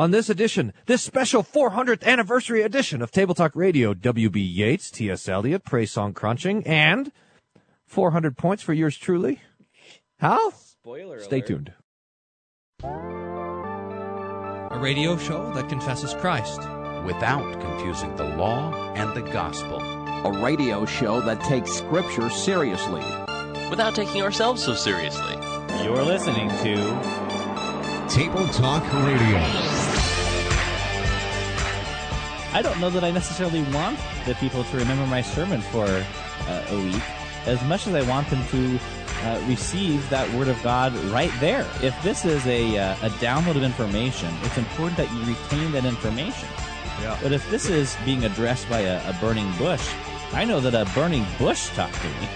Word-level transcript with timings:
On 0.00 0.12
this 0.12 0.30
edition, 0.30 0.72
this 0.86 1.02
special 1.02 1.42
400th 1.42 2.04
anniversary 2.04 2.62
edition 2.62 3.02
of 3.02 3.10
Table 3.10 3.34
Talk 3.34 3.54
Radio, 3.54 3.92
WB 3.92 4.36
Yeats, 4.36 4.90
T.S. 4.90 5.28
Eliot, 5.28 5.62
Praise 5.62 5.90
Song 5.90 6.14
Crunching, 6.14 6.66
and 6.66 7.12
400 7.84 8.34
points 8.38 8.62
for 8.62 8.72
yours 8.72 8.96
truly. 8.96 9.40
How? 10.18 10.52
Spoiler 10.52 11.20
Stay 11.20 11.40
alert. 11.40 11.46
tuned. 11.48 11.72
A 14.72 14.78
radio 14.80 15.18
show 15.18 15.52
that 15.52 15.68
confesses 15.68 16.14
Christ. 16.14 16.60
without 17.04 17.60
confusing 17.60 18.16
the 18.16 18.24
law 18.24 18.72
and 18.94 19.14
the 19.14 19.30
gospel. 19.30 19.80
a 19.82 20.42
radio 20.42 20.86
show 20.86 21.20
that 21.20 21.42
takes 21.44 21.72
Scripture 21.74 22.30
seriously. 22.30 23.02
without 23.68 23.94
taking 23.94 24.22
ourselves 24.22 24.64
so 24.64 24.72
seriously. 24.72 25.36
You're 25.84 26.02
listening 26.02 26.48
to 26.48 27.29
Table 28.10 28.48
Talk 28.48 28.82
Radio. 28.92 29.38
I 32.52 32.60
don't 32.60 32.80
know 32.80 32.90
that 32.90 33.04
I 33.04 33.12
necessarily 33.12 33.62
want 33.72 34.00
the 34.26 34.34
people 34.34 34.64
to 34.64 34.76
remember 34.76 35.06
my 35.06 35.22
sermon 35.22 35.60
for 35.60 35.84
uh, 35.86 36.64
a 36.70 36.76
week 36.82 37.02
as 37.46 37.62
much 37.66 37.86
as 37.86 37.94
I 37.94 38.02
want 38.10 38.28
them 38.28 38.44
to 38.48 38.80
uh, 39.22 39.40
receive 39.46 40.10
that 40.10 40.28
word 40.34 40.48
of 40.48 40.60
God 40.64 40.92
right 41.12 41.30
there. 41.38 41.64
If 41.82 41.94
this 42.02 42.24
is 42.24 42.44
a, 42.48 42.78
uh, 42.78 42.94
a 42.94 43.10
download 43.20 43.54
of 43.54 43.62
information, 43.62 44.34
it's 44.42 44.58
important 44.58 44.96
that 44.96 45.12
you 45.12 45.20
retain 45.20 45.70
that 45.70 45.84
information. 45.84 46.48
Yeah. 47.00 47.16
But 47.22 47.30
if 47.30 47.48
this 47.48 47.68
is 47.68 47.96
being 48.04 48.24
addressed 48.24 48.68
by 48.68 48.80
a, 48.80 49.08
a 49.08 49.12
burning 49.20 49.52
bush, 49.56 49.88
I 50.32 50.44
know 50.44 50.58
that 50.58 50.74
a 50.74 50.84
burning 50.96 51.24
bush 51.38 51.68
talked 51.76 51.94
to 51.94 52.08
me. 52.08 52.28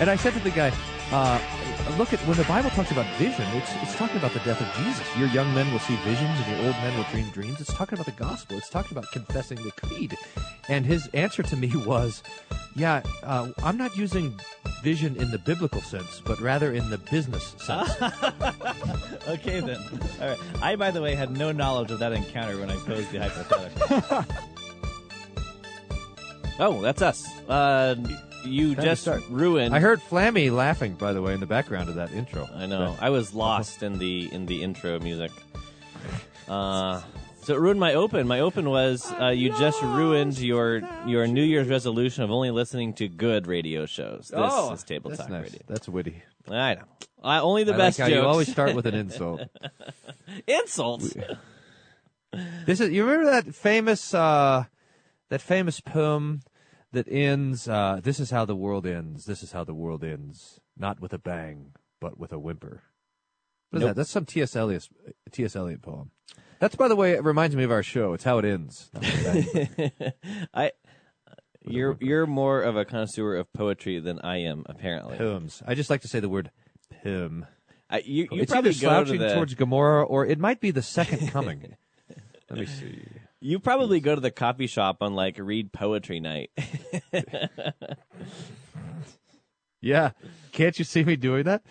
And 0.00 0.08
I 0.08 0.16
said 0.16 0.32
to 0.32 0.40
the 0.40 0.50
guy, 0.50 0.72
uh, 1.12 1.38
look 1.96 2.12
at 2.12 2.18
when 2.20 2.36
the 2.36 2.44
Bible 2.44 2.70
talks 2.70 2.90
about 2.90 3.06
vision, 3.16 3.46
it's, 3.54 3.72
it's 3.82 3.94
talking 3.96 4.16
about 4.16 4.32
the 4.32 4.40
death 4.40 4.60
of 4.60 4.84
Jesus. 4.84 5.06
Your 5.16 5.28
young 5.28 5.52
men 5.54 5.70
will 5.72 5.78
see 5.78 5.96
visions 5.96 6.38
and 6.40 6.56
your 6.56 6.66
old 6.66 6.76
men 6.76 6.96
will 6.96 7.04
dream 7.04 7.28
dreams. 7.30 7.60
It's 7.60 7.72
talking 7.72 7.94
about 7.94 8.06
the 8.06 8.20
gospel. 8.22 8.58
It's 8.58 8.68
talking 8.68 8.96
about 8.96 9.10
confessing 9.12 9.62
the 9.62 9.70
creed. 9.72 10.16
And 10.68 10.84
his 10.84 11.08
answer 11.14 11.42
to 11.44 11.56
me 11.56 11.72
was, 11.86 12.22
yeah, 12.74 13.02
uh, 13.22 13.52
I'm 13.62 13.76
not 13.76 13.96
using 13.96 14.38
vision 14.82 15.16
in 15.16 15.30
the 15.30 15.38
biblical 15.38 15.80
sense, 15.80 16.20
but 16.24 16.40
rather 16.40 16.72
in 16.72 16.90
the 16.90 16.98
business 16.98 17.54
sense. 17.58 17.90
okay 19.28 19.60
then. 19.60 19.80
All 20.20 20.28
right. 20.28 20.38
I, 20.60 20.76
by 20.76 20.90
the 20.90 21.00
way, 21.00 21.14
had 21.14 21.30
no 21.30 21.52
knowledge 21.52 21.90
of 21.90 21.98
that 22.00 22.12
encounter 22.12 22.58
when 22.58 22.70
I 22.70 22.76
posed 22.76 23.10
the 23.12 23.20
hypothetical. 23.20 24.26
oh, 26.58 26.82
that's 26.82 27.02
us. 27.02 27.26
Uh, 27.48 27.94
you 28.44 28.74
Time 28.74 28.84
just 28.84 29.02
start. 29.02 29.22
ruined. 29.28 29.74
I 29.74 29.80
heard 29.80 30.00
Flammy 30.00 30.50
laughing, 30.54 30.94
by 30.94 31.12
the 31.12 31.22
way, 31.22 31.34
in 31.34 31.40
the 31.40 31.46
background 31.46 31.88
of 31.88 31.96
that 31.96 32.12
intro. 32.12 32.48
I 32.54 32.66
know. 32.66 32.96
I 33.00 33.10
was 33.10 33.34
lost 33.34 33.82
in 33.82 33.98
the 33.98 34.32
in 34.32 34.46
the 34.46 34.62
intro 34.62 34.98
music. 35.00 35.30
Uh, 36.48 37.02
so 37.42 37.54
it 37.54 37.60
ruined 37.60 37.78
my 37.78 37.92
open. 37.92 38.26
My 38.26 38.40
open 38.40 38.70
was 38.70 39.12
uh, 39.20 39.28
you 39.28 39.50
just 39.58 39.82
ruined 39.82 40.38
your 40.38 40.80
your 41.06 41.26
New 41.26 41.42
Year's 41.42 41.68
resolution 41.68 42.24
of 42.24 42.30
only 42.30 42.50
listening 42.50 42.94
to 42.94 43.06
good 43.08 43.46
radio 43.46 43.84
shows. 43.84 44.28
This 44.28 44.32
oh, 44.34 44.72
is 44.72 44.82
Table 44.82 45.10
that's 45.10 45.20
Talk 45.20 45.30
nice. 45.30 45.44
Radio. 45.44 45.60
That's 45.66 45.86
witty. 45.86 46.22
I 46.50 46.76
know. 46.76 46.84
I, 47.22 47.40
only 47.40 47.64
the 47.64 47.74
I 47.74 47.76
best 47.76 47.98
like 47.98 48.08
how 48.08 48.14
jokes. 48.14 48.22
you 48.22 48.28
always 48.28 48.50
start 48.50 48.74
with 48.74 48.86
an 48.86 48.94
insult. 49.04 49.42
insults. 50.46 51.14
This 52.66 52.80
is 52.80 52.90
you 52.90 53.04
remember 53.06 53.30
that 53.30 53.54
famous 53.54 54.12
uh, 54.12 54.64
that 55.30 55.40
famous 55.40 55.80
poem 55.80 56.42
that 56.92 57.06
ends 57.08 57.68
uh, 57.68 58.00
this 58.02 58.18
is 58.20 58.30
how 58.30 58.44
the 58.44 58.56
world 58.56 58.86
ends. 58.86 59.24
This 59.26 59.42
is 59.42 59.52
how 59.52 59.64
the 59.64 59.74
world 59.74 60.02
ends. 60.04 60.60
Not 60.76 61.00
with 61.00 61.12
a 61.12 61.18
bang, 61.18 61.72
but 62.00 62.18
with 62.18 62.32
a 62.32 62.38
whimper. 62.38 62.82
What 63.70 63.78
is 63.78 63.80
Nope. 63.80 63.88
that? 63.90 63.96
That's 63.96 64.10
some 64.10 64.24
T.S. 64.24 64.56
Eliot 64.56 64.88
T.S. 65.30 65.54
Eliot 65.56 65.82
poem. 65.82 66.10
That's 66.60 66.74
by 66.76 66.88
the 66.88 66.96
way, 66.96 67.12
it 67.12 67.22
reminds 67.24 67.54
me 67.54 67.64
of 67.64 67.70
our 67.70 67.82
show. 67.82 68.14
It's 68.14 68.24
how 68.24 68.38
it 68.38 68.44
ends. 68.44 68.90
Not 68.94 69.02
with 69.04 69.54
a 69.54 69.92
bang, 69.98 70.12
I. 70.54 70.72
You're 71.70 71.98
you're 72.00 72.26
more 72.26 72.62
of 72.62 72.76
a 72.76 72.84
connoisseur 72.86 73.36
of 73.36 73.52
poetry 73.52 73.98
than 74.00 74.20
I 74.20 74.38
am, 74.38 74.64
apparently. 74.66 75.18
poems. 75.18 75.62
I 75.66 75.74
just 75.74 75.90
like 75.90 76.00
to 76.02 76.08
say 76.08 76.18
the 76.20 76.28
word 76.28 76.50
poem. 77.02 77.46
I, 77.90 77.98
you 77.98 78.28
you 78.30 78.42
it's 78.42 78.52
probably 78.52 78.70
either 78.70 78.80
go 78.80 78.88
to 78.88 79.06
slouching 79.06 79.20
the 79.20 79.34
towards 79.34 79.54
Gomorrah 79.54 80.04
or 80.04 80.24
it 80.24 80.38
might 80.38 80.60
be 80.60 80.70
the 80.70 80.82
second 80.82 81.28
coming. 81.30 81.76
Let 82.50 82.58
me 82.60 82.66
see. 82.66 83.02
You 83.40 83.58
probably 83.58 84.00
go 84.00 84.14
to 84.14 84.20
the 84.20 84.30
coffee 84.30 84.66
shop 84.66 84.98
on 85.00 85.14
like 85.14 85.38
read 85.38 85.72
poetry 85.72 86.20
night. 86.20 86.50
Yeah, 89.80 90.10
can't 90.52 90.76
you 90.78 90.84
see 90.84 91.04
me 91.04 91.16
doing 91.16 91.44
that? 91.44 91.62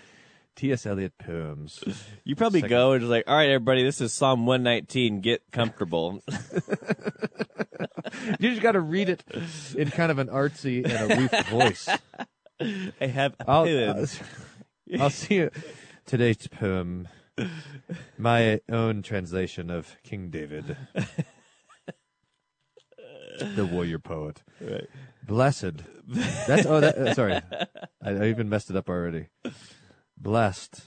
T.S. 0.55 0.85
Eliot 0.85 1.17
poems. 1.17 1.83
You 2.23 2.35
probably 2.35 2.61
Second. 2.61 2.75
go 2.75 2.91
and 2.93 3.01
just 3.01 3.11
like, 3.11 3.25
all 3.27 3.35
right, 3.35 3.49
everybody, 3.49 3.83
this 3.83 4.01
is 4.01 4.13
Psalm 4.13 4.45
119. 4.45 5.21
Get 5.21 5.43
comfortable. 5.51 6.23
You 8.39 8.49
just 8.49 8.61
got 8.61 8.71
to 8.71 8.79
read 8.79 9.09
it 9.09 9.23
in 9.75 9.91
kind 9.91 10.11
of 10.11 10.17
an 10.17 10.27
artsy 10.27 10.83
and 10.83 11.11
a 11.11 11.15
aloof 11.15 11.47
voice. 11.49 11.89
I 12.59 13.05
have 13.05 13.35
a 13.39 13.49
I'll. 13.49 13.67
I'll, 13.67 14.05
I'll 14.99 15.09
see 15.09 15.35
you. 15.35 15.51
Today's 16.05 16.47
poem, 16.47 17.07
my 18.17 18.61
own 18.69 19.03
translation 19.03 19.69
of 19.69 19.97
King 20.03 20.29
David, 20.29 20.77
the 23.55 23.65
warrior 23.65 23.99
poet. 23.99 24.43
Right. 24.61 24.87
Blessed. 25.25 25.83
That's 26.07 26.65
oh, 26.65 26.79
that, 26.79 26.97
uh, 26.97 27.13
sorry, 27.13 27.33
I, 28.01 28.09
I 28.11 28.25
even 28.27 28.47
messed 28.49 28.69
it 28.69 28.75
up 28.75 28.89
already. 28.89 29.27
Blessed 30.17 30.81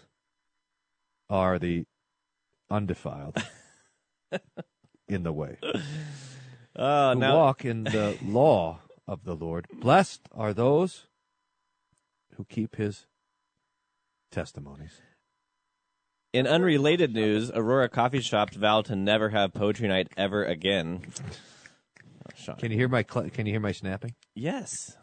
are 1.28 1.59
the 1.59 1.84
undefiled 2.71 3.37
in 5.09 5.22
the 5.25 5.33
way 5.33 5.59
Oh, 6.77 7.12
who 7.12 7.21
now 7.21 7.37
walk 7.37 7.65
in 7.65 7.84
the 7.84 8.16
law 8.25 8.78
of 9.06 9.25
the 9.25 9.34
Lord. 9.34 9.66
Blessed 9.81 10.22
are 10.33 10.55
those 10.55 11.06
who 12.37 12.44
keep 12.44 12.77
his 12.77 13.06
testimonies. 14.33 15.00
in 16.33 16.47
unrelated 16.47 17.12
news, 17.12 17.50
Aurora 17.55 17.89
Coffee 17.89 18.21
Shop 18.21 18.55
vowed 18.55 18.84
to 18.87 18.97
never 18.97 19.31
have 19.31 19.53
poetry 19.53 19.89
night 19.89 20.09
ever 20.16 20.44
again. 20.44 21.03
Sean. 22.41 22.56
Can 22.56 22.71
you 22.71 22.78
hear 22.78 22.89
my 22.89 23.05
cl- 23.09 23.31
can 23.31 23.47
you 23.47 23.53
hear 23.53 23.61
my 23.61 23.73
snapping? 23.73 24.15
Yes. 24.34 24.97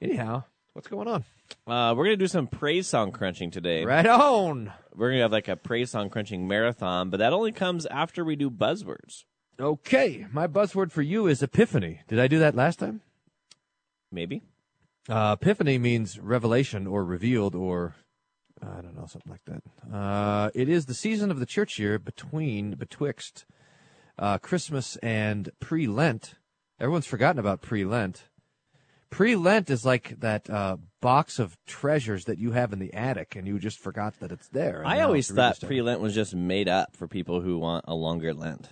Anyhow, 0.00 0.44
what's 0.72 0.88
going 0.88 1.08
on? 1.08 1.24
Uh, 1.66 1.94
we're 1.94 2.04
gonna 2.04 2.16
do 2.16 2.26
some 2.26 2.46
praise 2.46 2.88
song 2.88 3.12
crunching 3.12 3.50
today. 3.50 3.84
Right 3.84 4.06
on. 4.06 4.72
We're 4.94 5.10
gonna 5.10 5.22
have 5.22 5.32
like 5.32 5.48
a 5.48 5.56
praise 5.56 5.90
song 5.90 6.10
crunching 6.10 6.48
marathon, 6.48 7.10
but 7.10 7.18
that 7.18 7.32
only 7.32 7.52
comes 7.52 7.86
after 7.86 8.24
we 8.24 8.36
do 8.36 8.50
buzzwords. 8.50 9.24
Okay, 9.60 10.26
my 10.32 10.46
buzzword 10.46 10.90
for 10.90 11.02
you 11.02 11.26
is 11.26 11.42
epiphany. 11.42 12.00
Did 12.08 12.18
I 12.18 12.26
do 12.26 12.38
that 12.40 12.56
last 12.56 12.78
time? 12.78 13.02
Maybe. 14.10 14.42
Uh, 15.08 15.36
epiphany 15.40 15.78
means 15.78 16.18
revelation 16.18 16.86
or 16.86 17.04
revealed 17.04 17.54
or 17.54 17.94
I 18.62 18.80
don't 18.80 18.96
know 18.96 19.06
something 19.06 19.30
like 19.30 19.44
that. 19.46 19.94
Uh, 19.94 20.50
it 20.54 20.68
is 20.68 20.86
the 20.86 20.94
season 20.94 21.30
of 21.30 21.40
the 21.40 21.46
church 21.46 21.78
year 21.78 21.98
between 21.98 22.74
betwixt 22.74 23.44
uh, 24.18 24.38
Christmas 24.38 24.96
and 24.96 25.50
pre-Lent. 25.60 26.34
Everyone's 26.80 27.06
forgotten 27.06 27.38
about 27.38 27.62
pre-Lent. 27.62 28.28
Pre-Lent 29.10 29.68
is 29.68 29.84
like 29.84 30.18
that 30.20 30.48
uh, 30.48 30.78
box 31.02 31.38
of 31.38 31.56
treasures 31.66 32.24
that 32.24 32.38
you 32.38 32.52
have 32.52 32.72
in 32.72 32.78
the 32.78 32.94
attic, 32.94 33.36
and 33.36 33.46
you 33.46 33.58
just 33.58 33.78
forgot 33.78 34.18
that 34.20 34.32
it's 34.32 34.48
there. 34.48 34.82
I 34.86 35.00
always 35.00 35.30
thought 35.30 35.60
pre 35.60 35.82
Lent 35.82 36.00
was 36.00 36.14
just 36.14 36.34
made 36.34 36.68
up 36.68 36.96
for 36.96 37.06
people 37.06 37.42
who 37.42 37.58
want 37.58 37.84
a 37.86 37.94
longer 37.94 38.32
Lent. 38.32 38.70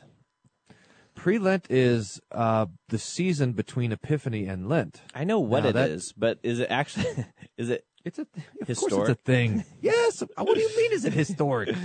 Pre-Lent 1.15 1.67
is 1.69 2.21
uh, 2.33 2.67
the 2.89 2.99
season 2.99 3.53
between 3.53 3.93
Epiphany 3.93 4.47
and 4.47 4.69
Lent. 4.69 5.03
I 5.15 5.25
know 5.25 5.41
what 5.41 5.65
Now 5.65 5.71
it 5.71 5.77
is, 5.77 6.09
that- 6.09 6.15
but 6.21 6.39
is 6.43 6.61
it 6.61 6.71
actually 6.71 7.27
is 7.59 7.69
it 7.69 7.84
It's 8.05 8.19
a 8.19 8.25
course 8.25 8.47
Historic? 8.67 9.11
it's 9.11 9.21
a 9.21 9.22
thing. 9.22 9.65
yes. 9.83 10.22
What 10.39 10.55
do 10.55 10.61
you 10.61 10.75
mean? 10.77 10.93
Is 10.93 11.05
it 11.05 11.12
historic? 11.12 11.77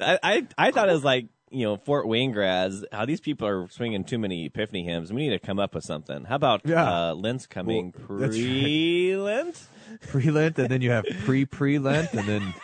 I, 0.00 0.18
I 0.22 0.46
I 0.58 0.70
thought 0.70 0.90
it 0.90 0.92
was 0.92 1.04
like 1.04 1.28
you 1.54 1.64
know 1.64 1.76
Fort 1.76 2.06
Wayne 2.08 2.32
grads. 2.32 2.84
How 2.92 3.04
these 3.06 3.20
people 3.20 3.46
are 3.48 3.68
swinging 3.70 4.04
too 4.04 4.18
many 4.18 4.46
Epiphany 4.46 4.84
hymns. 4.84 5.12
We 5.12 5.22
need 5.28 5.30
to 5.30 5.38
come 5.38 5.58
up 5.58 5.74
with 5.74 5.84
something. 5.84 6.24
How 6.24 6.36
about 6.36 6.62
Yeah. 6.64 7.10
uh, 7.10 7.14
Lent's 7.14 7.46
coming 7.46 7.94
Well, 8.08 8.18
that's 8.20 8.36
right. 8.36 8.42
pre 8.42 9.16
Lent? 9.16 9.62
pre-Lent, 10.08 10.58
and 10.58 10.68
then 10.68 10.80
you 10.80 10.90
have 10.90 11.04
pre-pre-Lent, 11.24 12.14
and 12.14 12.26
then 12.28 12.54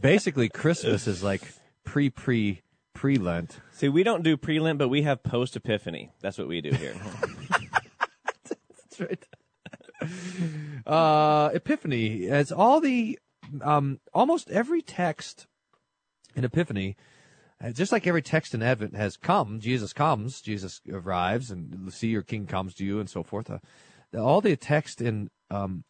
basically 0.00 0.48
Christmas 0.48 1.06
is 1.06 1.22
like 1.22 1.42
pre-pre 1.84 2.62
pre-Lent. 2.94 3.60
See, 3.72 3.88
we 3.88 4.02
don't 4.02 4.22
do 4.22 4.36
pre 4.36 4.60
Lent, 4.60 4.78
but 4.78 4.88
we 4.88 5.02
have 5.02 5.22
post 5.22 5.56
Epiphany. 5.56 6.10
That's 6.20 6.38
what 6.38 6.48
we 6.48 6.60
do 6.60 6.70
here. 6.70 6.94
That's 8.44 9.00
right. 9.00 9.26
Uh, 10.86 11.50
Epiphany 11.54 12.26
as 12.28 12.50
all 12.50 12.80
the 12.80 13.18
um, 13.62 14.00
almost 14.14 14.48
every 14.50 14.80
text 14.82 15.46
in 16.34 16.44
Epiphany, 16.44 16.96
just 17.72 17.92
like 17.92 18.06
every 18.06 18.22
text 18.22 18.54
in 18.54 18.62
Advent 18.62 18.96
has 18.96 19.16
come. 19.16 19.60
Jesus 19.60 19.92
comes, 19.92 20.40
Jesus 20.40 20.80
arrives, 20.90 21.50
and 21.50 21.92
see 21.92 22.08
your 22.08 22.22
King 22.22 22.46
comes 22.46 22.74
to 22.74 22.84
you, 22.84 22.98
and 23.00 23.10
so 23.10 23.22
forth. 23.22 23.50
Uh, 23.50 23.58
all 24.16 24.40
the 24.40 24.56
text 24.56 25.00
in 25.00 25.30
um, 25.50 25.84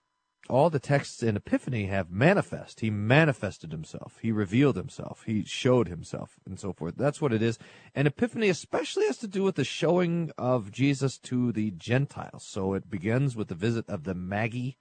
all 0.49 0.69
the 0.69 0.81
texts 0.81 1.23
in 1.23 1.37
Epiphany 1.37 1.87
have 1.87 2.11
manifest. 2.11 2.81
He 2.81 2.91
manifested 2.91 3.71
himself. 3.71 4.19
He 4.21 4.33
revealed 4.33 4.77
himself. 4.77 5.23
He 5.25 5.45
showed 5.45 5.87
himself, 5.87 6.41
and 6.45 6.59
so 6.59 6.73
forth. 6.73 6.95
That's 6.97 7.21
what 7.21 7.33
it 7.33 7.41
is. 7.41 7.59
And 7.95 8.09
Epiphany 8.09 8.49
especially 8.49 9.07
has 9.07 9.19
to 9.19 9.29
do 9.29 9.45
with 9.45 9.55
the 9.55 9.65
showing 9.65 10.33
of 10.37 10.73
Jesus 10.73 11.19
to 11.19 11.53
the 11.53 11.71
Gentiles. 11.71 12.45
So 12.45 12.75
it 12.75 12.91
begins 12.91 13.37
with 13.37 13.49
the 13.49 13.55
visit 13.55 13.89
of 13.89 14.03
the 14.03 14.15
Magi, 14.15 14.73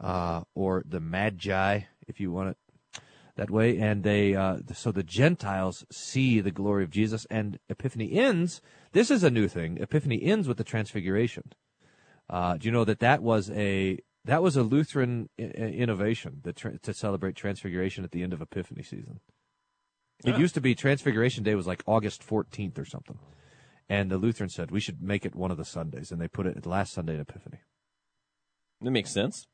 uh, 0.00 0.42
or 0.54 0.82
the 0.86 1.00
Magi, 1.00 1.80
if 2.08 2.18
you 2.18 2.32
want 2.32 2.50
it 2.50 2.56
that 3.40 3.50
way. 3.50 3.78
And 3.78 4.02
they, 4.02 4.34
uh, 4.34 4.58
so 4.74 4.92
the 4.92 5.02
Gentiles 5.02 5.86
see 5.90 6.40
the 6.40 6.50
glory 6.50 6.84
of 6.84 6.90
Jesus. 6.90 7.26
And 7.30 7.58
Epiphany 7.70 8.12
ends. 8.12 8.60
This 8.92 9.10
is 9.10 9.24
a 9.24 9.30
new 9.30 9.48
thing. 9.48 9.78
Epiphany 9.78 10.22
ends 10.22 10.46
with 10.46 10.58
the 10.58 10.64
Transfiguration. 10.64 11.52
Uh, 12.28 12.58
do 12.58 12.66
you 12.66 12.70
know 12.70 12.84
that 12.84 13.00
that 13.00 13.22
was 13.22 13.50
a 13.50 13.98
that 14.26 14.42
was 14.42 14.56
a 14.56 14.62
Lutheran 14.62 15.30
I- 15.38 15.42
innovation 15.42 16.40
that 16.44 16.56
tra- 16.56 16.78
to 16.78 16.92
celebrate 16.92 17.34
Transfiguration 17.34 18.04
at 18.04 18.10
the 18.10 18.22
end 18.22 18.34
of 18.34 18.42
Epiphany 18.42 18.82
season. 18.82 19.20
It 20.22 20.38
used 20.38 20.54
to 20.54 20.60
be 20.60 20.74
Transfiguration 20.74 21.42
Day 21.42 21.54
was 21.54 21.66
like 21.66 21.82
August 21.86 22.22
14th 22.22 22.78
or 22.78 22.84
something. 22.84 23.18
And 23.88 24.10
the 24.10 24.18
Lutherans 24.18 24.54
said 24.54 24.70
we 24.70 24.80
should 24.80 25.00
make 25.00 25.24
it 25.24 25.34
one 25.34 25.50
of 25.50 25.56
the 25.56 25.64
Sundays, 25.64 26.12
and 26.12 26.20
they 26.20 26.28
put 26.28 26.46
it 26.46 26.58
at 26.58 26.66
last 26.66 26.92
Sunday 26.92 27.14
in 27.14 27.20
Epiphany. 27.20 27.60
That 28.82 28.90
makes 28.90 29.10
sense, 29.10 29.46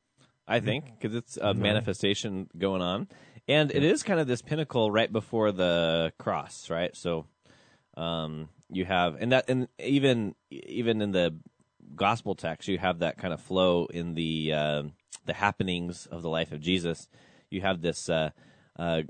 I 0.47 0.59
think, 0.59 0.87
because 0.87 1.15
it's 1.15 1.37
a 1.37 1.55
manifestation 1.55 2.49
going 2.59 2.83
on, 2.83 3.09
and 3.48 3.70
it 3.70 3.84
is 3.84 4.02
kind 4.02 4.20
of 4.20 4.26
this 4.26 4.43
pinnacle 4.43 4.90
right 4.90 5.12
before 5.12 5.52
the 5.52 6.12
cross, 6.19 6.69
right? 6.70 6.96
So, 6.96 7.26
um, 7.96 8.48
you 8.70 8.84
have, 8.84 9.16
and 9.20 9.32
that, 9.32 9.48
and 9.48 9.69
even 9.78 10.34
even 10.50 11.00
in 11.00 11.12
the 11.12 11.37
gospel 11.94 12.34
text, 12.34 12.69
you 12.69 12.78
have 12.78 12.98
that 13.00 13.19
kind 13.19 13.32
of 13.32 13.40
flow 13.40 13.87
in 13.87 14.14
the 14.14 14.52
uh, 14.52 14.82
the 15.25 15.34
happenings 15.34 16.06
of 16.06 16.22
the 16.22 16.28
life 16.28 16.52
of 16.52 16.60
Jesus. 16.60 17.08
You 17.50 17.60
have 17.60 17.81
this 17.81 18.08
uh, 18.08 18.31
uh, 18.78 19.02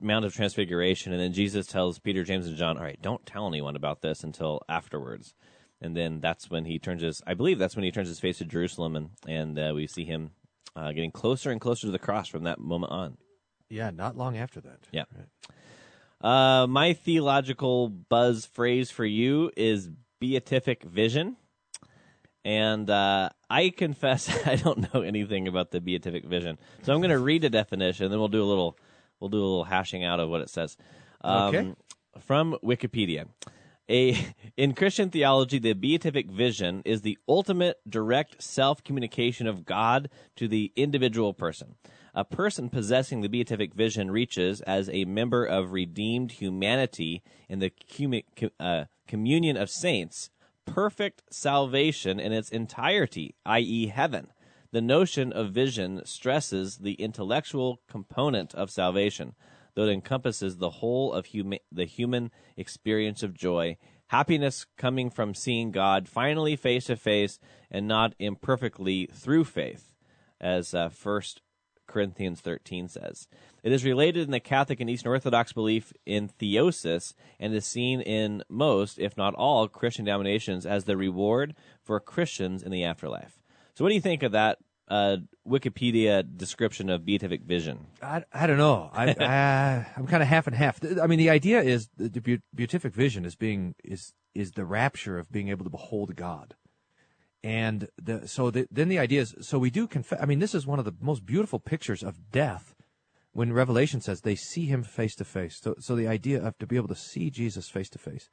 Mount 0.00 0.24
of 0.24 0.34
Transfiguration, 0.34 1.12
and 1.12 1.20
then 1.20 1.32
Jesus 1.32 1.66
tells 1.66 1.98
Peter, 1.98 2.24
James, 2.24 2.46
and 2.46 2.56
John, 2.56 2.76
"All 2.76 2.84
right, 2.84 3.00
don't 3.00 3.26
tell 3.26 3.48
anyone 3.48 3.76
about 3.76 4.02
this 4.02 4.22
until 4.22 4.62
afterwards." 4.68 5.34
And 5.80 5.96
then 5.96 6.20
that's 6.20 6.48
when 6.48 6.64
he 6.64 6.78
turns 6.78 7.02
his, 7.02 7.20
I 7.26 7.34
believe 7.34 7.58
that's 7.58 7.76
when 7.76 7.84
he 7.84 7.90
turns 7.90 8.08
his 8.08 8.20
face 8.20 8.38
to 8.38 8.44
Jerusalem, 8.44 8.96
and 8.96 9.10
and 9.26 9.58
uh, 9.58 9.72
we 9.74 9.86
see 9.86 10.04
him 10.04 10.30
uh, 10.76 10.92
getting 10.92 11.10
closer 11.10 11.50
and 11.50 11.60
closer 11.60 11.86
to 11.86 11.90
the 11.90 11.98
cross 11.98 12.28
from 12.28 12.44
that 12.44 12.60
moment 12.60 12.92
on. 12.92 13.16
Yeah, 13.70 13.90
not 13.90 14.16
long 14.16 14.36
after 14.36 14.60
that. 14.60 14.78
Yeah. 14.92 15.04
Right. 15.14 15.26
Uh, 16.20 16.66
my 16.66 16.92
theological 16.94 17.88
buzz 17.88 18.46
phrase 18.46 18.90
for 18.90 19.04
you 19.04 19.50
is 19.56 19.90
beatific 20.20 20.82
vision. 20.84 21.36
And 22.46 22.88
uh, 22.90 23.30
I 23.48 23.70
confess 23.70 24.28
I 24.46 24.56
don't 24.56 24.92
know 24.94 25.00
anything 25.02 25.48
about 25.48 25.70
the 25.70 25.80
beatific 25.80 26.24
vision, 26.24 26.58
so 26.82 26.92
I'm 26.92 27.00
going 27.00 27.10
to 27.10 27.18
read 27.18 27.44
a 27.44 27.50
definition, 27.50 28.10
then 28.10 28.18
we'll 28.18 28.28
do 28.28 28.42
a 28.42 28.44
little 28.44 28.78
we'll 29.20 29.30
do 29.30 29.38
a 29.38 29.46
little 29.46 29.64
hashing 29.64 30.04
out 30.04 30.20
of 30.20 30.28
what 30.28 30.40
it 30.42 30.50
says. 30.50 30.76
Um, 31.22 31.54
Okay. 31.54 31.74
From 32.20 32.56
Wikipedia, 32.62 33.26
a 33.90 34.16
in 34.56 34.74
Christian 34.74 35.10
theology, 35.10 35.58
the 35.58 35.72
beatific 35.72 36.30
vision 36.30 36.82
is 36.84 37.00
the 37.02 37.18
ultimate 37.28 37.78
direct 37.88 38.42
self 38.42 38.84
communication 38.84 39.46
of 39.46 39.64
God 39.64 40.10
to 40.36 40.46
the 40.46 40.72
individual 40.76 41.34
person. 41.34 41.74
A 42.16 42.24
person 42.24 42.68
possessing 42.68 43.22
the 43.22 43.28
beatific 43.28 43.74
vision 43.74 44.08
reaches, 44.08 44.60
as 44.60 44.88
a 44.88 45.04
member 45.04 45.44
of 45.44 45.72
redeemed 45.72 46.32
humanity 46.32 47.24
in 47.48 47.58
the 47.58 47.72
uh, 48.60 48.84
communion 49.08 49.56
of 49.56 49.68
saints, 49.68 50.30
perfect 50.64 51.22
salvation 51.30 52.20
in 52.20 52.32
its 52.32 52.50
entirety, 52.50 53.34
i.e., 53.44 53.88
heaven. 53.88 54.28
The 54.70 54.80
notion 54.80 55.32
of 55.32 55.50
vision 55.50 56.02
stresses 56.04 56.78
the 56.78 56.94
intellectual 56.94 57.80
component 57.88 58.54
of 58.54 58.70
salvation, 58.70 59.34
though 59.74 59.84
it 59.84 59.92
encompasses 59.92 60.58
the 60.58 60.70
whole 60.70 61.12
of 61.12 61.26
huma- 61.26 61.60
the 61.72 61.84
human 61.84 62.30
experience 62.56 63.24
of 63.24 63.34
joy, 63.34 63.76
happiness 64.08 64.66
coming 64.76 65.10
from 65.10 65.34
seeing 65.34 65.72
God 65.72 66.08
finally 66.08 66.54
face 66.54 66.84
to 66.86 66.96
face 66.96 67.40
and 67.72 67.88
not 67.88 68.14
imperfectly 68.20 69.08
through 69.12 69.44
faith, 69.44 69.92
as 70.40 70.74
uh, 70.74 70.88
First 70.88 71.40
Corinthians 71.86 72.40
13 72.40 72.88
says. 72.88 73.28
It 73.62 73.72
is 73.72 73.84
related 73.84 74.24
in 74.24 74.30
the 74.30 74.40
Catholic 74.40 74.80
and 74.80 74.90
Eastern 74.90 75.10
Orthodox 75.10 75.52
belief 75.52 75.92
in 76.04 76.28
theosis 76.28 77.14
and 77.38 77.54
is 77.54 77.66
seen 77.66 78.00
in 78.00 78.42
most, 78.48 78.98
if 78.98 79.16
not 79.16 79.34
all, 79.34 79.68
Christian 79.68 80.04
denominations 80.04 80.66
as 80.66 80.84
the 80.84 80.96
reward 80.96 81.54
for 81.82 81.98
Christians 82.00 82.62
in 82.62 82.70
the 82.70 82.84
afterlife. 82.84 83.38
So, 83.74 83.84
what 83.84 83.88
do 83.88 83.94
you 83.94 84.00
think 84.00 84.22
of 84.22 84.32
that 84.32 84.58
uh, 84.88 85.16
Wikipedia 85.48 86.24
description 86.36 86.90
of 86.90 87.04
beatific 87.04 87.42
vision? 87.42 87.86
I, 88.02 88.24
I 88.32 88.46
don't 88.46 88.58
know. 88.58 88.90
I, 88.92 89.10
I 89.20 89.86
I'm 89.96 90.06
kind 90.06 90.22
of 90.22 90.28
half 90.28 90.46
and 90.46 90.54
half. 90.54 90.80
I 91.02 91.06
mean, 91.06 91.18
the 91.18 91.30
idea 91.30 91.60
is 91.60 91.88
the, 91.96 92.08
the 92.08 92.40
beatific 92.54 92.94
vision 92.94 93.24
is 93.24 93.34
being 93.34 93.74
is 93.82 94.12
is 94.34 94.52
the 94.52 94.64
rapture 94.64 95.18
of 95.18 95.30
being 95.30 95.48
able 95.48 95.64
to 95.64 95.70
behold 95.70 96.16
God, 96.16 96.54
and 97.44 97.88
the 98.02 98.26
so 98.26 98.50
the, 98.50 98.66
then 98.70 98.88
the 98.88 98.98
idea 98.98 99.20
is 99.20 99.34
so 99.42 99.58
we 99.58 99.70
do 99.70 99.86
confess. 99.86 100.18
I 100.20 100.24
mean, 100.24 100.38
this 100.38 100.54
is 100.54 100.66
one 100.66 100.78
of 100.78 100.86
the 100.86 100.94
most 100.98 101.26
beautiful 101.26 101.60
pictures 101.60 102.02
of 102.02 102.32
death 102.32 102.74
when 103.32 103.52
Revelation 103.52 104.00
says 104.00 104.22
they 104.22 104.34
see 104.34 104.64
Him 104.64 104.82
face 104.82 105.14
to 105.16 105.24
face. 105.24 105.60
So 105.62 105.74
so 105.78 105.94
the 105.94 106.08
idea 106.08 106.42
of 106.42 106.56
to 106.58 106.66
be 106.66 106.76
able 106.76 106.88
to 106.88 106.96
see 106.96 107.30
Jesus 107.30 107.68
face 107.68 107.90
to 107.90 107.98
face. 107.98 108.30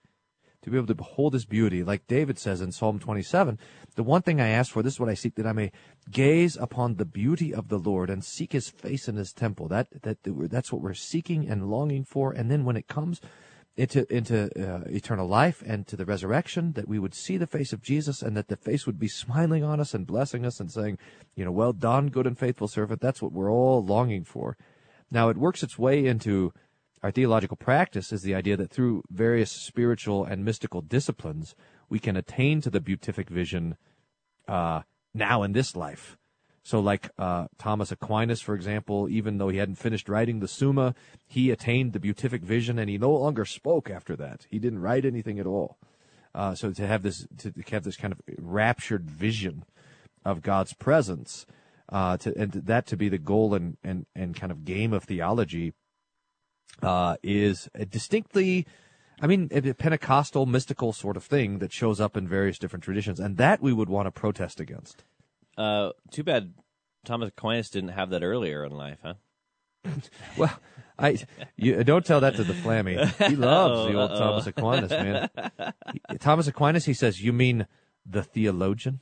To 0.64 0.70
be 0.70 0.78
able 0.78 0.88
to 0.88 0.96
behold 0.96 1.34
his 1.34 1.46
beauty, 1.46 1.84
like 1.84 2.06
David 2.06 2.38
says 2.38 2.62
in 2.62 2.72
Psalm 2.72 3.00
27, 3.00 3.58
the 3.96 4.04
one 4.04 4.22
thing 4.22 4.40
I 4.40 4.50
ask 4.50 4.72
for, 4.72 4.84
this 4.84 4.94
is 4.94 5.00
what 5.00 5.10
I 5.10 5.16
seek, 5.16 5.34
that 5.34 5.48
I 5.48 5.54
may 5.54 5.72
gaze 6.12 6.56
upon 6.56 6.98
the 6.98 7.06
beauty 7.06 7.52
of 7.52 7.70
the 7.70 7.80
Lord 7.80 8.12
and 8.12 8.24
seek 8.24 8.52
his 8.52 8.70
face 8.70 9.08
in 9.08 9.16
his 9.16 9.34
temple. 9.34 9.68
That, 9.70 9.88
that, 10.04 10.20
that's 10.24 10.72
what 10.72 10.84
we're 10.84 10.94
seeking 10.94 11.50
and 11.50 11.72
longing 11.72 12.04
for. 12.04 12.32
And 12.32 12.52
then 12.52 12.64
when 12.64 12.78
it 12.78 12.88
comes 12.88 13.20
into, 13.78 14.12
into 14.14 14.46
uh, 14.60 14.84
eternal 14.88 15.28
life 15.28 15.64
and 15.66 15.88
to 15.88 15.96
the 15.96 16.06
resurrection, 16.06 16.74
that 16.74 16.88
we 16.88 17.00
would 17.00 17.14
see 17.14 17.38
the 17.38 17.48
face 17.48 17.72
of 17.74 17.82
Jesus 17.82 18.22
and 18.22 18.36
that 18.36 18.48
the 18.48 18.58
face 18.58 18.86
would 18.86 19.00
be 19.00 19.08
smiling 19.08 19.64
on 19.64 19.80
us 19.80 19.94
and 19.94 20.06
blessing 20.06 20.46
us 20.46 20.60
and 20.60 20.72
saying, 20.72 20.98
you 21.36 21.46
know, 21.46 21.52
well 21.52 21.74
done, 21.74 22.08
good 22.08 22.28
and 22.28 22.38
faithful 22.38 22.68
servant. 22.68 23.02
That's 23.02 23.22
what 23.22 23.32
we're 23.32 23.52
all 23.52 23.84
longing 23.84 24.24
for. 24.24 24.58
Now 25.10 25.30
it 25.30 25.38
works 25.38 25.64
its 25.64 25.80
way 25.80 26.06
into 26.06 26.54
our 27.04 27.12
theological 27.12 27.58
practice 27.58 28.12
is 28.12 28.22
the 28.22 28.36
idea 28.36 28.56
that 28.58 28.70
through 28.70 29.04
various 29.10 29.52
spiritual 29.52 30.24
and 30.24 30.46
mystical 30.46 30.82
disciplines, 30.82 31.56
we 31.90 32.00
can 32.00 32.16
attain 32.16 32.62
to 32.62 32.70
the 32.70 32.80
beatific 32.80 33.30
vision 33.30 33.76
uh, 34.48 34.82
now 35.14 35.44
in 35.44 35.54
this 35.54 35.76
life. 35.76 36.18
So, 36.64 36.80
like 36.80 37.10
uh, 37.18 37.48
Thomas 37.58 37.92
Aquinas, 37.92 38.42
for 38.42 38.54
example, 38.54 39.10
even 39.10 39.40
though 39.40 39.50
he 39.50 39.58
hadn't 39.58 39.76
finished 39.76 40.08
writing 40.08 40.40
the 40.40 40.48
Summa, 40.48 40.94
he 41.28 41.50
attained 41.50 41.94
the 41.94 42.00
beatific 42.00 42.44
vision, 42.44 42.78
and 42.78 42.88
he 42.90 43.00
no 43.00 43.12
longer 43.12 43.46
spoke 43.46 43.90
after 43.90 44.16
that. 44.18 44.46
He 44.50 44.60
didn't 44.60 44.80
write 44.80 45.04
anything 45.04 45.40
at 45.40 45.48
all. 45.48 45.78
Uh, 46.36 46.54
so, 46.54 46.72
to 46.72 46.86
have 46.86 47.02
this 47.02 47.26
to 47.40 47.52
have 47.72 47.84
this 47.84 47.98
kind 47.98 48.14
of 48.14 48.22
raptured 48.38 49.10
vision 49.10 49.66
of 50.24 50.44
God's 50.44 50.74
presence, 50.74 51.48
uh, 51.90 52.18
to, 52.18 52.38
and 52.38 52.52
that 52.52 52.86
to 52.88 52.98
be 52.98 53.10
the 53.10 53.18
goal 53.18 53.56
and, 53.56 53.78
and, 53.84 54.06
and 54.16 54.36
kind 54.36 54.52
of 54.52 54.64
game 54.64 54.94
of 54.94 55.04
theology 55.04 55.74
uh, 56.84 57.18
is 57.24 57.70
a 57.74 57.86
distinctly, 57.86 58.68
I 59.20 59.28
mean, 59.28 59.50
a 59.52 59.74
Pentecostal 59.74 60.46
mystical 60.46 60.94
sort 60.94 61.18
of 61.18 61.24
thing 61.24 61.58
that 61.60 61.74
shows 61.74 62.00
up 62.00 62.16
in 62.16 62.28
various 62.28 62.60
different 62.60 62.84
traditions, 62.84 63.20
and 63.20 63.38
that 63.38 63.62
we 63.62 63.74
would 63.74 63.90
want 63.90 64.06
to 64.06 64.12
protest 64.12 64.60
against. 64.60 65.04
Uh, 65.58 65.92
too 66.12 66.24
bad 66.24 66.54
Thomas 67.06 67.30
Aquinas 67.30 67.70
didn't 67.70 67.90
have 67.90 68.10
that 68.12 68.24
earlier 68.24 68.64
in 68.66 68.72
life, 68.72 69.00
huh? 69.04 69.14
Well, 70.38 70.60
I 71.00 71.18
you, 71.58 71.84
don't 71.84 72.06
tell 72.06 72.20
that 72.22 72.36
to 72.36 72.44
the 72.44 72.54
Flammy. 72.54 73.04
He 73.28 73.36
loves 73.36 73.92
the 73.92 73.98
old 74.00 74.12
Thomas 74.12 74.46
Aquinas, 74.48 74.92
man. 74.92 75.30
He- 76.12 76.18
Thomas 76.20 76.48
Aquinas, 76.48 76.86
he 76.86 76.94
says, 76.94 77.22
"You 77.24 77.34
mean 77.34 77.66
the 78.06 78.22
theologian?" 78.22 79.00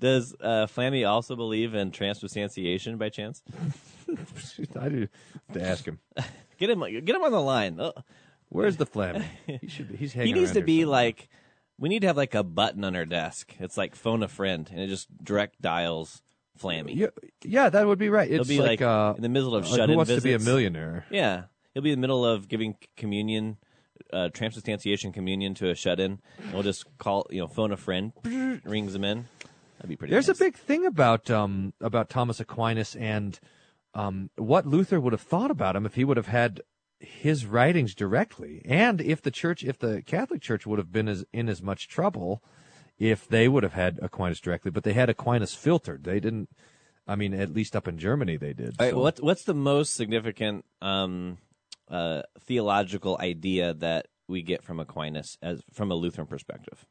Does 0.00 0.34
uh, 0.40 0.66
Flammy 0.66 1.08
also 1.08 1.36
believe 1.36 1.74
in 1.74 1.90
transubstantiation 1.90 2.98
by 2.98 3.08
chance? 3.08 3.42
I 4.78 4.88
do 4.88 5.08
have 5.48 5.54
to 5.54 5.62
ask 5.62 5.84
him. 5.86 5.98
Get 6.58 6.70
him, 6.70 6.80
get 7.04 7.16
him 7.16 7.22
on 7.22 7.32
the 7.32 7.40
line. 7.40 7.80
Uh, 7.80 7.92
Where's 8.50 8.76
the 8.76 8.86
Flammy? 8.86 9.24
He 9.46 9.68
should. 9.68 9.88
Be, 9.90 9.96
he's 9.96 10.12
hanging. 10.12 10.34
he 10.34 10.40
needs 10.40 10.52
to 10.52 10.60
be 10.62 10.82
somewhere. 10.82 10.92
like, 10.92 11.28
we 11.78 11.88
need 11.88 12.00
to 12.00 12.06
have 12.06 12.16
like 12.16 12.34
a 12.34 12.42
button 12.42 12.84
on 12.84 12.96
our 12.96 13.04
desk. 13.04 13.54
It's 13.58 13.76
like 13.76 13.94
phone 13.94 14.22
a 14.22 14.28
friend, 14.28 14.68
and 14.70 14.80
it 14.80 14.88
just 14.88 15.08
direct 15.24 15.60
dials 15.60 16.22
Flammy. 16.60 16.94
Yeah, 16.94 17.06
yeah, 17.44 17.68
that 17.70 17.86
would 17.86 17.98
be 17.98 18.08
right. 18.08 18.30
It'll 18.30 18.46
be 18.46 18.60
like, 18.60 18.82
uh, 18.82 19.14
in 19.16 19.22
the 19.22 19.28
middle 19.28 19.54
of 19.54 19.64
like 19.64 19.70
shut-in 19.70 19.90
Who 19.90 19.96
wants 19.96 20.14
to 20.14 20.20
be 20.20 20.34
a 20.34 20.38
millionaire? 20.38 21.06
Yeah, 21.10 21.44
he'll 21.74 21.82
be 21.82 21.92
in 21.92 21.98
the 21.98 22.00
middle 22.00 22.24
of 22.24 22.48
giving 22.48 22.76
communion, 22.96 23.58
uh, 24.12 24.28
transubstantiation 24.28 25.12
communion 25.12 25.54
to 25.54 25.70
a 25.70 25.74
shut-in. 25.74 26.20
And 26.38 26.52
we'll 26.52 26.62
just 26.62 26.84
call, 26.98 27.26
you 27.30 27.40
know, 27.40 27.48
phone 27.48 27.72
a 27.72 27.76
friend, 27.76 28.12
rings 28.64 28.94
him 28.94 29.04
in. 29.04 29.26
That'd 29.78 29.88
be 29.88 29.96
pretty. 29.96 30.12
There's 30.12 30.28
nice. 30.28 30.40
a 30.40 30.44
big 30.44 30.56
thing 30.56 30.86
about 30.86 31.30
um, 31.30 31.72
about 31.80 32.10
Thomas 32.10 32.38
Aquinas 32.38 32.94
and 32.94 33.38
um, 33.94 34.30
what 34.36 34.66
Luther 34.66 35.00
would 35.00 35.12
have 35.12 35.22
thought 35.22 35.50
about 35.50 35.74
him 35.74 35.86
if 35.86 35.94
he 35.94 36.04
would 36.04 36.16
have 36.16 36.28
had 36.28 36.60
his 37.02 37.46
writings 37.46 37.94
directly, 37.94 38.62
and 38.64 39.00
if 39.00 39.20
the 39.22 39.30
church, 39.30 39.64
if 39.64 39.78
the 39.78 40.02
Catholic 40.02 40.40
Church 40.40 40.66
would 40.66 40.78
have 40.78 40.92
been 40.92 41.08
as 41.08 41.24
in 41.32 41.48
as 41.48 41.62
much 41.62 41.88
trouble 41.88 42.42
if 42.98 43.26
they 43.26 43.48
would 43.48 43.62
have 43.64 43.72
had 43.72 43.98
Aquinas 44.00 44.40
directly, 44.40 44.70
but 44.70 44.84
they 44.84 44.92
had 44.92 45.10
Aquinas 45.10 45.54
filtered. 45.54 46.04
They 46.04 46.20
didn't. 46.20 46.48
I 47.06 47.16
mean, 47.16 47.34
at 47.34 47.52
least 47.52 47.74
up 47.74 47.88
in 47.88 47.98
Germany, 47.98 48.36
they 48.36 48.52
did. 48.52 48.76
All 48.78 48.86
right, 48.86 48.92
so- 48.92 49.00
what's 49.00 49.20
what's 49.20 49.44
the 49.44 49.54
most 49.54 49.94
significant 49.94 50.64
um, 50.80 51.38
uh, 51.88 52.22
theological 52.40 53.18
idea 53.20 53.74
that 53.74 54.06
we 54.28 54.42
get 54.42 54.62
from 54.62 54.78
Aquinas 54.78 55.36
as 55.42 55.62
from 55.72 55.90
a 55.90 55.94
Lutheran 55.94 56.26
perspective? 56.28 56.86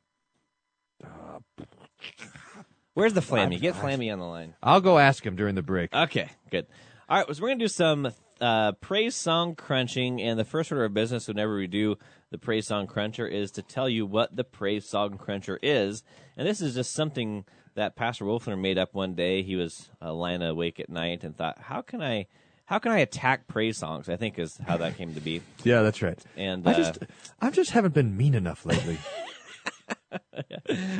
Where's 2.94 3.14
the 3.14 3.22
Flammy? 3.22 3.60
Get 3.60 3.76
Flammy 3.76 4.12
on 4.12 4.20
the 4.20 4.26
line. 4.26 4.54
I'll 4.62 4.82
go 4.82 4.98
ask 4.98 5.26
him 5.26 5.36
during 5.36 5.56
the 5.56 5.62
break. 5.62 5.94
Okay, 5.96 6.30
good. 6.50 6.68
All 7.08 7.18
right, 7.20 7.36
so 7.36 7.42
we're 7.42 7.50
gonna 7.50 7.60
do 7.60 7.68
some 7.70 8.12
uh, 8.42 8.74
praise 8.74 9.16
song 9.16 9.56
crunching, 9.56 10.22
and 10.22 10.38
the 10.38 10.44
first 10.44 10.72
order 10.72 10.84
of 10.84 10.94
business 10.94 11.28
whenever 11.28 11.56
we 11.56 11.68
do 11.68 11.98
the 12.32 12.38
praise 12.38 12.68
song 12.68 12.88
cruncher 12.88 13.28
is 13.28 13.52
to 13.52 13.62
tell 13.62 13.88
you 13.88 14.06
what 14.06 14.36
the 14.36 14.44
praise 14.44 14.88
song 14.88 15.18
cruncher 15.18 15.60
is, 15.62 16.04
and 16.36 16.48
this 16.48 16.60
is 16.60 16.74
just 16.74 16.92
something 16.92 17.46
that 17.76 17.96
Pastor 17.96 18.26
Wolfner 18.26 18.60
made 18.60 18.78
up 18.78 18.94
one 18.94 19.14
day. 19.14 19.44
He 19.44 19.56
was 19.56 19.90
uh, 20.02 20.14
lying 20.14 20.42
awake 20.42 20.80
at 20.80 20.90
night 20.90 21.24
and 21.24 21.38
thought, 21.38 21.60
"How 21.60 21.82
can 21.82 22.02
I, 22.02 22.28
how 22.66 22.80
can 22.80 22.92
I 22.92 23.00
attack 23.00 23.48
praise 23.48 23.78
songs?" 23.78 24.10
I 24.10 24.18
think 24.18 24.40
is 24.40 24.60
how 24.66 24.78
that 24.78 24.98
came 24.98 25.14
to 25.14 25.22
be. 25.22 25.42
yeah, 25.64 25.84
that's 25.84 26.02
right. 26.02 26.20
And 26.36 26.68
I 26.68 26.72
uh, 26.72 26.78
just, 26.78 26.98
I 27.40 27.50
just 27.52 27.72
haven't 27.72 27.94
been 27.94 28.18
mean 28.18 28.34
enough 28.34 28.66
lately. 28.66 28.98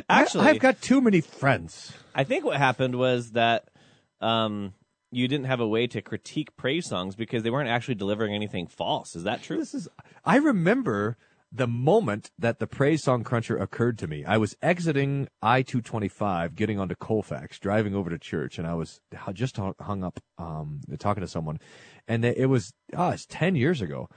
actually, 0.08 0.44
I, 0.44 0.52
have 0.52 0.60
got 0.60 0.80
too 0.80 1.00
many 1.00 1.20
friends. 1.20 1.92
I 2.14 2.24
think 2.24 2.44
what 2.44 2.56
happened 2.56 2.94
was 2.94 3.32
that 3.32 3.68
um, 4.20 4.74
you 5.12 5.28
didn't 5.28 5.46
have 5.46 5.60
a 5.60 5.68
way 5.68 5.86
to 5.86 6.02
critique 6.02 6.56
praise 6.56 6.88
songs 6.88 7.14
because 7.14 7.42
they 7.42 7.50
weren't 7.50 7.68
actually 7.68 7.94
delivering 7.94 8.34
anything 8.34 8.66
false. 8.66 9.14
Is 9.14 9.24
that 9.24 9.42
true? 9.42 9.58
This 9.58 9.74
is. 9.74 9.88
I 10.24 10.36
remember 10.36 11.16
the 11.54 11.68
moment 11.68 12.30
that 12.38 12.58
the 12.58 12.66
praise 12.66 13.02
song 13.02 13.22
cruncher 13.22 13.58
occurred 13.58 13.98
to 13.98 14.06
me. 14.06 14.24
I 14.24 14.38
was 14.38 14.56
exiting 14.62 15.28
I 15.42 15.60
two 15.62 15.82
twenty 15.82 16.08
five, 16.08 16.54
getting 16.54 16.80
onto 16.80 16.94
Colfax, 16.94 17.58
driving 17.58 17.94
over 17.94 18.08
to 18.08 18.18
church, 18.18 18.58
and 18.58 18.66
I 18.66 18.74
was 18.74 19.00
just 19.34 19.58
hung 19.58 20.02
up 20.02 20.18
um, 20.38 20.80
talking 20.98 21.20
to 21.20 21.28
someone, 21.28 21.60
and 22.08 22.24
it 22.24 22.48
was 22.48 22.72
oh, 22.96 23.10
it's 23.10 23.26
ten 23.26 23.54
years 23.54 23.82
ago. 23.82 24.08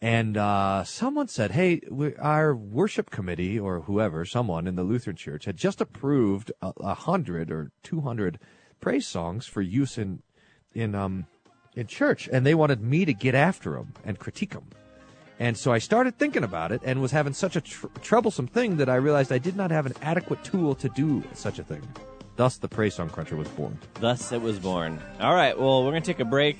And 0.00 0.36
uh, 0.36 0.84
someone 0.84 1.28
said, 1.28 1.52
"Hey, 1.52 1.80
we, 1.90 2.14
our 2.16 2.54
worship 2.54 3.10
committee 3.10 3.58
or 3.58 3.80
whoever, 3.80 4.24
someone 4.24 4.66
in 4.68 4.76
the 4.76 4.84
Lutheran 4.84 5.16
Church, 5.16 5.46
had 5.46 5.56
just 5.56 5.80
approved 5.80 6.52
a, 6.62 6.72
a 6.78 6.94
hundred 6.94 7.50
or 7.50 7.72
two 7.82 8.02
hundred 8.02 8.38
praise 8.80 9.06
songs 9.06 9.46
for 9.46 9.62
use 9.62 9.98
in 9.98 10.22
in 10.74 10.94
um 10.94 11.26
in 11.74 11.86
church, 11.86 12.28
and 12.32 12.46
they 12.46 12.54
wanted 12.54 12.80
me 12.82 13.04
to 13.04 13.12
get 13.12 13.34
after 13.34 13.72
them 13.72 13.94
and 14.04 14.18
critique 14.18 14.50
them." 14.50 14.66
And 15.38 15.56
so 15.56 15.72
I 15.72 15.78
started 15.78 16.16
thinking 16.16 16.44
about 16.44 16.70
it, 16.70 16.80
and 16.84 17.02
was 17.02 17.10
having 17.10 17.32
such 17.32 17.56
a 17.56 17.60
tr- 17.60 17.86
troublesome 18.02 18.46
thing 18.46 18.76
that 18.76 18.88
I 18.88 18.94
realized 18.96 19.32
I 19.32 19.38
did 19.38 19.56
not 19.56 19.70
have 19.70 19.86
an 19.86 19.94
adequate 20.00 20.44
tool 20.44 20.74
to 20.76 20.88
do 20.90 21.24
such 21.32 21.58
a 21.58 21.64
thing. 21.64 21.82
Thus, 22.36 22.56
the 22.56 22.68
praise 22.68 22.94
song 22.94 23.10
cruncher 23.10 23.36
was 23.36 23.48
born. 23.48 23.78
Thus 24.00 24.32
it 24.32 24.42
was 24.42 24.58
born. 24.58 25.00
All 25.20 25.34
right, 25.34 25.58
well, 25.58 25.84
we're 25.84 25.90
going 25.92 26.02
to 26.02 26.06
take 26.06 26.20
a 26.20 26.24
break, 26.24 26.58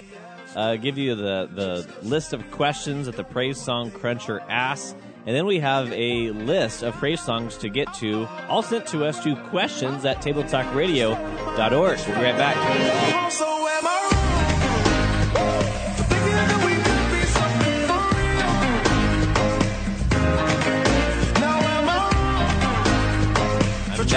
uh, 0.54 0.76
give 0.76 0.98
you 0.98 1.14
the, 1.14 1.48
the 1.52 1.88
list 2.06 2.32
of 2.32 2.48
questions 2.52 3.06
that 3.06 3.16
the 3.16 3.24
Praise 3.24 3.60
Song 3.60 3.90
Cruncher 3.90 4.40
asks, 4.48 4.94
and 5.26 5.34
then 5.34 5.46
we 5.46 5.58
have 5.58 5.90
a 5.92 6.30
list 6.30 6.82
of 6.82 6.94
praise 6.94 7.20
songs 7.20 7.56
to 7.58 7.68
get 7.68 7.92
to, 7.94 8.28
all 8.48 8.62
sent 8.62 8.86
to 8.88 9.04
us 9.04 9.22
to 9.24 9.34
questions 9.48 10.04
at 10.04 10.20
tabletalkradio.org. 10.22 11.98
We'll 12.06 12.18
be 12.18 12.22
right 12.22 12.36
back. 12.36 13.63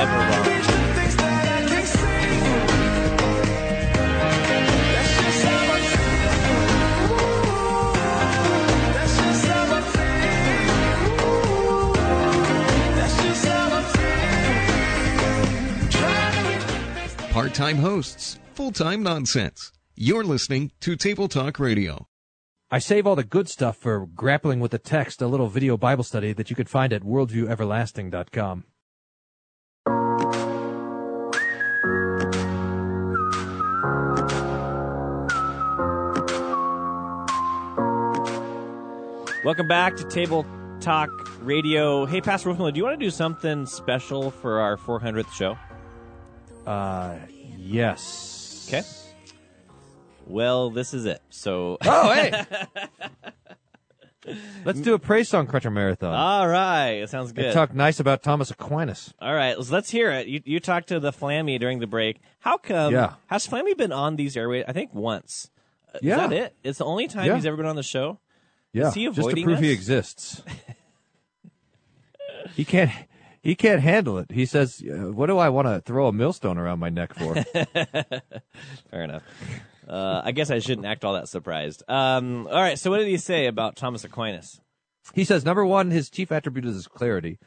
To 0.05 0.49
reach 0.49 0.67
Part 17.31 17.53
time 17.53 17.77
hosts, 17.77 18.39
full 18.53 18.71
time 18.71 19.03
nonsense. 19.03 19.71
You're 19.95 20.23
listening 20.23 20.71
to 20.81 20.95
Table 20.95 21.27
Talk 21.27 21.59
Radio. 21.59 22.07
I 22.69 22.79
save 22.79 23.07
all 23.07 23.15
the 23.15 23.23
good 23.23 23.47
stuff 23.47 23.77
for 23.77 24.05
grappling 24.07 24.59
with 24.59 24.71
the 24.71 24.79
text, 24.79 25.21
a 25.21 25.27
little 25.27 25.47
video 25.47 25.77
Bible 25.77 26.03
study 26.03 26.33
that 26.33 26.49
you 26.49 26.55
could 26.55 26.67
find 26.67 26.91
at 26.91 27.03
worldvieweverlasting.com. 27.03 28.63
Welcome 39.47 39.69
back 39.69 39.95
to 39.95 40.03
Table 40.09 40.45
Talk 40.81 41.09
Radio. 41.39 42.05
Hey, 42.05 42.19
Pastor 42.19 42.49
Wolfman, 42.49 42.73
do 42.73 42.79
you 42.79 42.83
want 42.83 42.99
to 42.99 43.05
do 43.05 43.09
something 43.09 43.65
special 43.65 44.29
for 44.29 44.59
our 44.59 44.75
400th 44.75 45.31
show? 45.31 45.57
Uh, 46.69 47.15
yes. 47.57 48.65
Okay. 48.67 48.83
Well, 50.25 50.69
this 50.69 50.93
is 50.93 51.05
it. 51.05 51.21
So, 51.29 51.77
Oh, 51.85 52.11
hey! 52.13 52.43
Let's 54.65 54.81
do 54.81 54.93
a 54.95 54.99
praise 54.99 55.29
song 55.29 55.47
cruncher 55.47 55.71
marathon. 55.71 56.13
all 56.13 56.45
right, 56.45 56.95
it 56.95 57.09
sounds 57.09 57.29
and 57.29 57.37
good. 57.37 57.53
talk 57.53 57.73
nice 57.73 58.01
about 58.01 58.23
Thomas 58.23 58.51
Aquinas. 58.51 59.13
All 59.21 59.33
right, 59.33 59.57
let's, 59.57 59.71
let's 59.71 59.89
hear 59.89 60.11
it. 60.11 60.27
You, 60.27 60.41
you 60.43 60.59
talked 60.59 60.89
to 60.89 60.99
the 60.99 61.13
Flammy 61.13 61.57
during 61.57 61.79
the 61.79 61.87
break. 61.87 62.19
How 62.39 62.57
come? 62.57 62.91
Yeah. 62.91 63.13
Has 63.27 63.47
Flammy 63.47 63.77
been 63.77 63.93
on 63.93 64.17
these 64.17 64.35
airways? 64.35 64.65
I 64.67 64.73
think 64.73 64.93
once. 64.93 65.49
Uh, 65.95 65.99
Yeah. 66.01 66.15
Is 66.25 66.29
that 66.31 66.33
it? 66.33 66.55
It's 66.65 66.77
the 66.79 66.83
only 66.85 67.07
time 67.07 67.27
Yeah. 67.27 67.35
he's 67.35 67.45
ever 67.45 67.55
been 67.55 67.65
on 67.65 67.77
the 67.77 67.83
show. 67.83 68.19
Yeah, 68.73 68.91
just 68.93 69.29
to 69.29 69.43
prove 69.43 69.59
he 69.59 69.71
exists. 69.71 70.41
he 72.55 72.65
can't. 72.65 72.91
He 73.41 73.55
can't 73.55 73.81
handle 73.81 74.17
it. 74.17 74.31
He 74.31 74.45
says, 74.45 74.83
"What 74.85 75.27
do 75.27 75.37
I 75.37 75.49
want 75.49 75.67
to 75.67 75.79
throw 75.81 76.07
a 76.07 76.13
millstone 76.13 76.57
around 76.57 76.79
my 76.79 76.89
neck 76.89 77.13
for?" 77.13 77.33
Fair 78.91 79.03
enough. 79.03 79.23
Uh, 79.87 80.21
I 80.23 80.31
guess 80.33 80.51
I 80.51 80.59
shouldn't 80.59 80.85
act 80.85 81.05
all 81.05 81.13
that 81.13 81.29
surprised. 81.29 81.81
Um, 81.87 82.45
all 82.47 82.61
right, 82.61 82.77
so 82.77 82.91
what 82.91 82.97
did 82.97 83.07
he 83.07 83.17
say 83.17 83.45
about 83.47 83.77
Thomas 83.77 84.03
Aquinas? 84.03 84.59
He 85.13 85.23
says, 85.23 85.45
number 85.45 85.65
one, 85.65 85.91
his 85.91 86.09
chief 86.09 86.31
attribute 86.31 86.65
is 86.65 86.75
his 86.75 86.87
clarity. 86.87 87.39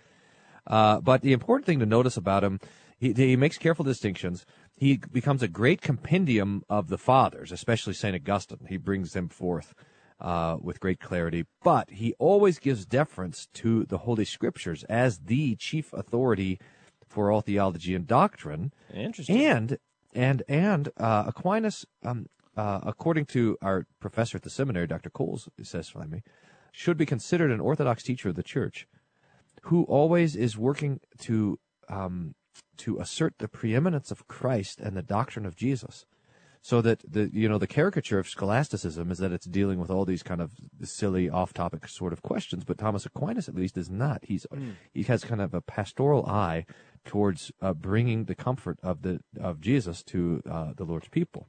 Uh, 0.67 1.01
but 1.01 1.21
the 1.21 1.33
important 1.33 1.67
thing 1.67 1.81
to 1.81 1.87
notice 1.87 2.17
about 2.17 2.45
him, 2.45 2.59
he, 2.99 3.13
he 3.13 3.37
makes 3.37 3.59
careful 3.59 3.85
distinctions. 3.85 4.47
He 4.75 4.97
becomes 4.97 5.43
a 5.43 5.49
great 5.49 5.83
compendium 5.83 6.63
of 6.71 6.89
the 6.89 6.99
fathers, 6.99 7.53
especially 7.53 7.93
St. 7.93 8.15
Augustine. 8.15 8.67
He 8.69 8.79
brings 8.79 9.13
them 9.13 9.29
forth 9.29 9.75
uh, 10.21 10.57
with 10.61 10.81
great 10.81 11.01
clarity. 11.01 11.47
But 11.63 11.91
he 11.91 12.15
always 12.19 12.59
gives 12.59 12.87
deference 12.87 13.49
to 13.55 13.85
the 13.85 13.99
Holy 13.99 14.25
Scriptures 14.25 14.85
as 14.85 15.19
the 15.19 15.57
chief 15.57 15.93
authority 15.93 16.59
for 17.09 17.31
all 17.31 17.41
theology 17.41 17.95
and 17.95 18.07
doctrine. 18.07 18.73
Interesting. 18.95 19.41
And 19.41 19.79
and 20.15 20.43
and 20.49 20.89
uh, 20.97 21.25
Aquinas, 21.27 21.85
um, 22.05 22.27
uh, 22.57 22.81
according 22.83 23.27
to 23.27 23.57
our 23.63 23.87
professor 24.01 24.37
at 24.37 24.43
the 24.43 24.51
seminary, 24.51 24.87
Dr. 24.87 25.11
Coles 25.11 25.49
says 25.63 25.89
Fleming, 25.89 26.23
should 26.73 26.97
be 26.97 27.07
considered 27.07 27.51
an 27.51 27.61
Orthodox 27.61 28.03
teacher 28.03 28.29
of 28.29 28.35
the 28.35 28.43
Church, 28.43 28.87
who 29.63 29.85
always 29.85 30.37
is 30.37 30.57
working 30.57 31.01
to 31.19 31.59
um, 31.89 32.35
to 32.79 32.99
assert 32.99 33.35
the 33.39 33.49
preeminence 33.49 34.11
of 34.11 34.27
Christ 34.27 34.81
and 34.81 34.97
the 34.97 35.03
doctrine 35.03 35.47
of 35.47 35.57
Jesus. 35.57 36.07
So 36.63 36.83
that 36.83 37.03
the 37.11 37.31
you 37.33 37.49
know 37.49 37.57
the 37.57 37.67
caricature 37.67 38.19
of 38.19 38.29
scholasticism 38.29 39.11
is 39.11 39.17
that 39.19 39.33
it's 39.33 39.47
dealing 39.47 39.79
with 39.81 39.91
all 39.91 40.05
these 40.05 40.23
kind 40.23 40.43
of 40.43 40.53
silly 40.83 41.31
off-topic 41.31 41.89
sort 41.89 42.13
of 42.13 42.21
questions, 42.21 42.65
but 42.65 42.77
Thomas 42.77 43.07
Aquinas 43.07 43.49
at 43.49 43.55
least 43.55 43.79
is 43.79 43.89
not. 43.89 44.19
He's 44.25 44.47
he 44.93 45.03
has 45.05 45.25
kind 45.25 45.41
of 45.41 45.55
a 45.55 45.63
pastoral 45.63 46.27
eye 46.27 46.67
towards 47.05 47.51
uh, 47.63 47.73
bringing 47.73 48.25
the 48.27 48.35
comfort 48.35 48.79
of 48.83 49.01
the 49.01 49.21
of 49.41 49.61
Jesus 49.63 50.03
to 50.05 50.43
uh, 50.51 50.73
the 50.77 50.85
Lord's 50.85 51.09
people. 51.09 51.49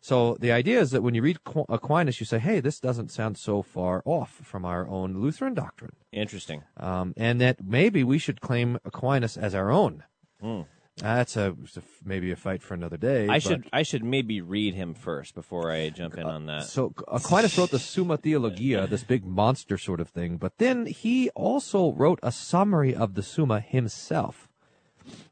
So 0.00 0.36
the 0.38 0.52
idea 0.52 0.78
is 0.80 0.92
that 0.92 1.02
when 1.02 1.14
you 1.16 1.22
read 1.22 1.42
Qu- 1.42 1.64
Aquinas, 1.68 2.20
you 2.20 2.26
say, 2.26 2.38
"Hey, 2.38 2.60
this 2.60 2.78
doesn't 2.78 3.10
sound 3.10 3.38
so 3.38 3.62
far 3.62 4.00
off 4.04 4.30
from 4.44 4.64
our 4.64 4.86
own 4.86 5.16
Lutheran 5.20 5.54
doctrine," 5.54 5.96
Interesting. 6.12 6.62
um, 6.76 7.14
and 7.16 7.40
that 7.40 7.64
maybe 7.64 8.04
we 8.04 8.18
should 8.18 8.40
claim 8.40 8.78
Aquinas 8.84 9.36
as 9.36 9.56
our 9.56 9.72
own. 9.72 10.04
That's 10.98 11.36
a, 11.36 11.54
it's 11.62 11.76
a 11.76 11.80
f- 11.80 12.00
maybe 12.04 12.30
a 12.30 12.36
fight 12.36 12.62
for 12.62 12.72
another 12.72 12.96
day. 12.96 13.28
I 13.28 13.38
should 13.38 13.68
I 13.72 13.82
should 13.82 14.02
maybe 14.02 14.40
read 14.40 14.74
him 14.74 14.94
first 14.94 15.34
before 15.34 15.70
I 15.70 15.90
jump 15.90 16.16
in 16.16 16.24
on 16.24 16.46
that. 16.46 16.64
So 16.64 16.94
Aquinas 17.08 17.58
wrote 17.58 17.70
the 17.70 17.78
Summa 17.78 18.16
Theologia, 18.16 18.86
this 18.86 19.04
big 19.04 19.24
monster 19.26 19.76
sort 19.76 20.00
of 20.00 20.08
thing, 20.08 20.38
but 20.38 20.56
then 20.56 20.86
he 20.86 21.28
also 21.30 21.92
wrote 21.92 22.18
a 22.22 22.32
summary 22.32 22.94
of 22.94 23.14
the 23.14 23.22
Summa 23.22 23.60
himself. 23.60 24.48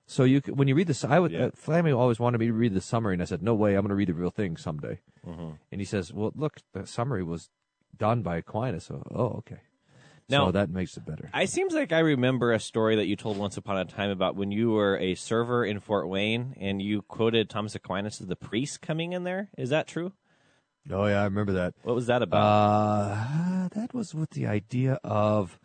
So 0.07 0.25
you, 0.25 0.41
when 0.53 0.69
you 0.69 0.75
read 0.75 0.87
this, 0.87 1.03
I 1.03 1.19
would 1.19 1.33
Yeah. 1.33 1.47
uh, 1.47 1.51
Flammy 1.53 1.97
always 1.97 2.21
wanted 2.21 2.39
me 2.39 2.47
to 2.49 2.53
read 2.53 2.75
the 2.75 2.83
summary, 2.83 3.15
and 3.15 3.23
I 3.23 3.25
said, 3.25 3.43
"No 3.43 3.55
way, 3.55 3.75
I'm 3.75 3.81
going 3.83 3.89
to 3.89 3.95
read 3.95 4.09
the 4.09 4.15
real 4.15 4.31
thing 4.31 4.59
someday." 4.59 5.01
Mm-hmm. 5.27 5.51
And 5.73 5.81
he 5.81 5.87
says, 5.87 6.13
"Well, 6.13 6.31
look, 6.37 6.59
the 6.75 6.87
summary 6.87 7.23
was 7.25 7.49
done 7.97 8.21
by 8.21 8.37
Aquinas." 8.37 8.85
So, 8.85 9.03
oh, 9.15 9.29
okay. 9.39 9.61
Now- 10.29 10.47
so 10.47 10.53
that 10.53 10.71
makes 10.71 10.97
it 10.97 11.05
better. 11.05 11.31
It 11.35 11.51
seems 11.51 11.75
like 11.75 11.93
I 11.93 11.99
remember 11.99 12.53
a 12.53 12.61
story 12.61 12.97
that 12.97 13.07
you 13.07 13.17
told 13.17 13.37
once 13.37 13.57
upon 13.57 13.77
a 13.79 13.85
time 13.85 14.11
about 14.11 14.37
when 14.37 14.51
you 14.51 14.71
were 14.71 14.97
a 14.99 15.15
server 15.15 15.65
in 15.65 15.81
Fort 15.81 16.09
Wayne 16.09 16.55
and 16.59 16.81
you 16.81 17.03
quoted 17.03 17.51
Thomas 17.51 17.75
Aquinas 17.75 18.21
as 18.21 18.27
the 18.29 18.37
priest 18.37 18.81
coming 18.81 19.13
in 19.13 19.25
there. 19.25 19.51
Is 19.59 19.71
that 19.71 19.87
true? 19.87 20.13
Oh 20.91 21.07
yeah, 21.07 21.21
I 21.21 21.25
remember 21.25 21.53
that. 21.53 21.75
What 21.83 21.95
was 21.95 22.07
that 22.07 22.23
about? 22.23 22.43
Uh, 22.43 23.69
that 23.75 23.93
was 23.95 24.15
with 24.15 24.31
the 24.31 24.47
idea 24.47 24.99
of 25.05 25.59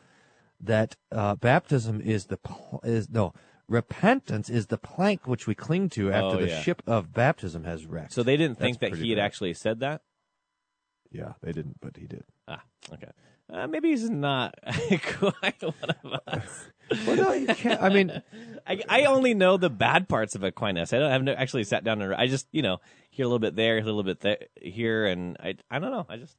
that 0.61 0.95
uh, 1.11 1.35
baptism 1.35 2.01
is 2.01 2.25
the 2.25 2.37
pl- 2.37 2.81
is 2.83 3.09
no 3.09 3.33
repentance 3.67 4.49
is 4.49 4.67
the 4.67 4.77
plank 4.77 5.27
which 5.27 5.45
we 5.47 5.55
cling 5.55 5.89
to 5.89 6.11
after 6.11 6.37
Oh, 6.37 6.39
the 6.41 6.49
ship 6.49 6.81
of 6.87 7.13
baptism 7.13 7.63
has 7.65 7.85
wrecked. 7.85 8.13
so 8.13 8.23
they 8.23 8.35
didn't 8.35 8.57
think 8.59 8.79
that 8.79 8.95
he 8.95 9.09
had 9.11 9.19
actually 9.19 9.53
said 9.53 9.79
that? 9.81 10.01
Yeah, 11.11 11.33
they 11.41 11.51
didn't, 11.51 11.79
but 11.81 11.97
he 11.97 12.07
did. 12.07 12.23
Ah, 12.47 12.61
okay. 12.93 13.11
Uh, 13.51 13.67
maybe 13.67 13.89
he's 13.89 14.09
not 14.09 14.55
quite 15.17 15.61
one 15.61 15.95
of 16.03 16.19
us. 16.27 16.67
Well, 17.05 17.15
no, 17.15 17.33
you 17.33 17.47
can't. 17.47 17.81
I 17.81 17.89
mean, 17.89 18.21
I, 18.67 18.81
I 18.87 19.05
only 19.05 19.33
know 19.33 19.57
the 19.57 19.69
bad 19.69 20.07
parts 20.07 20.35
of 20.35 20.43
Aquinas. 20.43 20.93
I 20.93 20.99
don't 20.99 21.11
have 21.11 21.23
no, 21.23 21.33
actually 21.33 21.63
sat 21.63 21.83
down 21.83 22.01
and 22.01 22.13
I 22.13 22.27
just 22.27 22.47
you 22.51 22.61
know 22.61 22.77
hear 23.09 23.25
a 23.25 23.27
little 23.27 23.39
bit 23.39 23.55
there, 23.55 23.77
a 23.77 23.83
little 23.83 24.03
bit 24.03 24.21
there, 24.21 24.37
here, 24.61 25.05
and 25.05 25.37
I 25.39 25.55
I 25.69 25.79
don't 25.79 25.91
know. 25.91 26.05
I 26.09 26.17
just 26.17 26.35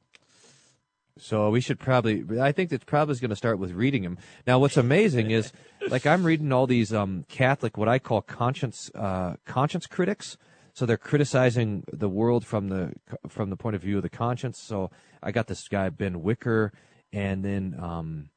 So 1.17 1.49
we 1.49 1.61
should 1.61 1.79
probably. 1.79 2.23
I 2.39 2.51
think 2.51 2.69
that 2.69 2.85
probably 2.85 3.13
is 3.13 3.19
going 3.19 3.29
to 3.29 3.35
start 3.35 3.59
with 3.59 3.71
reading 3.71 4.03
him. 4.03 4.17
Now, 4.47 4.59
what's 4.59 4.77
amazing 4.77 5.31
is, 5.31 5.51
like, 5.89 6.05
I'm 6.05 6.23
reading 6.25 6.51
all 6.51 6.67
these 6.67 6.93
um, 6.93 7.25
Catholic, 7.27 7.77
what 7.77 7.89
I 7.89 7.99
call 7.99 8.21
conscience 8.21 8.89
uh, 8.95 9.35
conscience 9.45 9.85
critics. 9.85 10.37
So 10.73 10.85
they're 10.85 10.97
criticizing 10.97 11.83
the 11.91 12.07
world 12.07 12.45
from 12.45 12.69
the 12.69 12.93
from 13.27 13.49
the 13.49 13.57
point 13.57 13.75
of 13.75 13.81
view 13.81 13.97
of 13.97 14.03
the 14.03 14.09
conscience. 14.09 14.57
So 14.59 14.89
I 15.21 15.31
got 15.31 15.47
this 15.47 15.67
guy 15.67 15.89
Ben 15.89 16.21
Wiker, 16.21 16.71
and 17.13 17.43
then 17.43 17.75
um, 17.79 18.29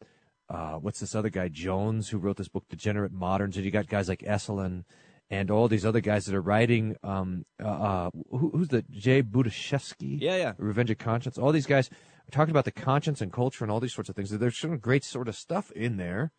uh, 0.49 0.75
what's 0.75 1.01
this 1.01 1.15
other 1.15 1.31
guy 1.31 1.49
Jones 1.49 2.09
who 2.09 2.19
wrote 2.19 2.37
this 2.37 2.49
book 2.49 2.69
Degenerate 2.69 3.13
Moderns, 3.13 3.57
and 3.57 3.65
you 3.65 3.71
got 3.71 3.89
guys 3.89 4.09
like 4.09 4.21
Esolen. 4.21 4.85
And 5.31 5.51
all 5.51 5.69
these 5.69 5.87
other 5.87 6.01
guys 6.01 6.27
that 6.27 6.35
are 6.35 6.41
writing, 6.43 6.97
um, 7.03 7.47
uh, 7.61 7.67
uh, 7.67 8.11
who, 8.31 8.51
who's 8.51 8.69
the 8.69 8.85
Jay 8.91 9.23
Budziszewski? 9.23 10.21
Yeah, 10.21 10.37
yeah. 10.37 10.53
Revenge 10.59 10.91
of 10.91 10.99
Conscience. 10.99 11.39
All 11.39 11.51
these 11.51 11.67
guys 11.67 11.89
are 11.89 12.31
talking 12.31 12.51
about 12.51 12.67
the 12.67 12.71
conscience 12.71 13.23
and 13.23 13.33
culture 13.33 13.65
and 13.65 13.73
all 13.73 13.81
these 13.81 13.95
sorts 13.95 14.11
of 14.11 14.17
things. 14.17 14.31
There's 14.31 14.59
some 14.59 14.77
great 14.77 15.03
sort 15.03 15.27
of 15.27 15.35
stuff 15.35 15.71
in 15.73 15.97
there. 15.97 16.33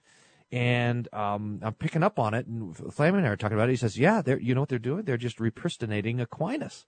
And 0.51 1.11
um, 1.11 1.59
I'm 1.63 1.73
picking 1.73 2.03
up 2.03 2.19
on 2.19 2.35
it. 2.35 2.45
And 2.45 2.75
Flammy 2.75 3.17
and 3.17 3.25
I 3.25 3.29
are 3.29 3.35
talking 3.35 3.57
about 3.57 3.69
it. 3.69 3.73
He 3.73 3.77
says, 3.77 3.97
yeah, 3.97 4.21
they're, 4.21 4.39
you 4.39 4.53
know 4.53 4.61
what 4.61 4.69
they're 4.69 4.79
doing? 4.79 5.03
They're 5.03 5.17
just 5.17 5.39
repristinating 5.39 6.21
Aquinas, 6.21 6.85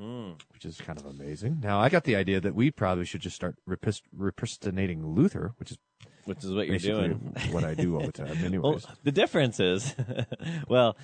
Mm. 0.00 0.40
which 0.52 0.64
is 0.64 0.80
kind 0.80 0.98
of 0.98 1.04
amazing. 1.04 1.60
Now, 1.62 1.78
I 1.78 1.88
got 1.90 2.04
the 2.04 2.16
idea 2.16 2.40
that 2.40 2.54
we 2.54 2.70
probably 2.70 3.04
should 3.04 3.20
just 3.20 3.36
start 3.36 3.56
repist- 3.68 4.02
repristinating 4.16 5.14
Luther, 5.14 5.52
which 5.58 5.70
is 5.70 5.78
which 6.24 6.44
is 6.44 6.52
what 6.52 6.66
you're 6.66 6.78
doing. 6.78 7.34
what 7.50 7.64
I 7.64 7.74
do 7.74 7.96
all 7.96 8.06
the 8.06 8.12
time. 8.12 8.38
Anyways. 8.44 8.62
Well, 8.62 8.80
the 9.02 9.12
difference 9.12 9.60
is, 9.60 9.94
well, 10.68 10.96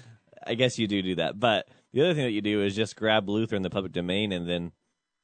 I 0.47 0.55
guess 0.55 0.79
you 0.79 0.87
do 0.87 1.03
do 1.03 1.17
that, 1.17 1.39
but 1.39 1.69
the 1.93 2.03
other 2.03 2.15
thing 2.15 2.25
that 2.25 2.31
you 2.33 2.41
do 2.41 2.63
is 2.63 2.75
just 2.75 2.97
grab 2.97 3.29
Luther 3.29 3.57
in 3.57 3.63
the 3.63 3.71
public 3.71 3.93
domain 3.93 4.33
and 4.33 4.49
then 4.49 4.73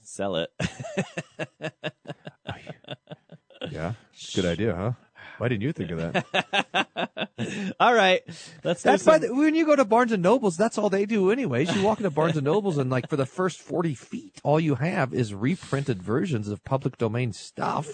sell 0.02 0.36
it. 0.36 0.50
yeah. 3.70 3.94
Good 4.34 4.44
idea, 4.46 4.74
huh? 4.74 4.92
Why 5.38 5.48
didn't 5.48 5.62
you 5.62 5.72
think 5.72 5.90
of 5.90 5.98
that? 6.12 7.28
All 7.80 7.94
right, 7.94 8.22
let's. 8.62 8.82
That's 8.82 9.04
why 9.04 9.18
some- 9.18 9.28
the, 9.28 9.34
when 9.34 9.54
you 9.54 9.66
go 9.66 9.76
to 9.76 9.84
Barnes 9.84 10.12
and 10.12 10.22
Nobles, 10.22 10.56
that's 10.56 10.78
all 10.78 10.88
they 10.90 11.04
do 11.06 11.30
anyways. 11.30 11.74
You 11.74 11.82
walk 11.82 11.98
into 11.98 12.10
Barnes 12.10 12.36
and 12.36 12.44
Nobles 12.44 12.78
and 12.78 12.90
like 12.90 13.08
for 13.08 13.16
the 13.16 13.26
first 13.26 13.60
40 13.60 13.94
feet, 13.94 14.40
all 14.44 14.60
you 14.60 14.76
have 14.76 15.12
is 15.12 15.34
reprinted 15.34 16.02
versions 16.02 16.48
of 16.48 16.64
public 16.64 16.96
domain 16.96 17.32
stuff 17.32 17.88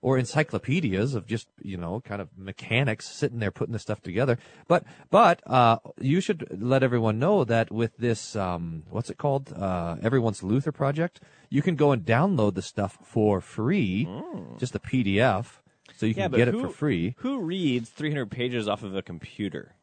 or 0.00 0.16
encyclopedias 0.16 1.16
of 1.16 1.26
just, 1.26 1.48
you 1.60 1.76
know, 1.76 2.00
kind 2.00 2.22
of 2.22 2.28
mechanics 2.38 3.08
sitting 3.08 3.40
there 3.40 3.50
putting 3.50 3.72
the 3.72 3.80
stuff 3.80 4.00
together. 4.00 4.38
But, 4.68 4.84
but, 5.10 5.42
uh, 5.44 5.78
you 6.00 6.20
should 6.20 6.46
let 6.62 6.84
everyone 6.84 7.18
know 7.18 7.42
that 7.42 7.72
with 7.72 7.96
this, 7.96 8.36
um, 8.36 8.84
what's 8.90 9.10
it 9.10 9.18
called? 9.18 9.52
Uh, 9.52 9.96
Everyone's 10.00 10.44
Luther 10.44 10.70
Project, 10.70 11.20
you 11.50 11.62
can 11.62 11.74
go 11.74 11.90
and 11.90 12.04
download 12.06 12.54
the 12.54 12.62
stuff 12.62 12.96
for 13.02 13.40
free, 13.40 14.08
just 14.56 14.76
a 14.76 14.78
PDF. 14.78 15.46
So 15.98 16.06
you 16.06 16.14
Hmm. 16.14 16.20
yeah, 16.20 16.28
can 16.28 16.36
get 16.38 16.48
who, 16.48 16.58
it 16.60 16.62
for 16.62 16.68
free. 16.68 17.14
Who 17.18 17.40
reads 17.40 17.90
300 17.90 18.30
pages 18.30 18.68
off 18.68 18.84
of 18.84 18.94
a 18.94 19.02
computer? 19.02 19.74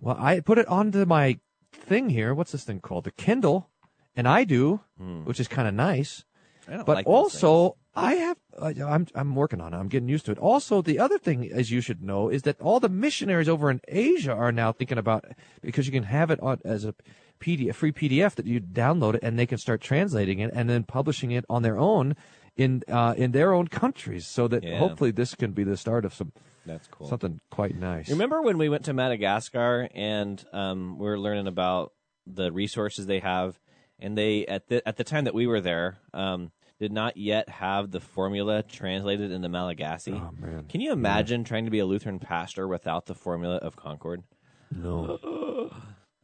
Well, 0.00 0.16
I 0.18 0.40
put 0.40 0.56
it 0.56 0.66
onto 0.66 1.04
my 1.04 1.38
thing 1.72 2.08
here. 2.08 2.32
What's 2.34 2.52
this 2.52 2.64
thing 2.64 2.80
called? 2.80 3.04
The 3.04 3.10
Kindle, 3.10 3.68
and 4.16 4.26
I 4.26 4.44
do, 4.44 4.80
which 5.24 5.38
is 5.38 5.46
kind 5.46 5.68
of 5.68 5.74
nice. 5.74 6.24
I 6.66 6.72
don't 6.76 6.86
But 6.86 6.96
like 6.96 7.06
also, 7.06 7.76
I 7.94 8.14
have. 8.14 8.38
Uh, 8.58 8.72
I'm 8.86 9.06
I'm 9.14 9.34
working 9.36 9.60
on 9.60 9.74
it. 9.74 9.76
I'm 9.76 9.88
getting 9.88 10.08
used 10.08 10.24
to 10.26 10.32
it. 10.32 10.38
Also, 10.38 10.80
the 10.80 10.98
other 10.98 11.18
thing, 11.18 11.50
as 11.52 11.70
you 11.70 11.82
should 11.82 12.02
know, 12.02 12.30
is 12.30 12.42
that 12.42 12.58
all 12.60 12.80
the 12.80 12.88
missionaries 12.88 13.48
over 13.48 13.70
in 13.70 13.80
Asia 13.88 14.32
are 14.32 14.52
now 14.52 14.72
thinking 14.72 14.96
about 14.98 15.26
because 15.60 15.86
you 15.86 15.92
can 15.92 16.04
have 16.04 16.30
it 16.30 16.40
on 16.40 16.60
as 16.64 16.86
a 16.86 16.94
PDF, 17.40 17.74
free 17.74 17.92
PDF 17.92 18.34
that 18.36 18.46
you 18.46 18.58
download 18.58 19.16
it, 19.16 19.20
and 19.22 19.38
they 19.38 19.46
can 19.46 19.58
start 19.58 19.82
translating 19.82 20.38
it 20.38 20.50
and 20.54 20.68
then 20.70 20.82
publishing 20.82 21.30
it 21.30 21.44
on 21.50 21.62
their 21.62 21.78
own 21.78 22.16
in 22.56 22.82
uh, 22.88 23.14
in 23.16 23.32
their 23.32 23.52
own 23.52 23.68
countries. 23.68 24.26
So 24.26 24.48
that 24.48 24.62
Yeah. 24.64 24.78
hopefully 24.78 25.10
this 25.10 25.34
can 25.34 25.52
be 25.52 25.64
the 25.64 25.76
start 25.76 26.04
of 26.04 26.14
some 26.14 26.32
That's 26.64 26.86
cool. 26.88 27.06
something 27.08 27.40
quite 27.50 27.76
nice. 27.76 28.08
Remember 28.08 28.42
when 28.42 28.58
we 28.58 28.68
went 28.68 28.84
to 28.86 28.92
Madagascar 28.92 29.88
and 29.94 30.42
um, 30.52 30.98
we 30.98 31.04
were 31.06 31.18
learning 31.18 31.46
about 31.46 31.92
the 32.26 32.50
resources 32.50 33.06
they 33.06 33.20
have, 33.20 33.58
and 33.98 34.16
they 34.18 34.46
at 34.46 34.68
the 34.68 34.86
at 34.88 34.96
the 34.96 35.04
time 35.04 35.24
that 35.24 35.34
we 35.34 35.46
were 35.46 35.60
there 35.60 35.98
um, 36.12 36.50
did 36.78 36.92
not 36.92 37.16
yet 37.16 37.48
have 37.48 37.90
the 37.90 38.00
formula 38.00 38.62
translated 38.62 39.30
into 39.30 39.48
Malagasy. 39.48 40.12
Oh 40.12 40.30
Can 40.68 40.80
you 40.80 40.92
imagine 40.92 41.44
trying 41.44 41.64
to 41.66 41.70
be 41.70 41.78
a 41.78 41.86
Lutheran 41.86 42.18
pastor 42.18 42.66
without 42.66 43.06
the 43.06 43.14
formula 43.14 43.56
of 43.56 43.76
Concord? 43.76 44.22
no. 44.70 45.70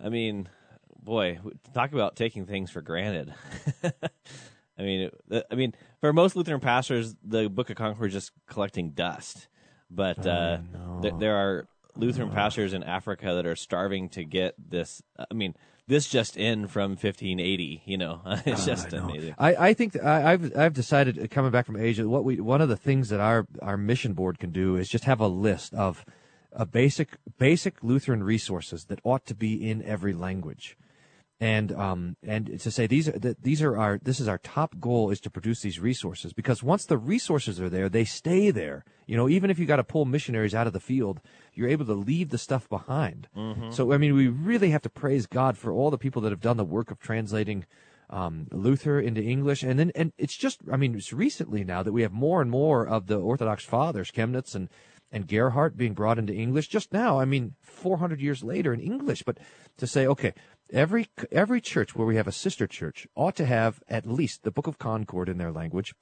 I 0.04 0.08
mean, 0.08 0.48
boy, 1.00 1.38
talk 1.72 1.92
about 1.92 2.16
taking 2.16 2.44
things 2.44 2.70
for 2.72 2.82
granted. 2.82 3.32
I 4.82 4.84
mean, 4.86 5.10
it- 5.30 5.46
I 5.50 5.54
mean, 5.54 5.74
for 6.00 6.12
most 6.12 6.36
Lutheran 6.36 6.60
pastors, 6.60 7.14
the 7.24 7.48
Book 7.48 7.70
of 7.70 7.76
Concord 7.76 8.08
is 8.08 8.14
just 8.14 8.32
collecting 8.46 8.90
dust. 8.90 9.48
But 9.90 10.26
uh, 10.26 10.58
th- 11.02 11.14
there 11.18 11.36
are 11.36 11.68
Lutheran 11.96 12.30
pastors 12.30 12.72
in 12.72 12.82
Africa 12.82 13.34
that 13.34 13.44
are 13.46 13.56
starving 13.56 14.08
to 14.10 14.24
get 14.24 14.54
this. 14.58 15.02
I 15.18 15.34
mean, 15.34 15.54
this 15.86 16.08
just 16.08 16.36
in 16.38 16.66
from 16.68 16.92
1580. 16.92 17.82
You 17.84 17.98
know, 17.98 18.22
it's 18.46 18.64
just 18.64 18.92
amazing. 18.92 19.34
I, 19.38 19.54
I 19.68 19.74
think 19.74 20.02
I, 20.02 20.32
I've 20.32 20.56
I've 20.56 20.72
decided 20.72 21.18
uh, 21.18 21.26
coming 21.30 21.50
back 21.50 21.66
from 21.66 21.76
Asia, 21.76 22.08
what 22.08 22.24
we 22.24 22.40
one 22.40 22.60
of 22.62 22.68
the 22.70 22.76
things 22.76 23.10
that 23.10 23.20
our 23.20 23.46
our 23.60 23.76
mission 23.76 24.14
board 24.14 24.38
can 24.38 24.50
do 24.50 24.76
is 24.76 24.88
just 24.88 25.04
have 25.04 25.20
a 25.20 25.28
list 25.28 25.74
of 25.74 26.04
a 26.52 26.64
basic 26.64 27.18
basic 27.38 27.82
Lutheran 27.84 28.22
resources 28.22 28.86
that 28.86 29.00
ought 29.04 29.26
to 29.26 29.34
be 29.34 29.68
in 29.70 29.82
every 29.82 30.14
language. 30.14 30.76
And 31.42 31.72
um 31.72 32.16
and 32.22 32.60
to 32.60 32.70
say 32.70 32.86
these 32.86 33.08
are 33.08 33.18
that 33.18 33.42
these 33.42 33.62
are 33.62 33.76
our 33.76 33.98
this 34.00 34.20
is 34.20 34.28
our 34.28 34.38
top 34.38 34.78
goal 34.78 35.10
is 35.10 35.20
to 35.22 35.30
produce 35.30 35.60
these 35.60 35.80
resources 35.80 36.32
because 36.32 36.62
once 36.62 36.86
the 36.86 36.96
resources 36.96 37.60
are 37.60 37.68
there 37.68 37.88
they 37.88 38.04
stay 38.04 38.52
there. 38.52 38.84
You 39.06 39.16
know 39.16 39.28
even 39.28 39.50
if 39.50 39.58
you 39.58 39.66
got 39.66 39.82
to 39.82 39.84
pull 39.84 40.04
missionaries 40.04 40.54
out 40.54 40.68
of 40.68 40.72
the 40.72 40.78
field 40.78 41.20
you're 41.52 41.68
able 41.68 41.86
to 41.86 41.94
leave 41.94 42.28
the 42.28 42.38
stuff 42.38 42.68
behind. 42.68 43.26
So 43.72 43.92
I 43.92 43.98
mean 43.98 44.14
we 44.14 44.28
really 44.28 44.70
have 44.70 44.82
to 44.82 44.88
praise 44.88 45.26
God 45.26 45.58
for 45.58 45.72
all 45.72 45.90
the 45.90 45.98
people 45.98 46.22
that 46.22 46.30
have 46.30 46.40
done 46.40 46.58
the 46.58 46.64
work 46.64 46.92
of 46.92 47.00
translating 47.00 47.66
um, 48.08 48.46
Luther 48.52 49.00
into 49.00 49.22
English, 49.22 49.62
and 49.62 49.78
then 49.78 49.90
and 49.96 50.12
it's 50.18 50.36
just 50.36 50.60
I 50.70 50.76
mean 50.76 50.94
it's 50.94 51.12
recently 51.12 51.64
now 51.64 51.82
that 51.82 51.92
we 51.92 52.02
have 52.02 52.12
more 52.12 52.40
and 52.42 52.50
more 52.50 52.86
of 52.86 53.06
the 53.06 53.18
Orthodox 53.18 53.64
fathers, 53.64 54.12
Chemnitz 54.12 54.54
and 54.54 54.68
and 55.10 55.28
Gerhardt 55.28 55.76
being 55.76 55.92
brought 55.92 56.18
into 56.18 56.32
English. 56.32 56.68
Just 56.68 56.92
now. 56.92 57.20
I 57.20 57.26
mean, 57.26 57.54
400 57.60 58.20
years 58.20 58.42
later 58.42 58.72
in 58.72 58.80
English, 58.80 59.22
but 59.22 59.38
to 59.78 59.86
say 59.86 60.06
okay, 60.06 60.34
every 60.72 61.08
every 61.30 61.60
church 61.60 61.94
where 61.94 62.06
we 62.06 62.16
have 62.16 62.26
a 62.26 62.32
sister 62.32 62.66
church 62.66 63.06
ought 63.14 63.36
to 63.36 63.46
have 63.46 63.82
at 63.88 64.06
least 64.06 64.42
the 64.42 64.50
Book 64.50 64.66
of 64.66 64.78
Concord 64.78 65.28
in 65.28 65.38
their 65.38 65.52
language. 65.52 65.94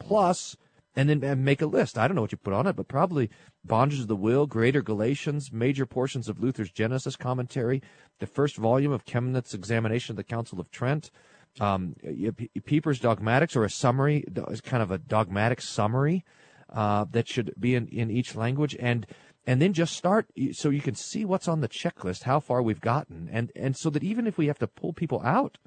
And 0.96 1.08
then 1.08 1.22
and 1.22 1.44
make 1.44 1.62
a 1.62 1.66
list. 1.66 1.96
I 1.96 2.08
don't 2.08 2.16
know 2.16 2.22
what 2.22 2.32
you 2.32 2.38
put 2.38 2.52
on 2.52 2.66
it, 2.66 2.74
but 2.74 2.88
probably 2.88 3.30
Bondage 3.64 4.00
of 4.00 4.08
the 4.08 4.16
Will, 4.16 4.46
Greater 4.46 4.82
Galatians, 4.82 5.52
major 5.52 5.86
portions 5.86 6.28
of 6.28 6.40
Luther's 6.40 6.72
Genesis 6.72 7.14
commentary, 7.14 7.80
the 8.18 8.26
first 8.26 8.56
volume 8.56 8.90
of 8.90 9.04
Chemnitz's 9.04 9.54
examination 9.54 10.14
of 10.14 10.16
the 10.16 10.24
Council 10.24 10.58
of 10.58 10.68
Trent, 10.72 11.12
um, 11.60 11.94
Pieper's 12.64 12.98
dogmatics 12.98 13.54
or 13.54 13.64
a 13.64 13.70
summary, 13.70 14.24
kind 14.64 14.82
of 14.82 14.90
a 14.90 14.98
dogmatic 14.98 15.60
summary 15.60 16.24
uh, 16.72 17.04
that 17.10 17.28
should 17.28 17.54
be 17.58 17.74
in, 17.74 17.86
in 17.88 18.10
each 18.10 18.34
language, 18.34 18.76
and 18.78 19.06
and 19.50 19.60
then 19.60 19.72
just 19.72 19.96
start 19.96 20.26
so 20.52 20.70
you 20.70 20.80
can 20.80 20.94
see 20.94 21.24
what's 21.24 21.48
on 21.48 21.60
the 21.60 21.68
checklist, 21.68 22.22
how 22.22 22.38
far 22.38 22.62
we've 22.62 22.80
gotten, 22.80 23.28
and 23.32 23.50
and 23.56 23.76
so 23.76 23.90
that 23.90 24.04
even 24.04 24.28
if 24.28 24.38
we 24.38 24.46
have 24.46 24.60
to 24.60 24.68
pull 24.68 24.92
people 24.92 25.20
out 25.24 25.58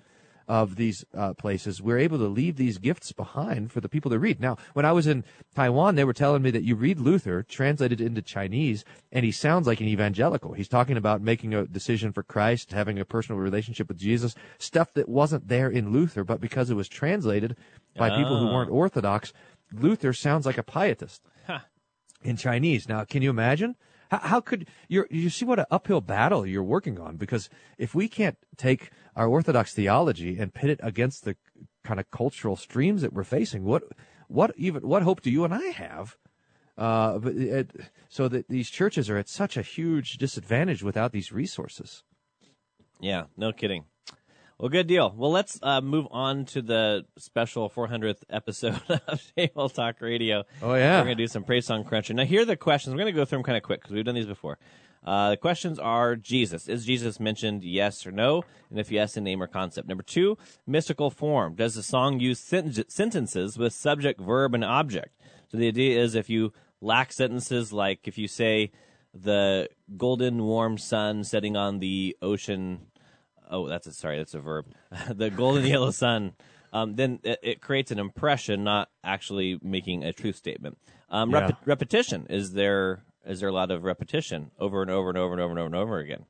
of 0.47 0.75
these 0.77 1.03
uh, 1.13 1.33
places, 1.33 1.81
we're 1.81 1.97
able 1.97 2.17
to 2.17 2.27
leave 2.27 2.55
these 2.55 2.77
gifts 2.77 3.11
behind 3.11 3.71
for 3.73 3.81
the 3.81 3.89
people 3.89 4.11
to 4.11 4.19
read. 4.19 4.39
Now, 4.39 4.55
when 4.73 4.85
I 4.85 4.91
was 4.93 5.07
in 5.07 5.23
Taiwan, 5.55 5.95
they 5.95 6.03
were 6.05 6.13
telling 6.13 6.41
me 6.41 6.51
that 6.51 6.63
you 6.63 6.75
read 6.75 6.99
Luther 6.99 7.43
translated 7.43 7.99
into 7.99 8.21
Chinese, 8.21 8.85
and 9.11 9.25
he 9.25 9.31
sounds 9.31 9.67
like 9.67 9.81
an 9.81 9.87
evangelical. 9.87 10.53
He's 10.53 10.67
talking 10.77 10.97
about 10.97 11.21
making 11.21 11.53
a 11.53 11.65
decision 11.65 12.13
for 12.13 12.23
Christ, 12.23 12.71
having 12.71 12.99
a 12.99 13.05
personal 13.05 13.39
relationship 13.41 13.87
with 13.89 13.97
Jesus, 13.97 14.35
stuff 14.59 14.93
that 14.93 15.09
wasn't 15.09 15.47
there 15.49 15.69
in 15.69 15.91
Luther, 15.91 16.23
but 16.25 16.41
because 16.41 16.69
it 16.69 16.75
was 16.75 16.89
translated 16.89 17.55
by 17.97 18.09
people 18.09 18.37
who 18.39 18.47
Ah. 18.47 18.53
weren't 18.53 18.71
Orthodox, 18.71 19.33
Luther 19.73 20.13
sounds 20.13 20.45
like 20.45 20.57
a 20.57 20.63
pietist. 20.63 21.21
In 22.23 22.37
Chinese. 22.37 22.87
Now, 22.87 23.03
can 23.03 23.21
you 23.21 23.29
imagine? 23.29 23.75
How, 24.09 24.19
how 24.19 24.41
could 24.41 24.67
you 24.87 25.05
you 25.09 25.29
see 25.29 25.45
what 25.45 25.59
an 25.59 25.65
uphill 25.71 26.01
battle 26.01 26.45
you're 26.45 26.63
working 26.63 26.99
on? 26.99 27.17
Because 27.17 27.49
if 27.77 27.95
we 27.95 28.07
can't 28.07 28.37
take 28.57 28.91
our 29.15 29.27
Orthodox 29.27 29.73
theology 29.73 30.37
and 30.37 30.53
pit 30.53 30.69
it 30.69 30.79
against 30.83 31.25
the 31.25 31.35
kind 31.83 31.99
of 31.99 32.09
cultural 32.11 32.55
streams 32.55 33.01
that 33.01 33.13
we're 33.13 33.23
facing, 33.23 33.63
what 33.63 33.83
what 34.27 34.53
even 34.57 34.87
what 34.87 35.03
hope 35.03 35.21
do 35.21 35.31
you 35.31 35.43
and 35.43 35.53
I 35.53 35.67
have? 35.67 36.17
Uh, 36.77 37.19
but 37.19 37.35
it, 37.35 37.71
so 38.09 38.27
that 38.27 38.47
these 38.49 38.69
churches 38.69 39.09
are 39.09 39.17
at 39.17 39.29
such 39.29 39.57
a 39.57 39.61
huge 39.61 40.17
disadvantage 40.17 40.81
without 40.81 41.11
these 41.11 41.31
resources. 41.31 42.03
Yeah, 42.99 43.25
no 43.37 43.51
kidding. 43.51 43.85
Well, 44.57 44.69
good 44.69 44.87
deal. 44.87 45.13
Well, 45.17 45.31
let's 45.31 45.59
uh, 45.63 45.81
move 45.81 46.07
on 46.11 46.45
to 46.45 46.61
the 46.61 47.05
special 47.17 47.69
400th 47.69 48.23
episode 48.29 48.79
of 49.07 49.21
Table 49.35 49.67
Talk 49.67 49.99
Radio. 49.99 50.43
Oh, 50.61 50.75
yeah. 50.75 50.99
We're 50.99 51.05
going 51.05 51.17
to 51.17 51.23
do 51.23 51.27
some 51.27 51.43
praise 51.43 51.65
song 51.65 51.83
crunching. 51.83 52.15
Now, 52.15 52.25
here 52.25 52.43
are 52.43 52.45
the 52.45 52.55
questions. 52.55 52.93
We're 52.93 53.01
going 53.01 53.13
to 53.13 53.19
go 53.19 53.25
through 53.25 53.39
them 53.39 53.43
kind 53.43 53.57
of 53.57 53.63
quick 53.63 53.81
because 53.81 53.93
we've 53.93 54.05
done 54.05 54.15
these 54.15 54.25
before. 54.25 54.57
Uh, 55.03 55.31
the 55.31 55.37
questions 55.37 55.79
are 55.79 56.15
Jesus. 56.15 56.69
Is 56.69 56.85
Jesus 56.85 57.19
mentioned 57.19 57.63
yes 57.63 58.05
or 58.05 58.11
no? 58.11 58.43
And 58.69 58.79
if 58.79 58.91
yes, 58.91 59.17
in 59.17 59.23
name 59.23 59.41
or 59.41 59.47
concept. 59.47 59.87
Number 59.87 60.03
two, 60.03 60.37
mystical 60.65 61.09
form. 61.09 61.55
Does 61.55 61.75
the 61.75 61.83
song 61.83 62.19
use 62.19 62.39
sen- 62.39 62.73
sentences 62.87 63.57
with 63.57 63.73
subject, 63.73 64.21
verb, 64.21 64.53
and 64.53 64.63
object? 64.63 65.19
So 65.49 65.57
the 65.57 65.67
idea 65.67 66.01
is 66.01 66.15
if 66.15 66.29
you 66.29 66.53
lack 66.79 67.11
sentences, 67.11 67.73
like 67.73 68.07
if 68.07 68.17
you 68.17 68.27
say, 68.27 68.71
the 69.13 69.67
golden 69.97 70.43
warm 70.43 70.77
sun 70.77 71.23
setting 71.23 71.55
on 71.55 71.79
the 71.79 72.17
ocean 72.21 72.87
oh, 73.53 73.67
that's 73.67 73.87
a 73.87 73.93
sorry, 73.93 74.17
that's 74.17 74.33
a 74.33 74.39
verb. 74.39 74.65
the 75.09 75.29
golden 75.29 75.65
yellow 75.65 75.91
sun. 75.91 76.33
Um, 76.73 76.95
then 76.95 77.19
it, 77.23 77.39
it, 77.43 77.61
creates 77.61 77.91
an 77.91 77.99
impression, 77.99 78.63
not 78.63 78.89
actually 79.03 79.59
making 79.61 80.03
a 80.03 80.11
truth 80.11 80.35
statement. 80.35 80.79
Um, 81.09 81.29
Yeah. 81.29 81.51
repe- 81.51 81.57
repetition 81.65 82.25
is 82.29 82.53
there 82.53 83.03
is 83.25 83.39
there 83.39 83.49
a 83.49 83.53
lot 83.53 83.69
of 83.71 83.83
repetition 83.83 84.51
over 84.59 84.81
and 84.81 84.89
over 84.91 85.09
and 85.09 85.17
over 85.17 85.33
and 85.33 85.41
over 85.41 85.51
and 85.51 85.59
over 85.59 85.65
and 85.67 85.75
over 85.75 85.99
again. 85.99 86.25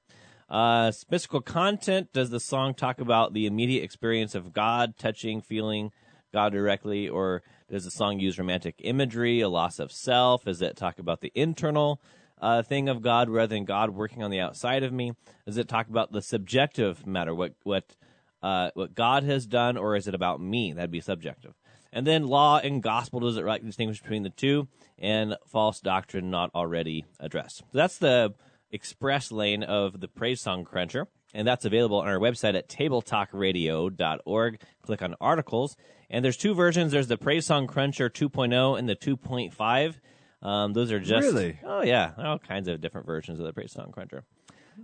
Uh, 0.50 0.92
mystical 1.10 1.42
content. 1.42 2.12
Does 2.14 2.30
the 2.30 2.42
song 2.42 2.74
talk 2.74 3.00
about 3.00 3.34
the 3.34 3.48
immediate 3.48 3.84
experience 3.84 4.36
of 4.36 4.54
God, 4.54 4.98
touching, 5.00 5.42
feeling 5.42 5.92
God 6.32 6.52
directly, 6.52 7.08
or 7.08 7.42
does 7.72 7.86
the 7.86 7.92
song 7.92 8.20
use 8.20 8.38
romantic 8.38 8.76
imagery, 8.80 9.40
a 9.40 9.50
loss 9.50 9.80
of 9.80 9.92
self? 9.92 10.44
Does 10.44 10.62
it 10.62 10.76
talk 10.76 11.00
about 11.00 11.22
the 11.22 11.32
internal 11.34 12.02
uh, 12.44 12.62
thing 12.62 12.90
of 12.90 13.02
God 13.02 13.30
rather 13.30 13.56
than 13.56 13.64
God 13.64 13.92
working 13.92 14.22
on 14.22 14.30
the 14.30 14.42
outside 14.42 14.84
of 14.84 14.92
me? 14.92 15.14
Does 15.46 15.58
it 15.58 15.70
talk 15.70 15.88
about 15.88 16.12
the 16.12 16.22
subjective 16.22 17.08
matter, 17.08 17.34
what 17.34 17.54
what 17.64 17.96
uh, 18.44 18.72
what 18.74 18.94
God 18.94 19.24
has 19.24 19.46
done, 19.48 19.78
or 19.78 19.96
is 19.96 20.08
it 20.08 20.14
about 20.14 20.42
me? 20.42 20.74
That'd 20.74 20.92
be 20.92 21.00
subjective. 21.00 21.54
And 21.94 22.06
then 22.06 22.28
law 22.28 22.60
and 22.60 22.84
gospel 22.84 23.22
does 23.22 23.38
it 23.38 23.46
right 23.46 23.64
distinguish 23.64 24.02
between 24.02 24.24
the 24.24 24.30
two, 24.30 24.68
and 25.00 25.38
false 25.48 25.80
doctrine 25.80 26.30
not 26.30 26.52
already 26.54 27.06
addressed. 27.20 27.60
So 27.60 27.66
that's 27.72 27.98
the 27.98 28.34
express 28.72 29.32
lane 29.32 29.64
of 29.64 30.02
the 30.02 30.10
praise 30.10 30.42
song 30.42 30.66
cruncher, 30.66 31.08
and 31.34 31.48
that's 31.48 31.64
available 31.64 32.00
on 32.00 32.10
our 32.10 32.20
website 32.20 32.58
at 32.58 32.68
tabletalkradio.org. 32.68 34.60
Click 34.82 35.02
on 35.02 35.16
articles, 35.22 35.78
and 36.10 36.26
there's 36.26 36.36
two 36.36 36.54
versions. 36.54 36.92
There's 36.92 37.08
the 37.08 37.18
praise 37.18 37.46
song 37.46 37.68
cruncher 37.68 38.10
2.0 38.10 38.78
and 38.78 38.90
the 38.90 38.98
2.5. 38.98 39.96
Um, 40.44 40.74
those 40.74 40.92
are 40.92 41.00
just 41.00 41.26
Really? 41.26 41.58
oh 41.64 41.82
yeah, 41.84 42.12
all 42.18 42.38
kinds 42.38 42.68
of 42.68 42.82
different 42.82 43.08
versions 43.08 43.40
of 43.40 43.46
the 43.46 43.54
praise 43.54 43.72
song 43.72 43.92
cruncher 43.92 44.24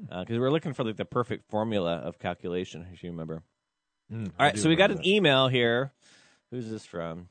because 0.09 0.37
we're 0.39 0.51
looking 0.51 0.73
for 0.73 0.83
like 0.85 0.95
the 0.97 1.03
perfect 1.05 1.49
formula 1.51 1.97
of 1.97 2.17
calculation, 2.17 2.87
if 2.93 3.03
you 3.03 3.11
remember. 3.11 3.43
All 4.11 4.25
right, 4.39 4.57
so 4.57 4.69
we 4.69 4.75
got 4.75 4.89
an 4.91 5.05
email 5.05 5.47
here. 5.49 5.91
Who's 6.49 6.69
this 6.69 6.85
from? 6.85 7.27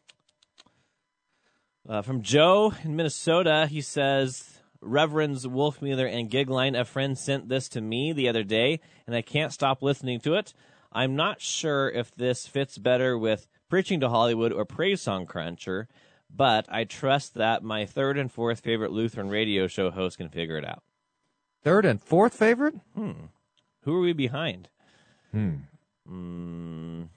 Uh, 1.88 2.02
from 2.02 2.22
Joe 2.22 2.72
in 2.84 2.94
Minnesota. 2.96 3.66
He 3.68 3.80
says, 3.80 4.60
Reverends 4.80 5.46
Wolfmuller 5.46 6.06
and 6.12 6.30
Gigline, 6.30 6.78
a 6.78 6.84
friend 6.84 7.16
sent 7.16 7.48
this 7.48 7.68
to 7.70 7.80
me 7.80 8.12
the 8.12 8.28
other 8.28 8.42
day, 8.44 8.80
and 9.06 9.16
I 9.16 9.22
can't 9.22 9.52
stop 9.52 9.82
listening 9.82 10.20
to 10.20 10.34
it. 10.34 10.52
I'm 10.92 11.16
not 11.16 11.40
sure 11.40 11.88
if 11.90 12.14
this 12.14 12.46
fits 12.46 12.78
better 12.78 13.16
with 13.18 13.46
Preaching 13.68 14.00
to 14.00 14.08
Hollywood 14.08 14.52
or 14.52 14.64
Praise 14.64 15.00
Song 15.02 15.26
Cruncher, 15.26 15.88
but 16.34 16.66
I 16.68 16.84
trust 16.84 17.34
that 17.34 17.62
my 17.62 17.86
third 17.86 18.18
and 18.18 18.30
fourth 18.30 18.60
favorite 18.60 18.92
Lutheran 18.92 19.28
radio 19.28 19.66
show 19.66 19.90
host 19.90 20.18
can 20.18 20.28
figure 20.28 20.56
it 20.56 20.64
out. 20.64 20.82
Third 21.62 21.84
and 21.84 22.00
fourth 22.02 22.34
favorite? 22.34 22.74
Hmm. 22.94 23.12
Who 23.82 23.94
are 23.96 24.00
we 24.00 24.12
behind? 24.12 24.68
Hmm. 25.32 25.54
Mm. 26.08 27.08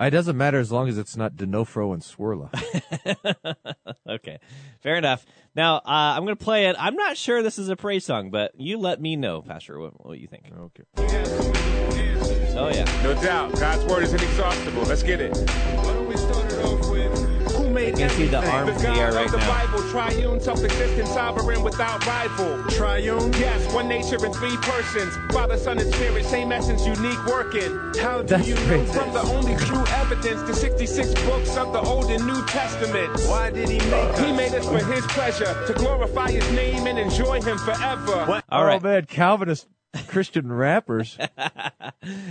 It 0.00 0.10
doesn't 0.10 0.36
matter 0.36 0.58
as 0.60 0.70
long 0.70 0.88
as 0.88 0.96
it's 0.96 1.16
not 1.16 1.34
Denofro 1.34 1.92
and 1.92 2.02
Swirla. 2.02 2.50
Okay, 4.08 4.38
fair 4.80 4.96
enough. 4.96 5.26
Now 5.54 5.76
uh, 5.76 5.82
I'm 6.16 6.24
going 6.24 6.36
to 6.36 6.42
play 6.42 6.66
it. 6.68 6.76
I'm 6.78 6.94
not 6.94 7.18
sure 7.18 7.42
this 7.42 7.58
is 7.58 7.68
a 7.68 7.76
praise 7.76 8.06
song, 8.06 8.30
but 8.30 8.52
you 8.58 8.78
let 8.78 9.02
me 9.02 9.16
know, 9.16 9.42
Pastor, 9.42 9.78
what, 9.78 10.04
what 10.04 10.18
you 10.18 10.26
think. 10.26 10.44
okay. 10.58 10.84
Oh 12.56 12.68
yeah, 12.72 13.02
No 13.02 13.14
doubt, 13.20 13.52
God's 13.60 13.84
word 13.84 14.02
is 14.02 14.14
inexhaustible. 14.14 14.82
Let's 14.84 15.02
get 15.02 15.20
it. 15.20 15.36
Who 17.68 17.74
made 17.74 17.98
You 17.98 18.06
can 18.06 18.10
see 18.10 18.26
the 18.28 18.38
everything? 18.38 18.54
arms 18.54 18.68
in 18.70 18.76
the 18.76 18.82
the 18.94 19.00
air 19.00 19.10
God 19.10 19.16
right 19.16 19.26
of 19.26 19.32
the 19.32 19.38
now. 19.38 19.66
Bible, 19.66 19.90
triune, 19.90 20.40
self-existent, 20.40 21.08
sovereign, 21.08 21.62
without 21.62 22.06
rival. 22.06 22.62
Triune? 22.70 23.32
Yes, 23.34 23.74
one 23.74 23.88
nature 23.88 24.24
in 24.24 24.32
three 24.32 24.56
persons. 24.58 25.14
Father, 25.32 25.58
Son, 25.58 25.78
and 25.78 25.92
Spirit, 25.94 26.24
same 26.24 26.50
essence, 26.50 26.86
unique 26.86 27.22
working. 27.26 27.76
How 28.00 28.22
do 28.22 28.26
That's 28.28 28.48
you 28.48 28.54
know 28.54 28.64
great. 28.66 28.88
from 28.88 29.12
the 29.12 29.20
only 29.20 29.54
true 29.56 29.84
evidence, 29.86 30.40
the 30.42 30.54
66 30.54 31.12
books 31.24 31.56
of 31.58 31.72
the 31.74 31.80
Old 31.80 32.10
and 32.10 32.26
New 32.26 32.42
Testament? 32.46 33.10
Why 33.28 33.50
did 33.50 33.68
he 33.68 33.78
make 33.78 33.92
us? 33.92 34.20
He 34.20 34.32
made 34.32 34.54
us 34.54 34.66
for 34.66 34.78
His 34.92 35.04
pleasure, 35.08 35.66
to 35.66 35.72
glorify 35.74 36.30
His 36.30 36.50
name 36.52 36.86
and 36.86 36.98
enjoy 36.98 37.42
Him 37.42 37.58
forever. 37.58 38.42
all 38.48 38.64
right. 38.64 38.80
Oh 38.82 38.84
man, 38.84 39.04
Calvinist 39.04 39.66
Christian 40.06 40.50
rappers. 40.50 41.18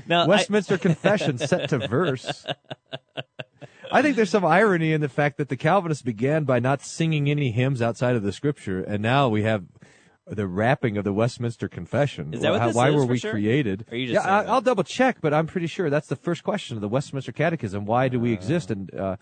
Now 0.08 0.24
I- 0.24 0.28
Westminster 0.28 0.78
Confession 0.80 1.38
set 1.38 1.70
to 1.70 1.78
verse. 1.88 2.46
I 3.92 4.02
think 4.02 4.16
there's 4.16 4.30
some 4.30 4.46
irony 4.46 4.94
in 4.94 5.02
the 5.02 5.10
fact 5.10 5.38
that 5.38 5.50
the 5.50 5.58
Calvinists 5.58 6.04
began 6.04 6.44
by 6.44 6.60
not 6.60 6.82
singing 6.82 7.30
any 7.30 7.52
hymns 7.52 7.82
outside 7.82 8.16
of 8.16 8.24
the 8.24 8.32
Scripture, 8.32 8.82
and 8.82 9.02
now 9.02 9.30
we 9.30 9.44
have 9.44 9.66
the 10.26 10.48
wrapping 10.48 10.98
of 10.98 11.04
the 11.04 11.14
Westminster 11.14 11.68
Confession. 11.68 12.34
Is 12.34 12.42
that 12.42 12.52
what 12.52 12.62
How- 12.62 12.68
this 12.68 12.76
Why 12.76 12.90
is 12.90 12.96
were 12.96 13.02
for 13.02 13.08
we 13.08 13.20
sure? 13.20 13.32
created? 13.32 13.86
Or 13.90 13.94
are 13.94 13.98
you 13.98 14.08
just 14.08 14.26
yeah, 14.26 14.40
I, 14.40 14.44
I'll 14.44 14.62
double 14.62 14.84
check, 14.84 15.18
but 15.22 15.34
I'm 15.34 15.48
pretty 15.48 15.68
sure 15.68 15.90
that's 15.90 16.08
the 16.08 16.16
first 16.16 16.44
question 16.44 16.76
of 16.76 16.82
the 16.82 16.90
Westminster 16.90 17.32
Catechism. 17.32 17.86
Why 17.86 18.10
do 18.10 18.20
we 18.20 18.34
exist? 18.34 18.72
And 18.72 18.94
uh, 18.94 19.18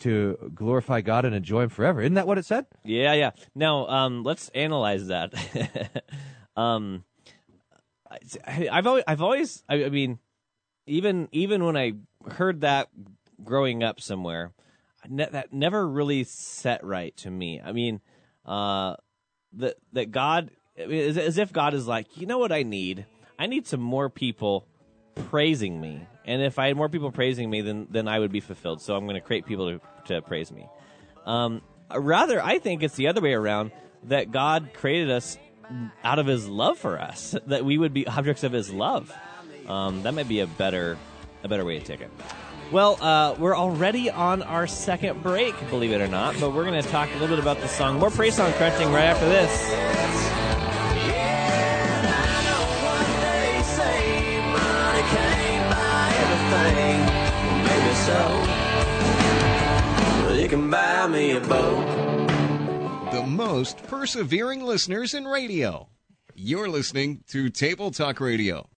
to 0.00 0.50
glorify 0.54 1.00
God 1.00 1.24
and 1.24 1.34
enjoy 1.34 1.62
Him 1.62 1.68
forever. 1.68 2.00
Isn't 2.00 2.14
that 2.14 2.26
what 2.26 2.38
it 2.38 2.44
said? 2.44 2.66
Yeah, 2.84 3.14
yeah. 3.14 3.30
Now, 3.54 3.86
um, 3.88 4.24
let's 4.24 4.48
analyze 4.50 5.06
that. 5.06 5.32
um, 6.56 7.04
I, 8.10 8.68
I've 8.70 8.86
always, 8.86 9.04
I've 9.06 9.22
always, 9.22 9.62
I, 9.68 9.84
I 9.84 9.88
mean, 9.88 10.18
even 10.86 11.28
even 11.32 11.64
when 11.64 11.76
I 11.76 11.92
heard 12.30 12.60
that 12.60 12.88
growing 13.44 13.82
up 13.82 14.00
somewhere, 14.00 14.52
ne- 15.08 15.28
that 15.30 15.52
never 15.52 15.86
really 15.86 16.24
set 16.24 16.84
right 16.84 17.16
to 17.18 17.30
me. 17.30 17.60
I 17.64 17.72
mean, 17.72 18.00
uh, 18.44 18.96
that 19.54 19.76
that 19.92 20.10
God, 20.10 20.50
I 20.80 20.86
mean, 20.86 21.18
as, 21.18 21.38
if 21.38 21.52
God 21.52 21.74
is 21.74 21.86
like, 21.86 22.16
you 22.16 22.26
know 22.26 22.38
what 22.38 22.52
I 22.52 22.62
need? 22.62 23.06
I 23.38 23.46
need 23.46 23.66
some 23.66 23.80
more 23.80 24.08
people 24.08 24.66
praising 25.14 25.80
me, 25.80 26.06
and 26.24 26.42
if 26.42 26.58
I 26.58 26.68
had 26.68 26.76
more 26.76 26.88
people 26.88 27.10
praising 27.10 27.50
me, 27.50 27.60
then 27.60 27.86
then 27.90 28.08
I 28.08 28.18
would 28.18 28.32
be 28.32 28.40
fulfilled. 28.40 28.80
So 28.82 28.94
I'm 28.94 29.04
going 29.04 29.20
to 29.20 29.26
create 29.26 29.46
people 29.46 29.78
to 29.78 29.80
to 30.14 30.22
praise 30.22 30.50
me. 30.50 30.68
Um, 31.24 31.62
rather, 31.94 32.42
I 32.42 32.58
think 32.58 32.82
it's 32.82 32.94
the 32.94 33.08
other 33.08 33.20
way 33.20 33.32
around 33.32 33.72
that 34.04 34.30
God 34.30 34.70
created 34.74 35.10
us 35.10 35.38
out 36.04 36.18
of 36.18 36.26
His 36.26 36.48
love 36.48 36.78
for 36.78 36.98
us, 36.98 37.34
that 37.46 37.64
we 37.64 37.76
would 37.78 37.92
be 37.92 38.06
objects 38.06 38.44
of 38.44 38.52
His 38.52 38.72
love. 38.72 39.12
Um, 39.66 40.02
that 40.04 40.14
might 40.14 40.28
be 40.28 40.40
a 40.40 40.46
better 40.46 40.96
a 41.42 41.48
better 41.48 41.64
way 41.64 41.78
to 41.78 41.84
take 41.84 42.00
it. 42.00 42.10
Well, 42.72 42.98
uh, 43.00 43.36
we're 43.38 43.56
already 43.56 44.10
on 44.10 44.42
our 44.42 44.66
second 44.66 45.22
break, 45.22 45.54
believe 45.70 45.92
it 45.92 46.00
or 46.00 46.08
not, 46.08 46.34
but 46.40 46.52
we're 46.52 46.64
going 46.64 46.82
to 46.82 46.88
talk 46.88 47.08
a 47.10 47.12
little 47.18 47.28
bit 47.28 47.38
about 47.38 47.60
the 47.60 47.68
song, 47.68 47.98
more 47.98 48.10
praise 48.10 48.34
song 48.34 48.52
crunching 48.54 48.90
right 48.92 49.04
after 49.04 49.28
this. 49.28 49.96
You 60.46 60.50
can 60.50 60.70
buy 60.70 61.08
me 61.08 61.32
a 61.32 61.40
boat. 61.40 62.30
The 63.10 63.24
most 63.26 63.82
persevering 63.88 64.62
listeners 64.62 65.12
in 65.12 65.24
radio. 65.24 65.88
You're 66.36 66.68
listening 66.68 67.24
to 67.30 67.50
Table 67.50 67.90
Talk 67.90 68.20
Radio. 68.20 68.68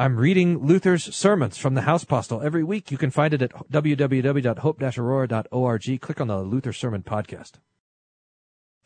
I'm 0.00 0.16
reading 0.16 0.66
Luther's 0.66 1.14
sermons 1.14 1.58
from 1.58 1.74
the 1.74 1.82
House 1.82 2.06
Postil 2.06 2.42
every 2.42 2.64
week. 2.64 2.90
You 2.90 2.96
can 2.96 3.10
find 3.10 3.34
it 3.34 3.42
at 3.42 3.52
www.hope-aurora.org. 3.70 6.00
Click 6.00 6.20
on 6.22 6.26
the 6.26 6.40
Luther 6.40 6.72
Sermon 6.72 7.02
Podcast. 7.02 7.58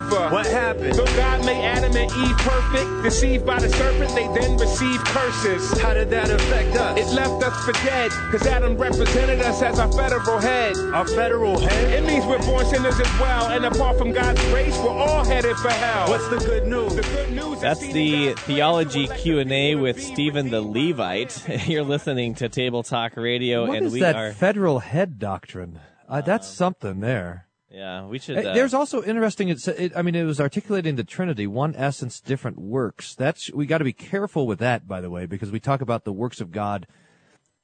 For 0.01 0.07
Lucifer. 0.07 0.31
What 0.31 0.47
happened? 0.47 0.95
Though 0.95 1.17
God 1.17 1.47
made 1.47 1.63
Adam 1.65 1.97
and 1.97 2.11
Eve 2.11 2.37
perfect, 2.39 3.03
deceived 3.05 3.47
by 3.47 3.61
the 3.61 3.69
serpent, 3.69 4.11
they 4.15 4.27
then 4.39 4.57
received 4.57 5.05
curses. 5.07 5.81
How 5.81 5.95
did 5.95 6.11
that 6.11 6.31
affect 6.31 6.77
us? 6.77 6.99
It 6.99 7.15
left 7.15 7.45
us 7.45 7.65
for 7.65 7.73
dead, 7.85 8.11
cause 8.33 8.45
Adam 8.47 8.77
represented 8.77 9.41
us 9.43 9.63
as 9.63 9.79
our 9.79 9.91
federal 9.93 10.39
head. 10.41 10.77
Our 10.77 11.07
federal 11.07 11.59
head? 11.61 11.93
It 11.93 12.07
means 12.07 12.27
we're 12.27 12.45
born 12.45 12.67
sinners 12.67 12.99
as 12.99 13.21
well, 13.21 13.47
and 13.53 13.65
apart 13.65 13.97
from 13.97 14.11
God's 14.13 14.43
grace, 14.47 14.77
we're 14.79 14.89
all 14.91 15.25
headed 15.25 15.57
for 15.59 15.71
hell. 15.71 16.09
What's 16.09 16.29
the 16.29 16.39
good 16.39 16.67
news? 16.67 16.97
The 16.97 17.03
good 17.03 17.31
news 17.31 17.57
is 17.57 17.61
That's 17.63 17.81
seen 17.81 17.93
the 17.95 18.35
theology 18.35 19.07
Q 19.07 19.39
and 19.39 19.53
A 19.53 19.77
with 19.77 20.03
Stephen 20.03 20.51
the. 20.51 20.61
Levite. 20.61 21.47
You're 21.69 21.85
listening 21.85 22.35
to 22.37 22.49
Table 22.49 22.83
Talk 22.83 23.17
Radio, 23.17 23.67
What 23.69 23.77
and 23.77 23.87
is 23.87 23.93
we 23.93 24.01
that 24.01 24.17
are. 24.17 24.33
federal 24.33 24.81
head 24.81 25.21
doctrine? 25.21 25.79
Uh, 26.09 26.21
that's 26.21 26.49
something 26.49 26.99
there. 27.01 27.44
Yeah, 27.75 28.07
we 28.07 28.19
should. 28.19 28.39
Uh, 28.39 28.51
Uh, 28.51 28.55
There's 28.55 28.75
also 28.75 29.03
interesting. 29.03 29.49
It's, 29.49 29.67
it, 29.67 29.93
I 29.97 30.03
mean, 30.03 30.15
it 30.15 30.25
was 30.25 30.41
articulating 30.41 30.95
the 30.95 31.05
Trinity, 31.05 31.47
one 31.47 31.75
essence, 31.77 32.21
different 32.21 32.59
works. 32.59 33.15
That's 33.15 33.53
we 33.53 33.67
got 33.67 33.79
to 33.79 33.85
be 33.85 33.93
careful 33.93 34.47
with 34.47 34.61
that, 34.61 34.87
by 34.87 35.01
the 35.01 35.11
way, 35.11 35.27
because 35.27 35.51
we 35.51 35.61
talk 35.61 35.81
about 35.81 36.05
the 36.05 36.13
works 36.13 36.41
of 36.41 36.53
God 36.53 36.87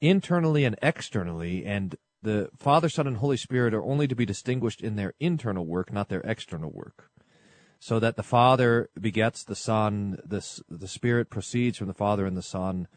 internally 0.01 0.65
and 0.65 0.77
externally, 0.83 1.65
and 1.65 1.97
the 2.23 2.51
Father, 2.59 2.89
Son, 2.89 3.07
and 3.07 3.19
Holy 3.19 3.37
Spirit 3.37 3.73
are 3.73 3.85
only 3.85 4.09
to 4.09 4.15
be 4.15 4.27
distinguished 4.27 4.81
in 4.81 4.97
their 4.97 5.15
internal 5.21 5.65
work, 5.65 5.93
not 5.93 6.09
their 6.09 6.21
external 6.23 6.71
work. 6.71 7.11
So 7.79 7.99
that 7.99 8.17
the 8.17 8.23
Father 8.23 8.91
begets 9.01 9.45
the 9.45 9.55
Son, 9.55 10.19
the 10.25 10.45
the 10.69 10.89
Spirit 10.89 11.31
proceeds 11.31 11.79
from 11.79 11.87
the 11.89 11.95
Father 11.95 12.27
and 12.27 12.37
the 12.37 12.43
Son, 12.43 12.89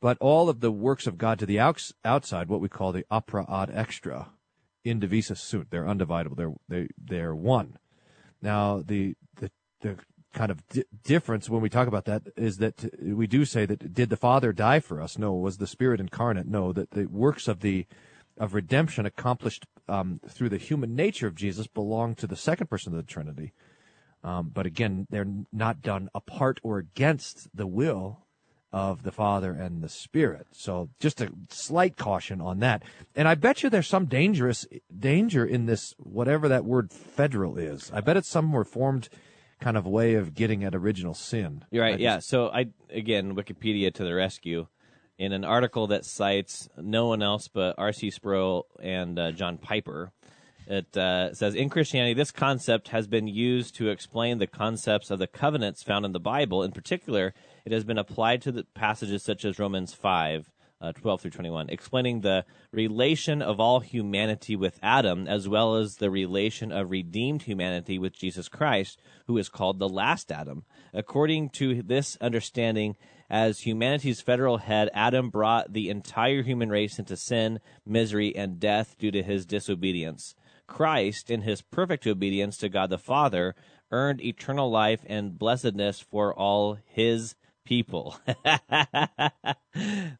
but 0.00 0.16
all 0.20 0.48
of 0.48 0.60
the 0.60 0.72
works 0.72 1.06
of 1.06 1.18
God 1.18 1.38
to 1.38 1.46
the 1.46 1.60
outs- 1.60 1.92
outside, 2.04 2.48
what 2.48 2.60
we 2.60 2.68
call 2.68 2.90
the 2.92 3.04
opera 3.10 3.46
ad 3.48 3.70
extra, 3.72 4.30
indivisa 4.84 5.36
sunt. 5.36 5.70
They're 5.70 5.84
undividable. 5.84 6.36
They're 6.36 6.54
they 6.68 6.88
they're 6.98 7.34
one. 7.34 7.78
Now 8.40 8.82
the 8.84 9.14
the 9.36 9.50
the 9.80 9.98
kind 10.32 10.50
of 10.50 10.66
di- 10.68 10.84
difference 11.04 11.48
when 11.48 11.60
we 11.60 11.68
talk 11.68 11.88
about 11.88 12.06
that 12.06 12.22
is 12.36 12.56
that 12.58 12.84
we 13.00 13.26
do 13.26 13.44
say 13.44 13.66
that 13.66 13.92
did 13.92 14.08
the 14.10 14.16
Father 14.16 14.52
die 14.52 14.80
for 14.80 15.00
us? 15.00 15.18
No. 15.18 15.32
Was 15.32 15.58
the 15.58 15.66
Spirit 15.66 16.00
incarnate? 16.00 16.46
No. 16.46 16.72
That 16.72 16.92
the 16.92 17.06
works 17.06 17.48
of 17.48 17.60
the 17.60 17.86
of 18.38 18.54
redemption 18.54 19.06
accomplished 19.06 19.66
um, 19.88 20.20
through 20.28 20.48
the 20.48 20.56
human 20.56 20.94
nature 20.94 21.26
of 21.26 21.34
Jesus 21.34 21.66
belong 21.66 22.14
to 22.16 22.26
the 22.26 22.36
second 22.36 22.68
person 22.68 22.92
of 22.92 22.96
the 22.96 23.12
Trinity. 23.12 23.52
Um, 24.24 24.50
but 24.54 24.66
again, 24.66 25.06
they're 25.10 25.26
not 25.52 25.82
done 25.82 26.08
apart 26.14 26.60
or 26.62 26.78
against 26.78 27.48
the 27.54 27.66
will 27.66 28.26
of 28.72 29.02
the 29.02 29.12
Father 29.12 29.52
and 29.52 29.82
the 29.82 29.88
Spirit. 29.88 30.46
So 30.52 30.88
just 30.98 31.20
a 31.20 31.30
slight 31.50 31.96
caution 31.96 32.40
on 32.40 32.60
that. 32.60 32.82
And 33.14 33.28
I 33.28 33.34
bet 33.34 33.62
you 33.62 33.68
there's 33.68 33.86
some 33.86 34.06
dangerous 34.06 34.66
danger 34.96 35.44
in 35.44 35.66
this, 35.66 35.94
whatever 35.98 36.48
that 36.48 36.64
word 36.64 36.90
federal 36.90 37.58
is. 37.58 37.90
I 37.92 38.00
bet 38.00 38.16
it's 38.16 38.30
some 38.30 38.56
reformed 38.56 39.08
kind 39.60 39.76
of 39.76 39.86
way 39.86 40.14
of 40.14 40.34
getting 40.34 40.64
at 40.64 40.74
original 40.74 41.14
sin. 41.14 41.64
You're 41.70 41.84
right. 41.84 42.00
Yeah. 42.00 42.18
So 42.18 42.48
I 42.48 42.66
again 42.90 43.34
Wikipedia 43.36 43.92
to 43.94 44.04
the 44.04 44.14
rescue. 44.14 44.66
In 45.18 45.32
an 45.32 45.44
article 45.44 45.86
that 45.88 46.04
cites 46.04 46.68
no 46.76 47.06
one 47.06 47.22
else 47.22 47.46
but 47.46 47.76
R.C. 47.78 48.10
Sproul 48.10 48.66
and 48.82 49.16
uh, 49.18 49.30
John 49.30 49.56
Piper, 49.56 50.10
it 50.66 50.96
uh, 50.96 51.34
says 51.34 51.54
in 51.54 51.68
Christianity, 51.68 52.14
this 52.14 52.32
concept 52.32 52.88
has 52.88 53.06
been 53.06 53.28
used 53.28 53.76
to 53.76 53.90
explain 53.90 54.38
the 54.38 54.46
concepts 54.48 55.10
of 55.10 55.20
the 55.20 55.28
covenants 55.28 55.82
found 55.82 56.04
in 56.04 56.12
the 56.12 56.18
Bible. 56.18 56.62
In 56.64 56.72
particular, 56.72 57.34
it 57.64 57.72
has 57.72 57.84
been 57.84 57.98
applied 57.98 58.42
to 58.42 58.52
the 58.52 58.64
passages 58.74 59.22
such 59.22 59.44
as 59.44 59.58
Romans 59.58 59.92
five. 59.92 60.50
Uh, 60.80 60.90
12 60.90 61.20
through 61.20 61.30
21, 61.30 61.70
explaining 61.70 62.22
the 62.22 62.44
relation 62.72 63.40
of 63.40 63.60
all 63.60 63.78
humanity 63.78 64.56
with 64.56 64.80
Adam, 64.82 65.28
as 65.28 65.48
well 65.48 65.76
as 65.76 65.98
the 65.98 66.10
relation 66.10 66.72
of 66.72 66.90
redeemed 66.90 67.42
humanity 67.42 68.00
with 68.00 68.12
Jesus 68.12 68.48
Christ, 68.48 69.00
who 69.28 69.38
is 69.38 69.48
called 69.48 69.78
the 69.78 69.88
last 69.88 70.32
Adam. 70.32 70.64
According 70.92 71.50
to 71.50 71.84
this 71.84 72.18
understanding, 72.20 72.96
as 73.32 73.60
humanity's 73.60 74.20
federal 74.20 74.58
head, 74.58 74.90
Adam 74.92 75.30
brought 75.30 75.72
the 75.72 75.88
entire 75.88 76.42
human 76.42 76.68
race 76.68 76.98
into 76.98 77.16
sin, 77.16 77.60
misery, 77.86 78.36
and 78.36 78.60
death 78.60 78.94
due 78.98 79.10
to 79.10 79.22
his 79.22 79.46
disobedience. 79.46 80.34
Christ, 80.66 81.30
in 81.30 81.40
his 81.40 81.62
perfect 81.62 82.06
obedience 82.06 82.58
to 82.58 82.68
God 82.68 82.90
the 82.90 82.98
Father, 82.98 83.54
earned 83.90 84.22
eternal 84.22 84.70
life 84.70 85.00
and 85.06 85.38
blessedness 85.38 85.98
for 85.98 86.34
all 86.34 86.76
his 86.84 87.34
people. 87.64 88.16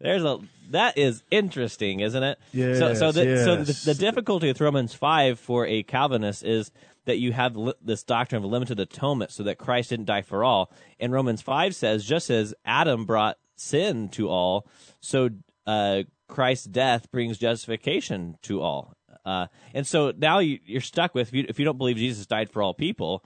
There's 0.00 0.24
a 0.24 0.38
that 0.70 0.96
is 0.96 1.22
interesting, 1.30 2.00
isn't 2.00 2.22
it? 2.22 2.38
so 2.78 2.94
so 2.94 3.06
Yes, 3.06 3.14
the, 3.14 3.44
so 3.44 3.56
the, 3.56 3.92
the 3.92 3.94
difficulty 3.94 4.48
with 4.48 4.60
Romans 4.60 4.94
five 4.94 5.38
for 5.38 5.66
a 5.66 5.82
Calvinist 5.82 6.44
is 6.44 6.70
that 7.04 7.18
you 7.18 7.32
have 7.32 7.56
li- 7.56 7.74
this 7.82 8.02
doctrine 8.02 8.44
of 8.44 8.50
limited 8.50 8.78
atonement, 8.80 9.32
so 9.32 9.42
that 9.42 9.58
Christ 9.58 9.90
didn't 9.90 10.06
die 10.06 10.22
for 10.22 10.44
all. 10.44 10.72
And 11.00 11.12
Romans 11.12 11.42
five 11.42 11.74
says, 11.74 12.04
just 12.04 12.30
as 12.30 12.54
Adam 12.64 13.04
brought 13.04 13.38
sin 13.56 14.08
to 14.10 14.28
all, 14.28 14.66
so 15.00 15.30
uh, 15.66 16.02
Christ's 16.28 16.66
death 16.66 17.10
brings 17.10 17.38
justification 17.38 18.38
to 18.42 18.62
all. 18.62 18.94
Uh, 19.24 19.46
and 19.74 19.86
so 19.86 20.12
now 20.16 20.38
you, 20.38 20.58
you're 20.64 20.80
stuck 20.80 21.14
with 21.14 21.28
if 21.28 21.34
you, 21.34 21.44
if 21.48 21.58
you 21.58 21.64
don't 21.64 21.78
believe 21.78 21.96
Jesus 21.96 22.26
died 22.26 22.50
for 22.50 22.62
all 22.62 22.74
people, 22.74 23.24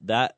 that 0.00 0.36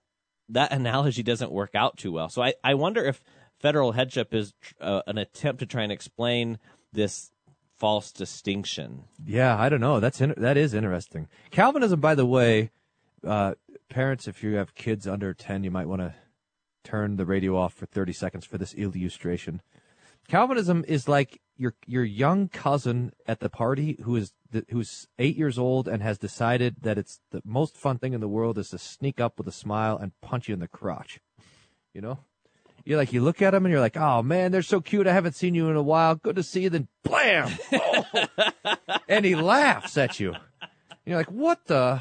that 0.50 0.72
analogy 0.72 1.22
doesn't 1.22 1.50
work 1.50 1.74
out 1.74 1.96
too 1.96 2.12
well. 2.12 2.28
So 2.28 2.42
I, 2.42 2.54
I 2.62 2.74
wonder 2.74 3.04
if 3.04 3.22
federal 3.58 3.92
headship 3.92 4.34
is 4.34 4.52
uh, 4.80 5.02
an 5.06 5.18
attempt 5.18 5.60
to 5.60 5.66
try 5.66 5.82
and 5.82 5.92
explain 5.92 6.58
this 6.92 7.30
false 7.78 8.12
distinction. 8.12 9.04
Yeah, 9.24 9.58
I 9.58 9.68
don't 9.68 9.80
know. 9.80 10.00
That's 10.00 10.20
in, 10.20 10.34
that 10.36 10.56
is 10.56 10.74
interesting. 10.74 11.28
Calvinism, 11.50 12.00
by 12.00 12.14
the 12.14 12.26
way, 12.26 12.70
uh, 13.26 13.54
parents, 13.88 14.28
if 14.28 14.42
you 14.42 14.56
have 14.56 14.74
kids 14.74 15.06
under 15.06 15.32
ten, 15.34 15.64
you 15.64 15.70
might 15.70 15.88
want 15.88 16.02
to 16.02 16.14
turn 16.84 17.16
the 17.16 17.26
radio 17.26 17.56
off 17.56 17.74
for 17.74 17.86
thirty 17.86 18.12
seconds 18.12 18.44
for 18.44 18.58
this 18.58 18.74
illustration. 18.74 19.62
Calvinism 20.28 20.84
is 20.86 21.08
like 21.08 21.40
your 21.60 21.74
your 21.86 22.04
young 22.04 22.48
cousin 22.48 23.12
at 23.28 23.40
the 23.40 23.50
party 23.50 23.98
who 24.04 24.16
is 24.16 24.32
who's 24.70 25.06
eight 25.18 25.36
years 25.36 25.58
old 25.58 25.86
and 25.86 26.02
has 26.02 26.16
decided 26.16 26.76
that 26.80 26.96
it's 26.96 27.20
the 27.30 27.42
most 27.44 27.76
fun 27.76 27.98
thing 27.98 28.14
in 28.14 28.20
the 28.20 28.28
world 28.28 28.56
is 28.56 28.70
to 28.70 28.78
sneak 28.78 29.20
up 29.20 29.36
with 29.36 29.46
a 29.46 29.52
smile 29.52 29.98
and 29.98 30.18
punch 30.22 30.48
you 30.48 30.54
in 30.54 30.60
the 30.60 30.66
crotch. 30.66 31.20
You 31.92 32.00
know, 32.00 32.18
you're 32.84 32.96
like 32.96 33.12
you 33.12 33.20
look 33.20 33.42
at 33.42 33.50
them 33.50 33.66
and 33.66 33.72
you're 33.72 33.80
like, 33.80 33.98
oh 33.98 34.22
man, 34.22 34.52
they're 34.52 34.62
so 34.62 34.80
cute. 34.80 35.06
I 35.06 35.12
haven't 35.12 35.36
seen 35.36 35.54
you 35.54 35.68
in 35.68 35.76
a 35.76 35.82
while. 35.82 36.14
Good 36.14 36.36
to 36.36 36.42
see 36.42 36.62
you. 36.62 36.70
Then 36.70 36.88
blam, 37.04 37.52
Oh. 37.72 38.04
and 39.08 39.24
he 39.24 39.34
laughs 39.34 39.98
at 39.98 40.18
you. 40.18 40.34
You're 41.04 41.18
like, 41.18 41.30
what 41.30 41.66
the? 41.66 42.00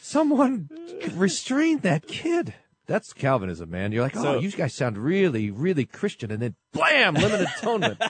Someone 0.00 0.68
restrain 1.14 1.78
that 1.78 2.06
kid. 2.06 2.54
That's 2.86 3.12
Calvinism, 3.12 3.70
man. 3.70 3.92
You're 3.92 4.02
like, 4.02 4.16
oh, 4.16 4.22
So- 4.22 4.38
you 4.40 4.50
guys 4.50 4.74
sound 4.74 4.98
really, 4.98 5.50
really 5.50 5.84
Christian, 5.84 6.30
and 6.30 6.40
then 6.42 6.54
blam, 6.72 7.14
limited 7.14 7.48
atonement, 7.58 8.00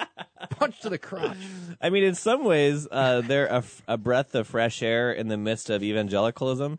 punch 0.50 0.80
to 0.80 0.88
the 0.88 0.98
crotch. 0.98 1.36
I 1.80 1.90
mean, 1.90 2.04
in 2.04 2.14
some 2.14 2.44
ways, 2.44 2.86
uh, 2.90 3.22
they're 3.22 3.62
a, 3.88 3.98
breath 3.98 4.34
of 4.34 4.46
fresh 4.46 4.82
air 4.82 5.12
in 5.12 5.28
the 5.28 5.36
midst 5.36 5.68
of 5.70 5.82
evangelicalism. 5.82 6.78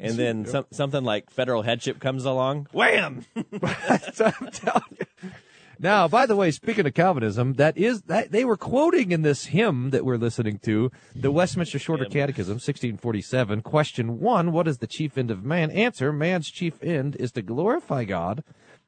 And 0.00 0.16
then 0.16 0.46
some, 0.46 0.64
something 0.70 1.02
like 1.02 1.28
federal 1.28 1.62
headship 1.62 1.98
comes 1.98 2.24
along. 2.24 2.68
Wham! 2.72 3.24
I'm 3.36 4.50
telling 4.52 4.82
you. 5.00 5.30
Now, 5.80 6.08
by 6.08 6.26
the 6.26 6.34
way, 6.34 6.50
speaking 6.50 6.86
of 6.86 6.94
Calvinism, 6.94 7.54
that 7.54 7.78
is 7.78 8.02
that 8.02 8.32
they 8.32 8.44
were 8.44 8.56
quoting 8.56 9.12
in 9.12 9.22
this 9.22 9.46
hymn 9.46 9.90
that 9.90 10.04
we're 10.04 10.16
listening 10.16 10.58
to, 10.64 10.90
the 11.14 11.30
Westminster 11.30 11.78
Shorter 11.78 12.04
Catechism, 12.04 12.54
1647. 12.54 13.62
Question 13.62 14.18
one: 14.18 14.50
What 14.50 14.66
is 14.66 14.78
the 14.78 14.88
chief 14.88 15.16
end 15.16 15.30
of 15.30 15.44
man? 15.44 15.70
Answer: 15.70 16.12
Man's 16.12 16.50
chief 16.50 16.82
end 16.82 17.14
is 17.20 17.30
to 17.32 17.42
glorify 17.42 18.02
God 18.04 18.42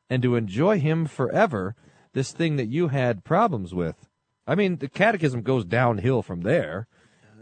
and 0.08 0.20
to 0.22 0.34
enjoy 0.34 0.80
Him 0.80 1.06
forever. 1.06 1.76
This 2.12 2.32
thing 2.32 2.56
that 2.56 2.68
you 2.68 2.88
had 2.88 3.22
problems 3.22 3.72
with. 3.72 4.08
I 4.44 4.56
mean, 4.56 4.78
the 4.78 4.88
Catechism 4.88 5.42
goes 5.42 5.64
downhill 5.64 6.22
from 6.22 6.40
there, 6.40 6.88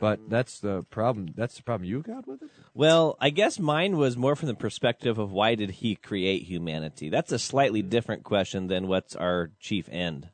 but 0.01 0.29
that's 0.29 0.61
the 0.61 0.83
problem. 0.85 1.29
That's 1.37 1.57
the 1.57 1.63
problem 1.63 1.89
you 1.89 2.03
got 2.03 2.27
with 2.27 2.43
it. 2.43 2.51
Well, 2.75 3.17
I 3.21 3.31
guess 3.31 3.59
mine 3.59 3.97
was 3.97 4.17
more 4.17 4.37
from 4.37 4.49
the 4.49 4.55
perspective 4.55 5.19
of 5.19 5.33
why 5.33 5.55
did 5.55 5.71
he 5.71 5.97
create 5.97 6.45
humanity? 6.45 7.09
That's 7.09 7.33
a 7.33 7.39
slightly 7.39 7.83
different 7.83 8.25
question 8.25 8.69
than 8.69 8.89
what's 8.89 9.17
our 9.17 9.51
chief 9.59 9.89
end. 9.91 10.29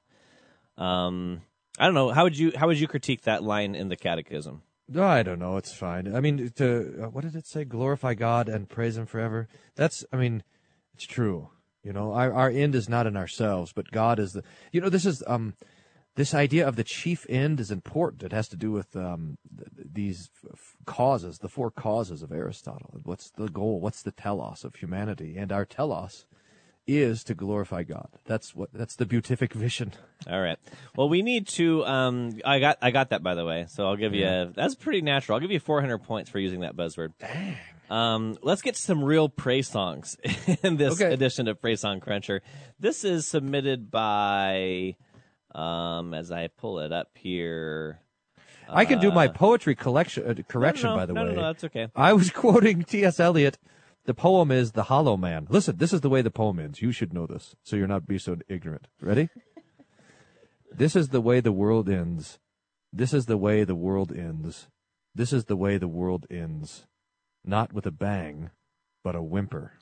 Um, 0.77 1.43
I 1.79 1.87
don't 1.87 1.95
know. 1.95 2.11
How 2.11 2.25
would 2.25 2.39
you 2.39 2.53
how 2.55 2.67
would 2.67 2.79
you 2.79 2.89
critique 2.89 3.23
that 3.23 3.43
line 3.43 3.75
in 3.75 3.89
the 3.89 3.97
catechism? 3.97 4.63
I 4.97 5.23
don't 5.23 5.39
know. 5.39 5.57
It's 5.57 5.73
fine. 5.73 6.15
I 6.15 6.21
mean, 6.21 6.51
to 6.57 7.05
uh, 7.05 7.09
what 7.09 7.25
did 7.25 7.35
it 7.35 7.47
say? 7.47 7.65
Glorify 7.65 8.15
God 8.15 8.49
and 8.49 8.69
praise 8.69 8.97
Him 8.97 9.07
forever. 9.07 9.49
That's. 9.75 10.05
I 10.13 10.17
mean, 10.17 10.43
it's 10.95 11.05
true. 11.05 11.49
You 11.83 11.93
know, 11.93 12.13
our 12.13 12.33
our 12.33 12.51
end 12.51 12.75
is 12.75 12.89
not 12.89 13.07
in 13.07 13.17
ourselves, 13.17 13.73
but 13.73 13.91
God 13.91 14.19
is 14.19 14.33
the. 14.33 14.43
You 14.73 14.81
know, 14.81 14.91
this 14.91 15.07
is 15.07 15.23
um, 15.27 15.55
this 16.17 16.33
idea 16.35 16.67
of 16.67 16.77
the 16.77 16.85
chief 16.85 17.27
end 17.29 17.59
is 17.61 17.71
important. 17.71 18.23
It 18.23 18.33
has 18.33 18.49
to 18.49 18.57
do 18.57 18.71
with 18.71 18.95
um, 18.97 19.37
th- 19.57 19.69
these 19.93 20.31
f- 20.53 20.77
causes, 20.87 21.39
the 21.39 21.49
four 21.49 21.71
causes 21.71 22.23
of 22.23 22.31
Aristotle. 22.33 23.01
What's 23.03 23.31
the 23.31 23.49
goal? 23.49 23.81
What's 23.81 24.03
the 24.03 24.13
telos 24.13 24.65
of 24.65 24.77
humanity? 24.77 25.37
And 25.37 25.51
our 25.51 25.65
telos 25.65 26.27
is 26.87 27.25
to 27.25 27.35
glorify 27.35 27.83
God. 27.83 28.09
That's 28.27 28.55
what. 28.55 28.69
That's 28.73 28.95
the 28.97 29.07
beatific 29.07 29.53
vision. 29.67 29.93
All 30.31 30.41
right. 30.41 30.59
Well, 30.97 31.09
we 31.09 31.23
need 31.23 31.49
to. 31.49 31.85
Um, 31.87 32.39
I 32.45 32.59
got 32.61 32.79
I 32.83 32.91
got 32.91 33.11
that 33.11 33.23
by 33.23 33.35
the 33.35 33.45
way. 33.45 33.67
So 33.71 33.87
I'll 33.87 33.97
give 33.97 34.15
you. 34.15 34.27
A, 34.27 34.53
that's 34.55 34.75
pretty 34.75 35.01
natural. 35.01 35.35
I'll 35.37 35.41
give 35.41 35.51
you 35.51 35.61
400 35.61 35.99
points 35.99 36.31
for 36.31 36.39
using 36.39 36.61
that 36.61 36.77
buzzword. 36.77 37.13
Dang. 37.19 37.57
Um, 37.91 38.37
let's 38.43 38.63
get 38.63 38.77
some 38.77 39.03
real 39.05 39.29
praise 39.29 39.69
songs 39.69 40.17
in 40.63 40.77
this 40.79 41.01
Okay. 41.01 41.13
edition 41.13 41.49
of 41.49 41.61
Praise 41.61 41.81
Song 41.81 42.01
Cruncher. 42.01 42.41
This 42.81 43.05
is 43.05 43.27
submitted 43.27 43.91
by, 43.91 44.97
um, 45.55 46.15
as 46.15 46.33
I 46.33 46.49
pull 46.49 46.81
it 46.81 46.93
up 46.93 47.11
here. 47.15 48.01
I 48.69 48.85
can 48.85 48.99
do 48.99 49.11
my 49.11 49.27
uh, 49.27 49.33
poetry 49.33 49.75
collection 49.75 50.27
uh, 50.27 50.43
correction, 50.49 50.91
no, 50.91 50.97
by 50.97 51.07
the 51.07 51.13
no, 51.13 51.23
way. 51.23 51.29
no, 51.31 51.35
no, 51.35 51.43
that's 51.43 51.65
okay. 51.65 51.89
I 51.95 52.13
was 52.15 52.31
quoting 52.43 52.83
T.S. 52.83 53.21
Eliot. 53.21 53.59
The 54.07 54.15
poem 54.15 54.51
is 54.51 54.73
"The 54.73 54.85
Hollow 54.85 55.17
Man." 55.17 55.47
Listen, 55.51 55.77
this 55.77 55.93
is 55.93 56.01
the 56.01 56.09
way 56.09 56.23
the 56.23 56.31
poem 56.31 56.59
ends. 56.59 56.81
You 56.81 56.93
should 56.93 57.13
know 57.13 57.27
this, 57.27 57.55
so 57.63 57.77
you're 57.77 57.87
not 57.87 58.07
be 58.07 58.19
so 58.19 58.37
ignorant. 58.49 58.89
Ready? 59.01 59.29
this 60.73 60.97
is 60.97 61.09
the 61.09 61.21
way 61.21 61.41
the 61.41 61.53
world 61.53 61.89
ends. 61.89 62.39
This 62.93 63.13
is 63.13 63.27
the 63.27 63.37
way 63.37 63.65
the 63.65 63.75
world 63.75 64.13
ends. 64.13 64.69
This 65.15 65.33
is 65.33 65.45
the 65.45 65.57
way 65.57 65.79
the 65.79 65.89
world 65.89 66.27
ends. 66.31 66.87
Not 67.45 67.73
with 67.73 67.87
a 67.87 67.91
bang, 67.91 68.51
but 69.03 69.15
a 69.15 69.23
whimper. 69.23 69.73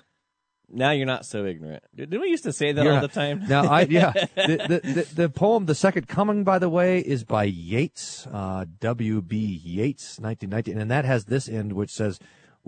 Now 0.75 0.91
you're 0.93 1.07
not 1.07 1.27
so 1.27 1.45
ignorant. 1.45 1.85
Didn't 1.95 2.19
we 2.21 2.29
used 2.29 2.45
to 2.45 2.53
say 2.53 2.73
that 2.73 2.83
You're 2.83 2.95
all 2.95 3.01
not- 3.03 3.13
the 3.13 3.15
time? 3.21 3.47
Now, 3.47 3.65
I 3.65 3.83
yeah, 3.83 4.13
the, 4.35 4.81
the, 4.83 4.93
the 4.93 5.09
the 5.15 5.29
poem 5.29 5.67
"The 5.67 5.75
Second 5.75 6.09
Coming," 6.09 6.45
by 6.45 6.59
the 6.59 6.71
way, 6.71 7.01
is 7.01 7.25
by 7.25 7.45
Yeats, 7.45 8.27
uh, 8.33 8.65
W. 8.81 9.21
B. 9.21 9.37
Yeats, 9.37 10.19
1919, 10.19 10.79
and 10.81 10.91
that 10.91 11.05
has 11.05 11.27
this 11.27 11.47
end 11.49 11.75
which 11.75 11.91
says, 11.91 12.19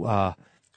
uh, 0.04 0.34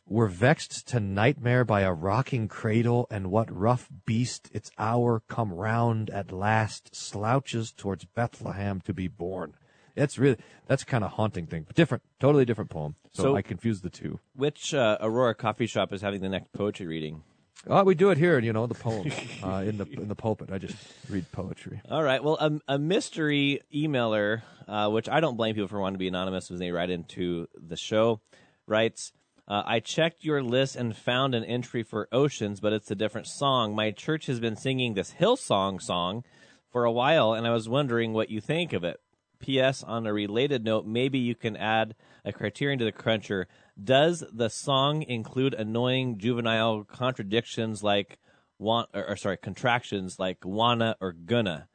"We're 0.07 0.27
vexed 0.27 0.87
to 0.87 1.01
nightmare 1.01 1.65
by 1.65 1.81
a 1.81 1.91
rocking 1.93 2.47
cradle, 2.47 3.07
and 3.11 3.29
what 3.29 3.53
rough 3.53 3.89
beast 4.05 4.49
its 4.53 4.71
hour 4.79 5.21
come 5.27 5.51
round 5.53 6.09
at 6.09 6.31
last 6.31 6.95
slouches 6.95 7.73
towards 7.73 8.05
Bethlehem 8.05 8.79
to 8.81 8.93
be 8.93 9.09
born." 9.09 9.55
It's 9.97 10.17
really 10.17 10.37
that's 10.67 10.83
kind 10.83 11.03
of 11.03 11.11
haunting 11.11 11.47
thing, 11.47 11.63
but 11.67 11.75
different, 11.75 12.03
totally 12.19 12.45
different 12.45 12.69
poem. 12.69 12.95
So, 13.13 13.23
So- 13.23 13.35
I 13.35 13.41
confused 13.41 13.83
the 13.83 13.89
two. 13.89 14.19
Which 14.35 14.73
uh, 14.73 14.97
Aurora 15.01 15.35
coffee 15.35 15.67
shop 15.67 15.91
is 15.91 16.01
having 16.01 16.21
the 16.21 16.29
next 16.29 16.53
poetry 16.53 16.87
reading? 16.87 17.23
Oh, 17.65 17.83
we 17.83 17.95
do 17.95 18.11
it 18.11 18.19
here, 18.19 18.37
you 18.39 18.53
know, 18.53 18.67
the 18.67 18.75
poem 18.75 19.11
uh, 19.43 19.63
in 19.65 19.77
the 19.79 19.85
in 19.91 20.07
the 20.07 20.15
pulpit. 20.15 20.51
I 20.51 20.59
just 20.59 20.77
read 21.09 21.29
poetry. 21.31 21.81
All 21.89 22.03
right. 22.03 22.23
Well, 22.23 22.37
a, 22.39 22.75
a 22.75 22.77
mystery 22.77 23.61
emailer, 23.73 24.43
uh, 24.67 24.89
which 24.89 25.09
I 25.09 25.19
don't 25.19 25.35
blame 25.37 25.55
people 25.55 25.67
for 25.67 25.79
wanting 25.79 25.95
to 25.95 25.99
be 25.99 26.07
anonymous 26.07 26.49
when 26.51 26.59
they 26.59 26.69
write 26.71 26.91
into 26.91 27.47
the 27.57 27.75
show, 27.75 28.21
writes, 28.67 29.11
uh, 29.47 29.63
I 29.65 29.79
checked 29.79 30.23
your 30.23 30.43
list 30.43 30.75
and 30.75 30.95
found 30.95 31.33
an 31.33 31.43
entry 31.43 31.81
for 31.81 32.07
Oceans, 32.11 32.59
but 32.59 32.73
it's 32.73 32.91
a 32.91 32.95
different 32.95 33.25
song. 33.27 33.75
My 33.75 33.89
church 33.91 34.27
has 34.27 34.39
been 34.39 34.55
singing 34.55 34.93
this 34.93 35.15
Hillsong 35.19 35.81
song 35.81 36.23
for 36.71 36.83
a 36.85 36.91
while, 36.91 37.33
and 37.33 37.47
I 37.47 37.51
was 37.53 37.67
wondering 37.67 38.13
what 38.13 38.29
you 38.29 38.39
think 38.39 38.71
of 38.71 38.83
it. 38.83 38.99
P.S. 39.39 39.83
On 39.83 40.05
a 40.05 40.13
related 40.13 40.63
note, 40.63 40.85
maybe 40.85 41.19
you 41.19 41.35
can 41.35 41.55
add 41.55 41.95
a 42.25 42.31
criterion 42.31 42.79
to 42.79 42.85
the 42.85 42.91
cruncher. 42.91 43.47
Does 43.81 44.23
the 44.31 44.49
song 44.49 45.03
include 45.03 45.53
annoying 45.53 46.17
juvenile 46.17 46.83
contradictions 46.83 47.83
like 47.83 48.19
want 48.59 48.89
or, 48.93 49.09
or 49.09 49.15
sorry 49.15 49.37
contractions 49.37 50.19
like 50.19 50.43
wanna 50.43 50.95
or 50.99 51.13
gonna? 51.13 51.67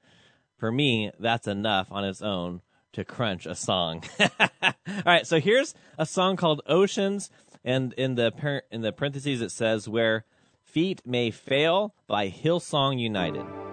For 0.59 0.71
me, 0.71 1.11
that's 1.19 1.49
enough 1.49 1.89
on 1.91 2.05
its 2.05 2.23
own 2.23 2.63
to 2.93 3.05
crunch 3.05 3.47
a 3.47 3.55
song. 3.55 4.05
All 4.41 4.73
right, 5.07 5.27
so 5.27 5.41
here's 5.41 5.75
a 5.99 6.07
song 6.07 6.37
called 6.37 6.61
Oceans, 6.67 7.31
and 7.65 7.93
in 7.95 8.15
the 8.17 8.31
par- 8.31 8.65
in 8.71 8.83
the 8.83 8.93
parentheses 8.93 9.41
it 9.41 9.51
says 9.51 9.89
where 9.89 10.25
feet 10.63 11.03
may 11.07 11.31
fail 11.31 11.95
by 12.07 12.29
Hillsong 12.29 13.01
United. 13.01 13.72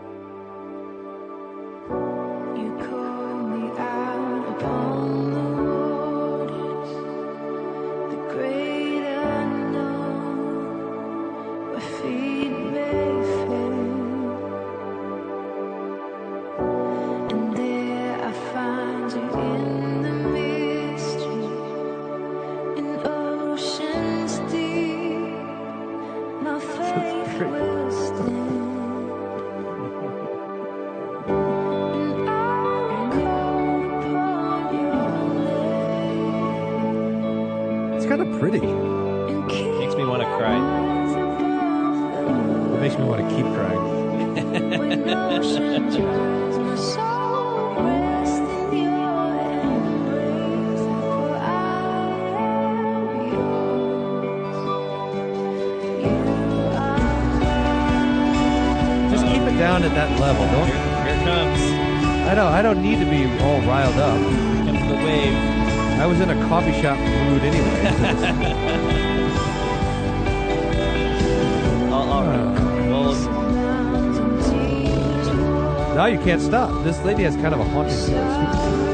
Pretty. 38.40 38.62
Makes 38.62 39.96
me 39.96 40.06
want 40.06 40.22
to 40.24 40.30
cry. 40.38 40.56
It 42.74 42.80
makes 42.80 42.98
me 42.98 43.04
want 43.04 43.22
to 43.22 43.36
keep 43.36 43.46
crying. 43.48 43.84
Just 59.12 59.26
keep 59.26 59.42
it 59.42 59.58
down 59.58 59.84
at 59.84 59.94
that 59.96 60.18
level. 60.18 60.46
Don't. 60.46 60.68
Here 60.68 61.14
it 61.14 61.24
comes. 61.26 61.62
I 62.30 62.36
don't. 62.36 62.54
I 62.54 62.62
don't 62.62 62.82
need 62.82 63.00
to 63.00 63.06
be 63.06 63.26
all 63.44 63.60
riled 63.64 63.98
up. 63.98 64.18
Here 64.18 64.66
comes 64.66 64.88
the 64.88 64.96
wave. 64.96 65.69
I 66.00 66.06
was 66.06 66.22
in 66.22 66.30
a 66.30 66.48
coffee 66.48 66.72
shop 66.82 66.98
mood 66.98 67.42
anyway. 67.44 67.88
All, 71.92 72.10
all 72.14 72.24
right. 72.24 72.56
Well, 72.90 73.14
now 75.96 76.06
you 76.06 76.20
can't 76.20 76.42
stop. 76.42 76.86
This 76.86 77.04
lady 77.04 77.24
has 77.24 77.36
kind 77.36 77.54
of 77.54 77.60
a 77.60 77.66
haunting 77.66 77.98
voice. 77.98 78.89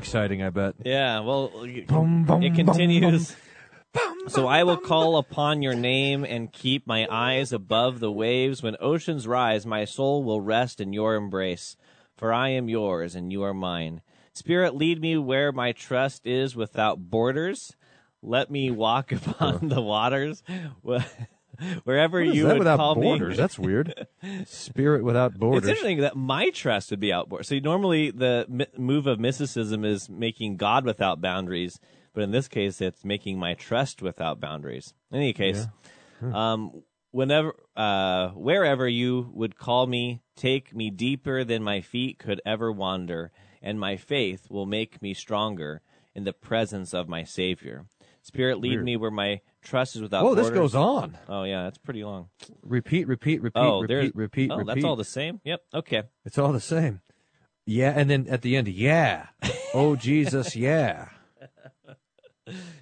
Exciting, 0.00 0.42
I 0.42 0.50
bet. 0.50 0.74
yeah. 0.84 1.20
Well, 1.20 1.52
Bum, 1.86 2.24
bum, 2.24 2.42
it 2.42 2.48
bum, 2.54 2.66
continues. 2.66 3.36
So 4.28 4.46
I 4.46 4.62
will 4.64 4.76
call 4.76 5.16
upon 5.16 5.62
your 5.62 5.74
name 5.74 6.24
and 6.24 6.52
keep 6.52 6.86
my 6.86 7.06
eyes 7.10 7.52
above 7.52 7.98
the 8.00 8.10
waves. 8.12 8.62
When 8.62 8.76
oceans 8.80 9.26
rise, 9.26 9.66
my 9.66 9.84
soul 9.84 10.22
will 10.22 10.40
rest 10.40 10.80
in 10.80 10.92
your 10.92 11.14
embrace. 11.16 11.76
For 12.16 12.32
I 12.32 12.50
am 12.50 12.68
yours 12.68 13.14
and 13.14 13.32
you 13.32 13.42
are 13.42 13.54
mine. 13.54 14.02
Spirit, 14.32 14.76
lead 14.76 15.00
me 15.00 15.16
where 15.16 15.50
my 15.52 15.72
trust 15.72 16.26
is 16.26 16.54
without 16.54 17.10
borders. 17.10 17.74
Let 18.22 18.50
me 18.50 18.70
walk 18.70 19.10
upon 19.18 19.68
the 19.68 19.80
waters. 19.82 20.42
Wh- 21.60 21.64
Wherever 21.86 22.22
you 22.22 22.44
that 22.44 22.52
would 22.52 22.58
without 22.60 22.76
call 22.78 22.94
borders? 22.94 23.36
me. 23.36 23.36
That's 23.36 23.58
weird. 23.58 24.06
Spirit 24.46 25.04
without 25.04 25.34
borders. 25.34 25.62
It's 25.62 25.68
interesting 25.68 26.00
that 26.00 26.16
my 26.16 26.50
trust 26.50 26.90
would 26.90 27.00
be 27.00 27.12
outboard. 27.12 27.46
So 27.46 27.58
normally 27.58 28.10
the 28.10 28.46
mi- 28.48 28.66
move 28.76 29.06
of 29.06 29.20
mysticism 29.20 29.84
is 29.84 30.08
making 30.08 30.56
God 30.56 30.84
without 30.84 31.20
boundaries, 31.20 31.78
but 32.12 32.22
in 32.22 32.30
this 32.30 32.48
case, 32.48 32.80
it's 32.80 33.04
making 33.04 33.38
my 33.38 33.54
trust 33.54 34.02
without 34.02 34.40
boundaries. 34.40 34.94
In 35.10 35.18
any 35.18 35.32
case, 35.32 35.66
um, 36.22 36.82
whenever, 37.10 37.54
uh, 37.76 38.28
wherever 38.30 38.88
you 38.88 39.30
would 39.32 39.56
call 39.56 39.86
me, 39.86 40.22
take 40.36 40.74
me 40.74 40.90
deeper 40.90 41.44
than 41.44 41.62
my 41.62 41.80
feet 41.80 42.18
could 42.18 42.40
ever 42.44 42.72
wander, 42.72 43.30
and 43.62 43.78
my 43.78 43.96
faith 43.96 44.50
will 44.50 44.66
make 44.66 45.00
me 45.02 45.14
stronger 45.14 45.82
in 46.14 46.24
the 46.24 46.32
presence 46.32 46.92
of 46.94 47.08
my 47.08 47.24
Savior. 47.24 47.86
Spirit, 48.22 48.60
lead 48.60 48.72
Weird. 48.72 48.84
me 48.84 48.96
where 48.96 49.10
my 49.10 49.40
trust 49.62 49.96
is 49.96 50.02
without. 50.02 50.24
Oh, 50.24 50.34
this 50.34 50.50
goes 50.50 50.74
on. 50.74 51.16
Oh 51.28 51.44
yeah, 51.44 51.64
that's 51.64 51.78
pretty 51.78 52.04
long. 52.04 52.28
Repeat, 52.62 53.08
repeat, 53.08 53.42
repeat, 53.42 53.60
oh, 53.60 53.80
repeat, 53.80 54.14
repeat, 54.14 54.50
oh, 54.50 54.56
repeat. 54.56 54.74
that's 54.74 54.84
all 54.84 54.96
the 54.96 55.04
same. 55.04 55.40
Yep. 55.44 55.60
Okay. 55.74 56.02
It's 56.24 56.38
all 56.38 56.52
the 56.52 56.60
same. 56.60 57.00
Yeah, 57.66 57.92
and 57.94 58.10
then 58.10 58.26
at 58.28 58.42
the 58.42 58.56
end, 58.56 58.68
yeah. 58.68 59.26
Oh 59.74 59.96
Jesus, 59.96 60.56
yeah. 60.56 61.08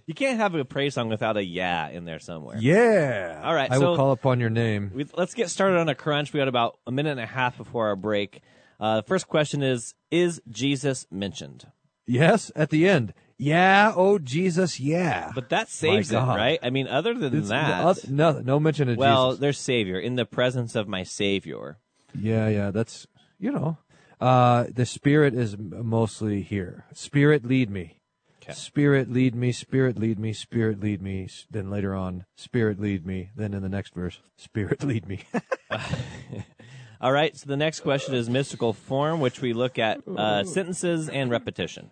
You 0.07 0.15
can't 0.15 0.39
have 0.39 0.55
a 0.55 0.65
praise 0.65 0.95
song 0.95 1.09
without 1.11 1.37
a 1.37 1.45
yeah 1.45 1.89
in 1.91 2.07
there 2.07 2.19
somewhere. 2.19 2.57
Yeah. 2.59 3.43
All 3.45 3.55
right, 3.55 3.71
I 3.71 3.79
so- 3.79 3.91
will 3.91 3.97
call 3.97 4.13
upon 4.13 4.41
your 4.41 4.51
name. 4.51 4.93
We, 4.95 5.07
let's 5.17 5.35
get 5.35 5.51
started 5.51 5.79
on 5.79 5.89
a 5.89 5.95
crunch. 5.95 6.33
We 6.33 6.39
got 6.39 6.49
about 6.49 6.79
a 6.87 6.93
minute 6.93 7.11
and 7.11 7.21
a 7.21 7.27
half 7.27 7.59
before 7.59 7.89
our 7.89 7.97
break. 7.97 8.41
Uh, 8.81 8.97
the 8.97 9.03
first 9.03 9.29
question 9.29 9.63
is 9.63 9.95
Is 10.11 10.41
Jesus 10.49 11.07
mentioned? 11.11 11.67
Yes, 12.07 12.51
at 12.57 12.71
the 12.71 12.89
end. 12.89 13.13
Yeah, 13.39 13.93
oh 13.95 14.19
Jesus, 14.19 14.81
yeah. 14.81 15.31
But 15.35 15.51
that 15.51 15.69
saves 15.69 16.11
it, 16.11 16.17
right? 16.17 16.59
I 16.63 16.71
mean, 16.71 16.89
other 16.89 17.15
than 17.15 17.33
It's- 17.35 17.49
that. 17.49 17.85
oth- 17.85 18.09
no, 18.09 18.41
no 18.41 18.59
mention 18.59 18.89
of 18.89 18.97
Jesus. 18.97 18.99
well, 18.99 19.29
Jesus. 19.29 19.41
there's 19.41 19.59
Savior, 19.59 19.99
in 19.99 20.17
the 20.17 20.25
presence 20.27 20.75
of 20.75 20.89
my 20.89 21.05
Savior. 21.05 21.79
Yeah, 22.19 22.49
yeah, 22.49 22.71
that's 22.73 23.07
you 23.39 23.53
know. 23.53 23.79
Uh, 24.21 24.65
the 24.75 24.85
Spirit 24.85 25.35
is 25.35 25.57
mostly 25.57 26.43
here. 26.43 26.85
Spirit 26.93 27.45
lead 27.45 27.71
me. 27.71 28.01
Okay. 28.43 28.53
Spirit 28.53 29.13
lead 29.13 29.37
me. 29.37 29.53
Spirit 29.53 29.97
lead 29.97 30.19
me. 30.19 30.33
Spirit 30.33 30.81
lead 30.81 31.01
me. 31.01 31.29
Then 31.49 31.71
later 31.71 31.95
on, 31.95 32.25
Spirit 32.37 32.81
lead 32.81 33.07
me. 33.07 33.31
Then 33.37 33.55
in 33.55 33.63
the 33.63 33.69
next 33.69 33.95
verse, 33.95 34.21
Spirit 34.37 34.83
lead 34.91 35.07
me. 35.07 35.23
All 37.01 37.13
right. 37.13 37.37
So 37.37 37.47
the 37.47 37.57
next 37.57 37.81
question 37.81 38.15
is 38.15 38.29
mystical 38.29 38.73
form, 38.73 39.21
which 39.21 39.41
we 39.41 39.53
look 39.53 39.79
at 39.79 40.01
uh, 40.09 40.43
sentences 40.43 41.09
and 41.09 41.31
repetition. 41.31 41.91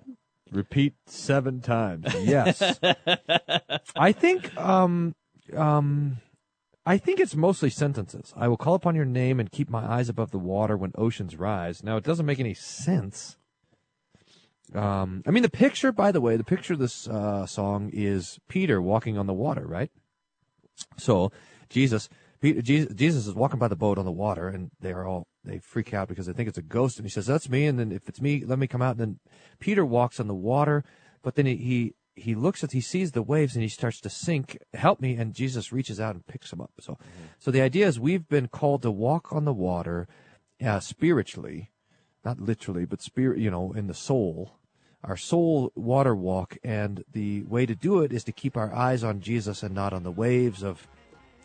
Repeat 0.53 0.95
seven 1.07 1.61
times. 1.61 2.07
Yes. 2.23 2.79
I 3.97 4.13
think 4.13 4.57
um 4.57 5.15
um 5.55 6.19
I 6.85 6.99
think 6.99 7.19
it's 7.19 7.35
mostly 7.35 7.71
sentences. 7.71 8.33
I 8.37 8.47
will 8.49 8.57
call 8.57 8.75
upon 8.75 8.95
your 8.95 9.05
name 9.05 9.41
and 9.41 9.51
keep 9.51 9.69
my 9.69 9.85
eyes 9.85 10.09
above 10.09 10.31
the 10.31 10.39
water 10.39 10.77
when 10.77 10.93
oceans 10.97 11.37
rise. 11.37 11.83
Now 11.83 11.97
it 11.97 12.05
doesn't 12.05 12.27
make 12.27 12.41
any 12.41 12.55
sense. 12.55 13.37
Um 14.75 15.23
I 15.27 15.31
mean 15.31 15.43
the 15.43 15.51
picture 15.51 15.93
by 15.93 16.13
the 16.13 16.21
way, 16.21 16.37
the 16.37 16.45
picture 16.45 16.75
of 16.75 16.79
this 16.79 17.09
uh 17.09 17.47
song 17.47 17.91
is 17.93 18.39
Peter 18.49 18.81
walking 18.81 19.19
on 19.19 19.27
the 19.27 19.35
water, 19.35 19.67
right? 19.67 19.91
So 20.97 21.33
Jesus 21.69 22.09
Peter, 22.41 22.63
Jesus, 22.63 22.95
Jesus 22.95 23.27
is 23.27 23.35
walking 23.35 23.59
by 23.59 23.69
the 23.69 23.77
boat 23.77 23.99
on 23.99 24.05
the 24.05 24.13
water, 24.13 24.49
and 24.49 24.71
they're 24.81 25.07
all 25.07 25.27
they 25.47 25.59
freak 25.59 25.95
out 25.95 26.09
because 26.09 26.27
they 26.27 26.33
think 26.33 26.49
it's 26.49 26.59
a 26.59 26.63
ghost. 26.63 26.99
And 26.99 27.07
he 27.07 27.11
says, 27.11 27.27
"That's 27.27 27.49
me." 27.49 27.67
And 27.67 27.79
then 27.79 27.93
if 27.93 28.09
it's 28.09 28.21
me, 28.21 28.45
let 28.45 28.59
me 28.59 28.67
come 28.67 28.83
out. 28.83 28.93
And 28.93 29.01
then 29.01 29.19
Peter 29.59 29.85
walks 29.85 30.21
on 30.21 30.27
the 30.27 30.35
water, 30.35 30.85
but 31.23 31.35
then 31.35 31.47
he 31.47 31.57
he, 31.57 31.95
he 32.15 32.35
looks 32.35 32.65
at 32.65 32.73
he 32.73 32.81
sees 32.81 33.13
the 33.13 33.23
waves 33.23 33.55
and 33.55 33.63
he 33.63 33.69
starts 33.69 34.01
to 34.01 34.11
sink. 34.11 34.59
Help 34.75 35.01
me! 35.01 35.15
And 35.15 35.35
Jesus 35.35 35.73
reaches 35.73 36.01
out 36.01 36.15
and 36.15 36.27
picks 36.27 36.53
him 36.53 36.61
up. 36.61 36.73
So, 36.81 36.99
so 37.39 37.51
the 37.51 37.61
idea 37.61 37.87
is 37.87 38.01
we've 38.01 38.29
been 38.29 38.49
called 38.49 38.83
to 38.83 38.91
walk 38.91 39.33
on 39.33 39.45
the 39.45 39.53
water, 39.53 40.09
uh, 40.65 40.81
spiritually, 40.81 41.71
not 42.25 42.41
literally, 42.41 42.85
but 42.85 43.03
spirit. 43.03 43.39
You 43.39 43.51
know, 43.51 43.73
in 43.73 43.87
the 43.87 43.95
soul. 43.95 44.59
Our 45.05 45.17
soul 45.17 45.71
water 45.77 46.17
walk, 46.17 46.57
and 46.65 47.05
the 47.13 47.45
way 47.45 47.65
to 47.65 47.77
do 47.77 48.01
it 48.01 48.13
is 48.13 48.25
to 48.25 48.33
keep 48.33 48.57
our 48.57 48.75
eyes 48.75 49.05
on 49.05 49.21
Jesus 49.21 49.63
and 49.63 49.73
not 49.73 49.93
on 49.93 50.03
the 50.03 50.11
waves 50.11 50.65
of 50.65 50.89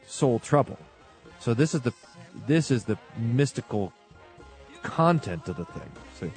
soul 0.07 0.39
trouble. 0.39 0.79
So 1.41 1.53
this 1.53 1.73
is 1.75 1.81
the 1.81 1.91
this 2.47 2.71
is 2.71 2.85
the 2.85 2.97
mystical 3.17 3.91
content 4.83 5.47
of 5.49 5.57
the 5.57 5.65
thing. 5.65 5.91
See, 6.19 6.31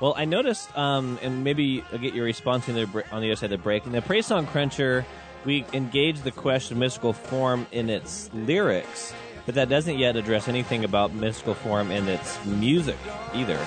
Well, 0.00 0.14
I 0.16 0.24
noticed, 0.24 0.76
um, 0.78 1.18
and 1.22 1.42
maybe 1.42 1.82
I'll 1.92 1.98
get 1.98 2.14
your 2.14 2.24
response 2.24 2.68
on 2.68 2.74
the, 2.74 3.04
on 3.10 3.20
the 3.22 3.28
other 3.30 3.36
side 3.36 3.52
of 3.52 3.58
the 3.58 3.62
break. 3.62 3.86
In 3.86 3.92
the 3.92 4.02
Praise 4.02 4.26
Song 4.26 4.46
Cruncher, 4.46 5.04
we 5.44 5.64
engage 5.72 6.20
the 6.22 6.30
question 6.30 6.76
of 6.76 6.80
mystical 6.80 7.12
form 7.12 7.66
in 7.72 7.90
its 7.90 8.30
lyrics, 8.34 9.12
but 9.46 9.54
that 9.56 9.68
doesn't 9.68 9.98
yet 9.98 10.16
address 10.16 10.48
anything 10.48 10.84
about 10.84 11.12
mystical 11.12 11.54
form 11.54 11.90
in 11.90 12.08
its 12.08 12.42
music 12.44 12.96
either. 13.34 13.58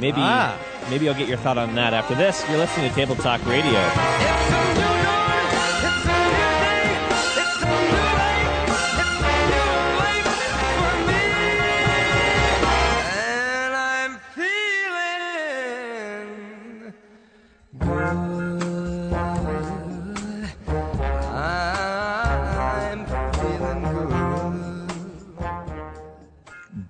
Maybe, 0.00 0.18
Ah. 0.20 0.56
maybe 0.90 1.08
I'll 1.08 1.14
get 1.14 1.28
your 1.28 1.38
thought 1.38 1.58
on 1.58 1.74
that 1.76 1.92
after 1.94 2.14
this. 2.14 2.44
You're 2.48 2.58
listening 2.58 2.88
to 2.88 2.94
Table 2.94 3.14
Talk 3.16 3.44
Radio. 3.46 4.63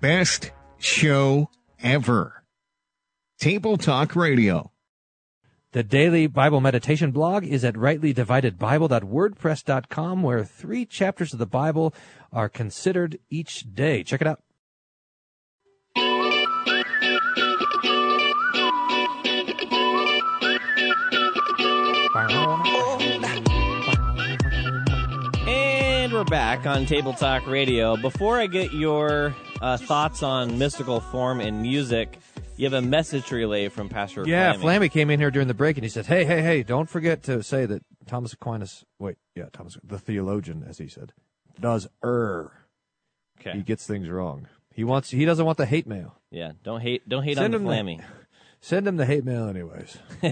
Best 0.05 0.51
show 0.77 1.49
ever. 1.81 2.43
Table 3.39 3.75
Talk 3.75 4.15
Radio. 4.15 4.71
the 5.71 5.81
daily 5.81 6.27
Bible 6.27 6.61
meditation 6.61 7.09
blog 7.09 7.43
is 7.43 7.65
at 7.65 7.73
rightlydividedbible.wordpress.com, 7.73 10.21
where 10.21 10.45
three 10.45 10.85
chapters 10.85 11.33
of 11.33 11.39
the 11.39 11.47
Bible 11.47 11.91
are 12.31 12.49
considered 12.49 13.17
each 13.31 13.73
day. 13.73 14.03
Check 14.03 14.21
it 14.21 14.27
out. 14.27 14.43
Back 26.29 26.65
on 26.65 26.85
Table 26.85 27.13
Talk 27.13 27.45
Radio. 27.47 27.97
Before 27.97 28.39
I 28.39 28.47
get 28.47 28.73
your 28.73 29.35
uh, 29.61 29.77
thoughts 29.77 30.23
on 30.23 30.57
mystical 30.57 30.99
form 30.99 31.39
and 31.39 31.61
music, 31.61 32.19
you 32.57 32.65
have 32.65 32.73
a 32.73 32.81
message 32.81 33.31
relay 33.31 33.69
from 33.69 33.89
Pastor 33.89 34.23
Yeah, 34.27 34.53
Flammy. 34.53 34.61
Flammy 34.87 34.91
came 34.91 35.09
in 35.09 35.19
here 35.19 35.31
during 35.31 35.47
the 35.47 35.53
break 35.53 35.77
and 35.77 35.83
he 35.83 35.89
said, 35.89 36.05
"Hey, 36.05 36.25
hey, 36.25 36.41
hey! 36.41 36.63
Don't 36.63 36.89
forget 36.89 37.23
to 37.23 37.43
say 37.43 37.65
that 37.65 37.83
Thomas 38.07 38.33
Aquinas. 38.33 38.85
Wait, 38.99 39.17
yeah, 39.35 39.45
Thomas, 39.53 39.77
the 39.83 39.99
theologian, 39.99 40.65
as 40.67 40.77
he 40.77 40.87
said, 40.87 41.13
does 41.59 41.87
err. 42.03 42.51
Okay. 43.39 43.57
He 43.57 43.61
gets 43.63 43.85
things 43.85 44.09
wrong. 44.09 44.47
He 44.73 44.83
wants. 44.83 45.11
He 45.11 45.25
doesn't 45.25 45.45
want 45.45 45.57
the 45.57 45.65
hate 45.65 45.87
mail. 45.87 46.15
Yeah, 46.31 46.53
don't 46.63 46.81
hate 46.81 47.07
don't 47.07 47.23
hate 47.23 47.37
Send 47.37 47.53
on 47.55 47.61
him 47.61 47.67
the- 47.67 47.73
Flammy. 47.73 48.03
Send 48.65 48.87
him 48.87 48.97
the 48.97 49.05
hate 49.05 49.23
mail 49.23 49.47
anyways. 49.47 49.99
PR 50.23 50.31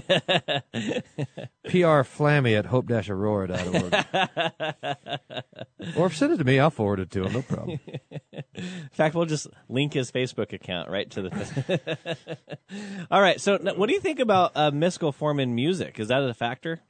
Flammy 2.02 2.58
at 2.58 2.66
hope-aurora.org. 2.66 3.94
or 5.96 6.10
send 6.10 6.32
it 6.32 6.38
to 6.38 6.44
me. 6.44 6.58
I'll 6.58 6.70
forward 6.70 6.98
it 6.98 7.12
to 7.12 7.26
him. 7.26 7.32
No 7.32 7.42
problem. 7.42 7.78
In 8.56 8.90
fact, 8.90 9.14
we'll 9.14 9.26
just 9.26 9.46
link 9.68 9.92
his 9.92 10.10
Facebook 10.10 10.52
account 10.52 10.90
right 10.90 11.08
to 11.12 11.22
the. 11.22 12.26
All 13.12 13.20
right. 13.20 13.40
So, 13.40 13.56
what 13.76 13.86
do 13.86 13.92
you 13.92 14.00
think 14.00 14.18
about 14.18 14.50
uh, 14.56 14.72
mystical 14.72 15.12
form 15.12 15.38
in 15.38 15.54
music? 15.54 16.00
Is 16.00 16.08
that 16.08 16.20
a 16.20 16.34
factor? 16.34 16.80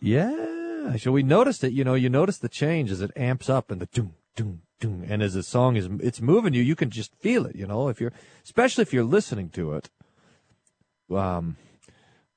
Yeah. 0.00 0.96
So 0.96 1.12
we 1.12 1.22
noticed 1.22 1.62
it. 1.62 1.72
You 1.72 1.84
know, 1.84 1.94
you 1.94 2.08
notice 2.08 2.38
the 2.38 2.48
change 2.48 2.90
as 2.90 3.02
it 3.02 3.12
amps 3.14 3.48
up 3.48 3.70
and 3.70 3.80
the 3.80 3.86
doom, 3.86 4.14
doom, 4.34 4.62
doom, 4.80 5.04
and 5.08 5.22
as 5.22 5.34
the 5.34 5.44
song 5.44 5.76
is, 5.76 5.88
it's 6.00 6.20
moving 6.20 6.54
you. 6.54 6.62
You 6.62 6.74
can 6.74 6.90
just 6.90 7.14
feel 7.14 7.46
it. 7.46 7.54
You 7.54 7.68
know, 7.68 7.86
if 7.86 8.00
you're, 8.00 8.12
especially 8.42 8.82
if 8.82 8.92
you're 8.92 9.04
listening 9.04 9.50
to 9.50 9.74
it, 9.74 9.90
um, 11.10 11.56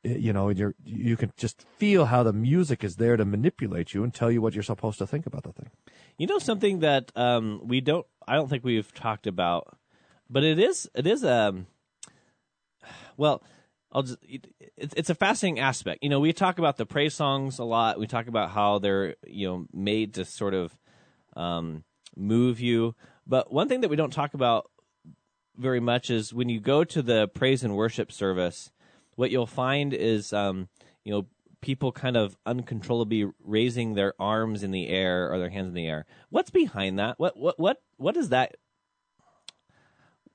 you 0.04 0.34
know, 0.34 0.50
you're 0.50 0.74
you 0.84 1.16
can 1.16 1.32
just 1.38 1.66
feel 1.78 2.06
how 2.06 2.24
the 2.24 2.34
music 2.34 2.84
is 2.84 2.96
there 2.96 3.18
to 3.18 3.26
manipulate 3.26 3.94
you 3.94 4.04
and 4.04 4.14
tell 4.14 4.32
you 4.32 4.42
what 4.42 4.54
you're 4.54 4.64
supposed 4.64 4.98
to 4.98 5.08
think 5.08 5.26
about 5.26 5.44
the 5.44 5.52
thing. 5.52 5.70
You 6.18 6.28
know 6.28 6.40
something 6.40 6.80
that 6.80 7.12
um, 7.16 7.62
we 7.64 7.82
don't. 7.82 8.06
I 8.28 8.36
don't 8.36 8.50
think 8.50 8.64
we've 8.64 8.92
talked 8.94 9.28
about, 9.28 9.78
but 10.30 10.44
it 10.44 10.58
is. 10.58 10.90
It 10.96 11.06
is. 11.06 11.24
Um, 11.24 11.68
well, 13.16 13.44
I'll 13.92 14.04
just. 14.04 14.18
It, 14.24 14.48
it's 14.76 14.94
it's 14.98 15.10
a 15.12 15.16
fascinating 15.16 15.60
aspect. 15.60 16.00
You 16.02 16.10
know, 16.10 16.20
we 16.20 16.34
talk 16.34 16.58
about 16.58 16.78
the 16.78 16.86
praise 16.86 17.14
songs 17.14 17.60
a 17.60 17.64
lot. 17.64 18.00
We 18.00 18.08
talk 18.08 18.28
about 18.28 18.52
how 18.52 18.80
they're 18.80 19.16
you 19.28 19.48
know 19.48 19.66
made 19.72 20.16
to 20.16 20.26
sort 20.26 20.56
of 20.56 20.76
um, 21.36 21.84
move 22.16 22.60
you. 22.60 22.96
But 23.28 23.54
one 23.54 23.70
thing 23.70 23.82
that 23.82 23.90
we 23.90 23.96
don't 23.96 24.14
talk 24.14 24.34
about 24.34 24.70
very 25.62 25.80
much 25.80 26.10
is 26.10 26.34
when 26.34 26.50
you 26.50 26.60
go 26.60 26.84
to 26.84 27.02
the 27.02 27.28
praise 27.28 27.64
and 27.64 27.76
worship 27.76 28.12
service, 28.12 28.72
what 29.16 29.32
you'll 29.32 29.46
find 29.46 29.94
is, 29.94 30.34
um, 30.34 30.68
you 31.04 31.12
know, 31.14 31.28
people 31.62 31.92
kind 31.92 32.18
of 32.18 32.36
uncontrollably 32.46 33.30
raising 33.44 33.94
their 33.94 34.14
arms 34.20 34.64
in 34.64 34.72
the 34.72 34.90
air 34.90 35.32
or 35.32 35.40
their 35.40 35.50
hands 35.50 35.70
in 35.70 35.74
the 35.74 35.88
air. 35.88 36.06
What's 36.30 36.50
behind 36.50 37.00
that? 37.00 37.20
What 37.20 37.38
what 37.38 37.60
what 37.60 37.82
what 37.98 38.18
is 38.18 38.30
that? 38.30 38.56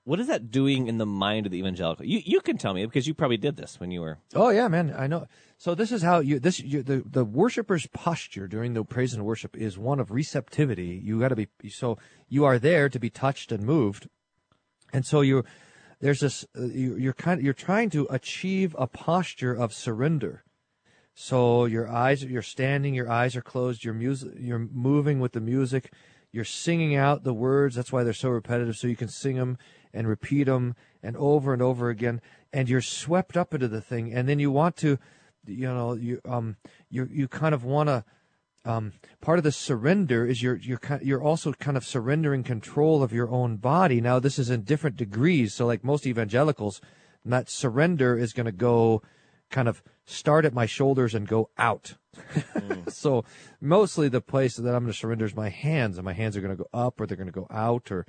What 0.04 0.20
is 0.20 0.28
that 0.28 0.52
doing 0.52 0.86
in 0.86 0.98
the 0.98 1.06
mind 1.06 1.46
of 1.46 1.52
the 1.52 1.58
evangelical? 1.58 2.06
You 2.06 2.22
you 2.24 2.40
can 2.40 2.58
tell 2.58 2.72
me 2.72 2.86
because 2.86 3.08
you 3.08 3.14
probably 3.14 3.36
did 3.36 3.56
this 3.56 3.80
when 3.80 3.90
you 3.90 4.00
were. 4.00 4.18
Oh 4.34 4.50
yeah, 4.50 4.68
man, 4.68 4.94
I 4.96 5.08
know. 5.08 5.26
So 5.58 5.74
this 5.74 5.90
is 5.90 6.02
how 6.02 6.20
you 6.20 6.38
this 6.38 6.60
you, 6.60 6.82
the 6.82 7.02
the 7.04 7.24
worshiper's 7.24 7.88
posture 7.88 8.46
during 8.46 8.74
the 8.74 8.84
praise 8.84 9.12
and 9.12 9.24
worship 9.24 9.56
is 9.56 9.76
one 9.76 9.98
of 9.98 10.12
receptivity. 10.12 11.00
You 11.02 11.18
got 11.18 11.28
to 11.28 11.36
be 11.36 11.48
so 11.68 11.98
you 12.28 12.44
are 12.44 12.58
there 12.58 12.88
to 12.88 13.00
be 13.00 13.10
touched 13.10 13.50
and 13.50 13.64
moved, 13.64 14.08
and 14.96 15.04
so 15.04 15.20
you 15.20 15.44
there's 16.00 16.20
this 16.20 16.46
uh, 16.58 16.64
you, 16.64 16.96
you're 16.96 17.12
kind 17.12 17.38
of, 17.38 17.44
you're 17.44 17.52
trying 17.68 17.90
to 17.90 18.06
achieve 18.08 18.74
a 18.78 18.86
posture 18.86 19.54
of 19.54 19.74
surrender. 19.74 20.42
So 21.14 21.66
your 21.66 21.86
eyes 21.88 22.24
you're 22.24 22.40
standing, 22.56 22.94
your 22.94 23.10
eyes 23.10 23.36
are 23.36 23.42
closed, 23.42 23.84
your 23.84 23.92
music 23.94 24.32
you're 24.38 24.66
moving 24.72 25.20
with 25.20 25.32
the 25.32 25.40
music, 25.40 25.92
you're 26.32 26.44
singing 26.44 26.96
out 26.96 27.24
the 27.24 27.34
words. 27.34 27.74
That's 27.74 27.92
why 27.92 28.04
they're 28.04 28.24
so 28.24 28.30
repetitive. 28.30 28.76
So 28.76 28.86
you 28.86 28.96
can 28.96 29.08
sing 29.08 29.36
them 29.36 29.58
and 29.92 30.08
repeat 30.08 30.44
them 30.44 30.74
and 31.02 31.14
over 31.16 31.52
and 31.52 31.60
over 31.60 31.90
again, 31.90 32.22
and 32.52 32.68
you're 32.68 32.80
swept 32.80 33.36
up 33.36 33.52
into 33.52 33.68
the 33.68 33.82
thing. 33.82 34.14
And 34.14 34.26
then 34.26 34.38
you 34.38 34.50
want 34.50 34.76
to, 34.78 34.98
you 35.46 35.68
know, 35.68 35.92
you 35.92 36.22
um 36.24 36.56
you 36.88 37.06
you 37.12 37.28
kind 37.28 37.54
of 37.54 37.64
want 37.64 37.88
to. 37.90 38.04
Um, 38.66 38.92
part 39.20 39.38
of 39.38 39.44
the 39.44 39.52
surrender 39.52 40.26
is 40.26 40.42
you're 40.42 40.56
you're 40.56 40.80
you're 41.00 41.22
also 41.22 41.52
kind 41.52 41.76
of 41.76 41.86
surrendering 41.86 42.42
control 42.42 43.02
of 43.02 43.12
your 43.12 43.30
own 43.30 43.56
body. 43.56 44.00
Now 44.00 44.18
this 44.18 44.38
is 44.38 44.50
in 44.50 44.62
different 44.62 44.96
degrees. 44.96 45.54
So 45.54 45.66
like 45.66 45.84
most 45.84 46.06
evangelicals, 46.06 46.80
that 47.24 47.48
surrender 47.48 48.18
is 48.18 48.32
going 48.32 48.46
to 48.46 48.52
go 48.52 49.02
kind 49.50 49.68
of 49.68 49.82
start 50.04 50.44
at 50.44 50.52
my 50.52 50.66
shoulders 50.66 51.14
and 51.14 51.28
go 51.28 51.50
out. 51.56 51.94
so 52.88 53.24
mostly 53.60 54.08
the 54.08 54.20
place 54.20 54.56
that 54.56 54.74
I'm 54.74 54.82
going 54.82 54.92
to 54.92 54.98
surrender 54.98 55.24
is 55.24 55.36
my 55.36 55.48
hands, 55.48 55.96
and 55.96 56.04
my 56.04 56.12
hands 56.12 56.36
are 56.36 56.40
going 56.40 56.56
to 56.56 56.62
go 56.62 56.68
up, 56.74 57.00
or 57.00 57.06
they're 57.06 57.16
going 57.16 57.26
to 57.28 57.32
go 57.32 57.46
out, 57.50 57.90
or 57.92 58.04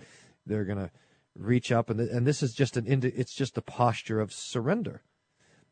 they're 0.45 0.65
going 0.65 0.79
to 0.79 0.91
reach 1.35 1.71
up, 1.71 1.89
and 1.89 1.99
th- 1.99 2.11
and 2.11 2.25
this 2.25 2.41
is 2.41 2.53
just 2.53 2.77
an 2.77 2.85
it's 2.87 3.35
just 3.35 3.57
a 3.57 3.61
posture 3.61 4.19
of 4.19 4.33
surrender. 4.33 5.03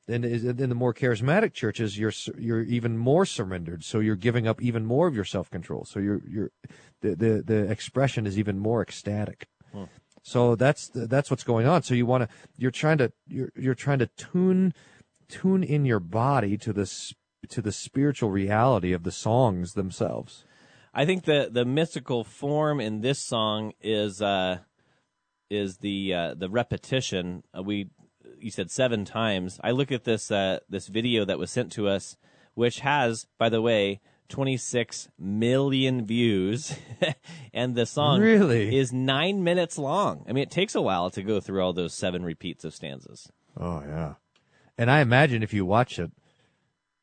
Is- 0.08 0.44
in 0.46 0.70
the 0.70 0.76
more 0.76 0.94
charismatic 0.94 1.54
churches, 1.54 1.98
you're 1.98 2.14
you're 2.38 2.62
even 2.62 2.98
more 2.98 3.26
surrendered, 3.26 3.84
so 3.84 4.00
you're 4.00 4.16
giving 4.16 4.48
up 4.48 4.62
even 4.62 4.86
more 4.86 5.08
of 5.08 5.16
your 5.16 5.26
self 5.26 5.50
control. 5.50 5.86
So 5.86 6.00
you're 6.00 6.22
you're 6.28 6.52
the, 7.02 7.16
the 7.16 7.44
the 7.46 7.72
expression 7.72 8.28
is 8.28 8.38
even 8.38 8.60
more 8.60 8.82
ecstatic. 8.82 9.48
So 10.22 10.56
that's 10.56 10.88
the, 10.88 11.06
that's 11.06 11.30
what's 11.30 11.44
going 11.44 11.68
on. 11.68 11.84
So 11.84 11.94
you 11.94 12.06
want 12.06 12.24
to 12.24 12.36
you're 12.58 12.72
trying 12.72 12.98
to 13.00 13.12
you're 13.28 13.52
you're 13.56 13.76
trying 13.76 14.00
to 14.00 14.08
tune 14.08 14.74
tune 15.28 15.64
in 15.64 15.86
your 15.86 16.00
body 16.00 16.58
to 16.58 16.74
this 16.74 17.14
to 17.50 17.62
the 17.62 17.72
spiritual 17.72 18.32
reality 18.32 18.92
of 18.94 19.04
the 19.04 19.12
songs 19.12 19.74
themselves. 19.74 20.46
I 20.94 21.06
think 21.06 21.26
the 21.26 21.50
the 21.52 21.66
mystical 21.66 22.24
form 22.24 22.80
in 22.80 23.02
this 23.02 23.20
song 23.20 23.74
is 23.82 24.22
uh, 24.22 24.60
is 25.50 25.78
the 25.78 26.14
uh, 26.14 26.34
the 26.36 26.50
repetition. 26.50 27.44
Uh, 27.56 27.62
we 27.64 27.90
you 28.46 28.52
said 28.52 28.70
seven 28.70 29.06
times. 29.06 29.60
I 29.64 29.72
look 29.72 29.92
at 29.92 30.04
this 30.04 30.30
uh, 30.30 30.60
this 30.70 30.88
video 30.88 31.26
that 31.26 31.40
was 31.40 31.50
sent 31.50 31.72
to 31.74 31.88
us, 31.88 32.16
which 32.54 32.82
has, 32.82 33.26
by 33.40 33.50
the 33.50 33.60
way, 33.60 34.02
26 34.30 35.10
million 35.18 36.06
views, 36.06 36.76
and 37.54 37.74
the 37.74 37.88
song 37.88 38.20
Really? 38.22 38.78
is 38.78 38.94
nine 38.94 39.44
minutes 39.44 39.80
long. 39.80 40.24
I 40.30 40.32
mean, 40.32 40.44
it 40.44 40.52
takes 40.52 40.76
a 40.76 40.82
while 40.82 41.10
to 41.10 41.24
go 41.24 41.40
through 41.40 41.64
all 41.64 41.74
those 41.74 41.96
seven 41.96 42.24
repeats 42.24 42.64
of 42.64 42.76
stanzas. 42.76 43.32
Oh 43.58 43.82
yeah, 43.82 44.14
and 44.78 44.92
I 44.92 45.00
imagine 45.02 45.42
if 45.42 45.52
you 45.54 45.66
watch 45.66 45.98
it, 45.98 46.12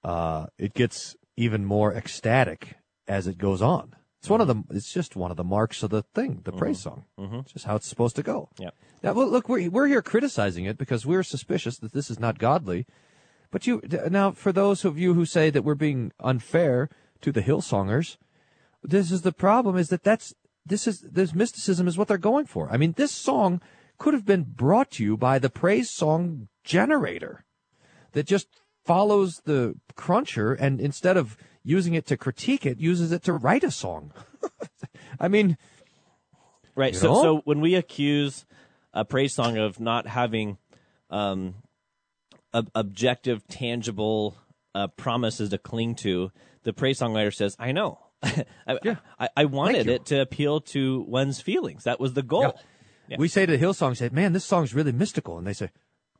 uh, 0.04 0.46
it 0.58 0.74
gets 0.74 1.16
even 1.36 1.64
more 1.64 1.92
ecstatic 1.92 2.76
as 3.08 3.26
it 3.26 3.36
goes 3.36 3.60
on. 3.60 3.96
It's 4.20 4.30
one 4.30 4.40
of 4.40 4.46
the. 4.46 4.62
It's 4.70 4.92
just 4.92 5.16
one 5.16 5.32
of 5.32 5.36
the 5.36 5.42
marks 5.42 5.82
of 5.82 5.90
the 5.90 6.04
thing, 6.14 6.42
the 6.44 6.52
praise 6.52 6.78
song. 6.78 7.06
It's 7.18 7.52
just 7.52 7.64
how 7.64 7.74
it's 7.74 7.88
supposed 7.88 8.14
to 8.14 8.22
go. 8.22 8.48
Yep. 8.60 8.74
Now, 9.02 9.12
well, 9.12 9.28
look, 9.28 9.48
we're 9.48 9.68
we're 9.68 9.88
here 9.88 10.02
criticizing 10.02 10.64
it 10.64 10.78
because 10.78 11.04
we're 11.04 11.22
suspicious 11.22 11.78
that 11.78 11.92
this 11.92 12.10
is 12.10 12.20
not 12.20 12.38
godly. 12.38 12.86
But 13.50 13.66
you 13.66 13.82
now, 14.10 14.30
for 14.30 14.52
those 14.52 14.84
of 14.84 14.98
you 14.98 15.14
who 15.14 15.26
say 15.26 15.50
that 15.50 15.62
we're 15.64 15.74
being 15.74 16.12
unfair 16.20 16.88
to 17.20 17.32
the 17.32 17.42
Hillsongers, 17.42 18.16
this 18.82 19.10
is 19.10 19.22
the 19.22 19.32
problem: 19.32 19.76
is 19.76 19.88
that 19.88 20.04
that's 20.04 20.34
this 20.64 20.86
is 20.86 21.00
this 21.00 21.34
mysticism 21.34 21.88
is 21.88 21.98
what 21.98 22.08
they're 22.08 22.18
going 22.18 22.46
for. 22.46 22.70
I 22.70 22.76
mean, 22.76 22.94
this 22.96 23.12
song 23.12 23.60
could 23.98 24.14
have 24.14 24.24
been 24.24 24.44
brought 24.44 24.90
to 24.92 25.04
you 25.04 25.16
by 25.16 25.38
the 25.38 25.50
praise 25.50 25.90
song 25.90 26.48
generator 26.64 27.44
that 28.12 28.26
just 28.26 28.48
follows 28.84 29.42
the 29.44 29.74
cruncher 29.96 30.52
and 30.52 30.80
instead 30.80 31.16
of 31.16 31.36
using 31.64 31.94
it 31.94 32.06
to 32.06 32.16
critique 32.16 32.66
it, 32.66 32.80
uses 32.80 33.12
it 33.12 33.22
to 33.24 33.32
write 33.32 33.62
a 33.62 33.70
song. 33.70 34.12
I 35.20 35.28
mean, 35.28 35.56
Right. 36.74 36.94
So, 36.94 37.08
know? 37.08 37.22
so 37.22 37.36
when 37.44 37.60
we 37.60 37.74
accuse 37.74 38.46
a 38.94 39.04
praise 39.04 39.34
song 39.34 39.56
of 39.58 39.80
not 39.80 40.06
having 40.06 40.58
um, 41.10 41.54
ob- 42.54 42.70
objective, 42.74 43.46
tangible 43.48 44.36
uh, 44.74 44.88
promises 44.88 45.50
to 45.50 45.58
cling 45.58 45.94
to, 45.96 46.30
the 46.62 46.72
praise 46.72 47.00
songwriter 47.00 47.34
says, 47.34 47.56
"I 47.58 47.72
know. 47.72 47.98
I, 48.22 48.44
Yeah. 48.82 48.96
I, 49.18 49.28
I 49.36 49.44
wanted 49.46 49.88
it 49.88 50.06
to 50.06 50.20
appeal 50.20 50.60
to 50.60 51.00
one's 51.08 51.40
feelings. 51.40 51.84
That 51.84 51.98
was 52.00 52.14
the 52.14 52.22
goal. 52.22 52.58
Yeah. 53.08 53.16
we 53.18 53.28
say 53.28 53.44
to 53.46 53.58
Hillsong, 53.58 53.96
say, 53.96 54.08
"Man, 54.12 54.32
this 54.32 54.44
song's 54.44 54.74
really 54.74 54.92
mystical," 54.92 55.38
and 55.38 55.46
they 55.46 55.52
say, 55.52 55.70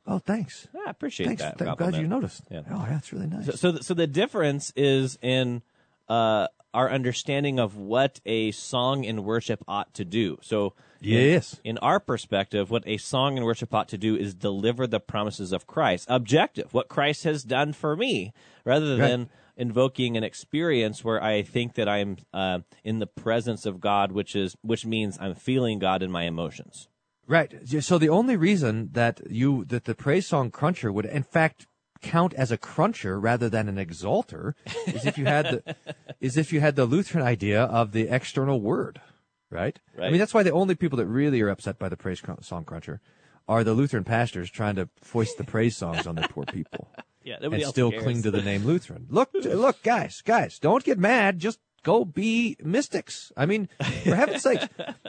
"Oh, 0.05 0.19
thanks, 0.19 0.67
I 0.85 0.89
appreciate 0.89 1.27
thanks, 1.27 1.41
that. 1.41 1.57
th- 1.57 1.77
glad 1.77 1.95
you 1.95 2.07
noticed." 2.07 2.43
Yeah. 2.51 2.61
Oh, 2.69 2.85
yeah, 2.89 2.97
it's 2.97 3.13
really 3.13 3.27
nice. 3.27 3.45
So, 3.45 3.51
so, 3.53 3.71
the, 3.71 3.83
so 3.83 3.93
the 3.93 4.07
difference 4.07 4.71
is 4.75 5.17
in 5.21 5.61
uh, 6.09 6.47
our 6.73 6.89
understanding 6.89 7.59
of 7.59 7.77
what 7.77 8.19
a 8.25 8.51
song 8.51 9.03
in 9.03 9.23
worship 9.23 9.63
ought 9.67 9.93
to 9.93 10.05
do. 10.05 10.37
So, 10.41 10.73
Yes. 11.01 11.59
in, 11.65 11.77
our 11.79 11.99
perspective, 11.99 12.71
what 12.71 12.83
a 12.85 12.95
song 12.97 13.35
in 13.37 13.43
worship 13.43 13.73
ought 13.73 13.89
to 13.89 13.97
do 13.97 14.15
is 14.15 14.33
deliver 14.33 14.87
the 14.87 15.01
promises 15.01 15.51
of 15.51 15.67
Christ, 15.67 16.05
objective, 16.09 16.73
what 16.73 16.87
Christ 16.87 17.25
has 17.25 17.43
done 17.43 17.73
for 17.73 17.95
me, 17.97 18.31
rather 18.63 18.97
Right. 18.97 19.07
than 19.09 19.29
invoking 19.57 20.15
an 20.17 20.23
experience 20.23 21.03
where 21.03 21.21
I 21.21 21.41
think 21.43 21.75
that 21.75 21.87
I'm 21.89 22.17
uh, 22.33 22.59
in 22.83 22.99
the 22.99 23.05
presence 23.07 23.65
of 23.65 23.79
God, 23.79 24.11
which 24.11 24.35
is 24.35 24.55
which 24.61 24.85
means 24.85 25.17
I'm 25.19 25.35
feeling 25.35 25.77
God 25.77 26.01
in 26.01 26.09
my 26.09 26.23
emotions. 26.23 26.87
Right. 27.27 27.53
So 27.81 27.97
the 27.97 28.09
only 28.09 28.35
reason 28.35 28.89
that 28.93 29.21
you 29.29 29.65
that 29.65 29.85
the 29.85 29.95
praise 29.95 30.27
song 30.27 30.51
cruncher 30.51 30.91
would 30.91 31.05
in 31.05 31.23
fact 31.23 31.67
count 32.03 32.33
as 32.35 32.51
a 32.51 32.57
cruncher 32.57 33.19
rather 33.19 33.49
than 33.49 33.67
an 33.67 33.77
exalter 33.79 34.55
is 34.85 35.05
if 35.05 35.17
you 35.17 35.25
had 35.25 35.45
the 35.45 35.75
is 36.19 36.37
if 36.37 36.53
you 36.53 36.59
had 36.59 36.75
the 36.75 36.85
Lutheran 36.85 37.25
idea 37.25 37.63
of 37.63 37.91
the 37.93 38.07
external 38.09 38.61
word, 38.61 39.01
right? 39.49 39.79
I 39.99 40.09
mean 40.11 40.19
that's 40.19 40.33
why 40.33 40.43
the 40.43 40.51
only 40.51 40.75
people 40.75 40.97
that 40.97 41.07
really 41.07 41.41
are 41.41 41.49
upset 41.49 41.79
by 41.79 41.89
the 41.89 41.97
praise 41.97 42.21
song 42.41 42.65
cruncher 42.65 42.99
are 43.47 43.63
the 43.63 43.73
Lutheran 43.73 44.03
pastors 44.03 44.51
trying 44.51 44.75
to 44.75 44.89
foist 45.01 45.37
the 45.37 45.43
praise 45.43 45.75
songs 45.75 46.05
on 46.05 46.15
the 46.15 46.27
poor 46.29 46.45
people 46.45 46.89
Yeah, 47.23 47.37
and 47.41 47.63
still 47.63 47.89
cares. 47.91 48.03
cling 48.03 48.21
to 48.23 48.31
the 48.31 48.41
name 48.41 48.63
Lutheran. 48.65 49.07
Look, 49.09 49.29
look, 49.33 49.81
guys, 49.81 50.21
guys, 50.21 50.59
don't 50.59 50.83
get 50.83 50.99
mad. 50.99 51.39
Just 51.39 51.59
go 51.83 52.05
be 52.05 52.57
mystics. 52.63 53.31
I 53.37 53.45
mean, 53.45 53.69
for 54.03 54.15
heaven's 54.15 54.41
sake, 54.43 54.61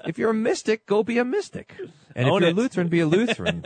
if 0.07 0.19
you're 0.19 0.31
a 0.31 0.35
mystic, 0.35 0.87
go 0.87 1.03
be 1.03 1.19
a 1.19 1.25
mystic. 1.25 1.75
And 2.15 2.29
Own 2.29 2.43
if 2.43 2.49
you're 2.49 2.51
it. 2.51 2.53
a 2.53 2.61
Lutheran, 2.61 2.89
be 2.89 3.01
a 3.01 3.07
Lutheran. 3.07 3.65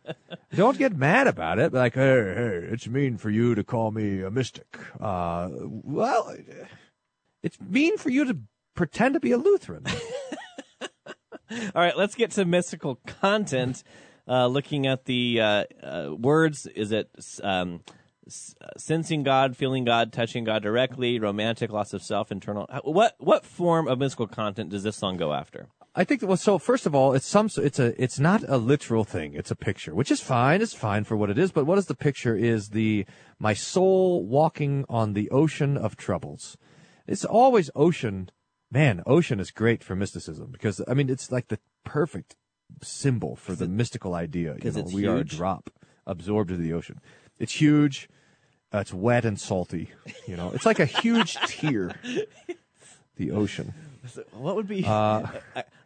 don't 0.54 0.78
get 0.78 0.96
mad 0.96 1.26
about 1.26 1.58
it. 1.58 1.72
Like, 1.72 1.94
hey, 1.94 2.34
hey, 2.34 2.68
it's 2.70 2.86
mean 2.86 3.16
for 3.16 3.30
you 3.30 3.54
to 3.54 3.64
call 3.64 3.90
me 3.90 4.22
a 4.22 4.30
mystic. 4.30 4.78
Uh, 5.00 5.48
well, 5.52 6.34
it's 7.42 7.60
mean 7.60 7.98
for 7.98 8.10
you 8.10 8.24
to 8.26 8.38
pretend 8.74 9.14
to 9.14 9.20
be 9.20 9.32
a 9.32 9.38
Lutheran. 9.38 9.84
All 11.50 11.82
right, 11.82 11.96
let's 11.96 12.14
get 12.14 12.30
to 12.32 12.44
mystical 12.44 12.96
content. 13.20 13.82
Uh, 14.26 14.46
looking 14.46 14.86
at 14.86 15.04
the 15.04 15.40
uh, 15.40 15.64
uh, 15.82 16.14
words, 16.16 16.66
is 16.66 16.92
it 16.92 17.10
um, 17.42 17.80
sensing 18.28 19.22
God, 19.22 19.56
feeling 19.56 19.84
God, 19.84 20.12
touching 20.12 20.44
God 20.44 20.62
directly, 20.62 21.18
romantic, 21.18 21.70
loss 21.70 21.92
of 21.92 22.02
self, 22.02 22.30
internal? 22.30 22.66
uh, 22.68 22.80
What 22.84 23.14
what 23.18 23.44
form 23.44 23.88
of 23.88 23.98
mystical 23.98 24.26
content 24.26 24.70
does 24.70 24.82
this 24.82 24.96
song 24.96 25.16
go 25.16 25.32
after? 25.32 25.68
I 25.94 26.04
think 26.04 26.20
that 26.20 26.26
well, 26.26 26.38
so 26.38 26.58
first 26.58 26.86
of 26.86 26.94
all, 26.94 27.12
it's 27.12 27.26
some, 27.26 27.50
it's 27.58 27.78
a, 27.78 28.02
it's 28.02 28.18
not 28.18 28.42
a 28.48 28.56
literal 28.56 29.04
thing. 29.04 29.34
It's 29.34 29.50
a 29.50 29.56
picture, 29.56 29.94
which 29.94 30.10
is 30.10 30.20
fine. 30.22 30.62
It's 30.62 30.72
fine 30.72 31.04
for 31.04 31.16
what 31.18 31.28
it 31.28 31.36
is. 31.38 31.52
But 31.52 31.66
what 31.66 31.76
is 31.76 31.86
the 31.86 31.94
picture? 31.94 32.34
Is 32.34 32.70
the 32.70 33.04
my 33.38 33.52
soul 33.52 34.24
walking 34.24 34.86
on 34.88 35.12
the 35.12 35.28
ocean 35.30 35.76
of 35.76 35.96
troubles? 35.96 36.56
It's 37.06 37.24
always 37.24 37.70
ocean. 37.74 38.30
Man, 38.70 39.02
ocean 39.04 39.38
is 39.38 39.50
great 39.50 39.84
for 39.84 39.94
mysticism 39.94 40.50
because 40.50 40.80
I 40.88 40.94
mean 40.94 41.10
it's 41.10 41.30
like 41.30 41.48
the 41.48 41.58
perfect 41.84 42.36
symbol 42.82 43.36
for 43.36 43.54
the 43.54 43.68
mystical 43.68 44.14
idea. 44.14 44.56
You 44.62 44.70
know, 44.70 44.86
we 44.90 45.06
are 45.06 45.18
a 45.18 45.24
drop 45.24 45.68
absorbed 46.06 46.50
into 46.50 46.62
the 46.62 46.72
ocean. 46.72 47.00
It's 47.38 47.54
huge. 47.60 48.08
Uh, 48.72 48.78
it's 48.78 48.92
wet 48.94 49.24
and 49.24 49.38
salty. 49.38 49.90
You 50.26 50.36
know, 50.36 50.50
it's 50.52 50.64
like 50.66 50.78
a 50.80 50.86
huge 50.86 51.34
tear. 51.46 51.94
The 53.16 53.30
ocean. 53.30 53.74
What 54.32 54.56
would 54.56 54.66
be? 54.68 54.84
I, 54.86 55.40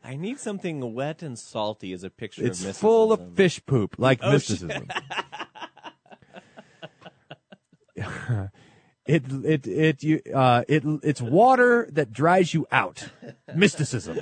I 0.05 0.17
need 0.17 0.39
something 0.39 0.95
wet 0.95 1.23
and 1.23 1.39
salty 1.39 1.93
as 1.93 2.05
a 2.05 2.11
picture 2.11 2.43
Uh, 2.43 2.47
It's 2.47 2.61
of 2.61 2.67
mysticism. 2.67 2.81
full 2.89 3.13
of 3.13 3.35
fish 3.35 3.61
poop, 3.67 3.97
like 3.99 4.21
Oh, 4.23 4.33
mysticism. 4.33 4.89
it 9.07 9.23
it 9.45 9.67
it 9.67 10.03
you 10.03 10.21
uh 10.35 10.65
it 10.69 10.83
it's 11.03 11.21
water 11.23 11.89
that 11.93 12.13
dries 12.13 12.53
you 12.55 12.67
out. 12.71 13.09
Mysticism. 13.55 14.19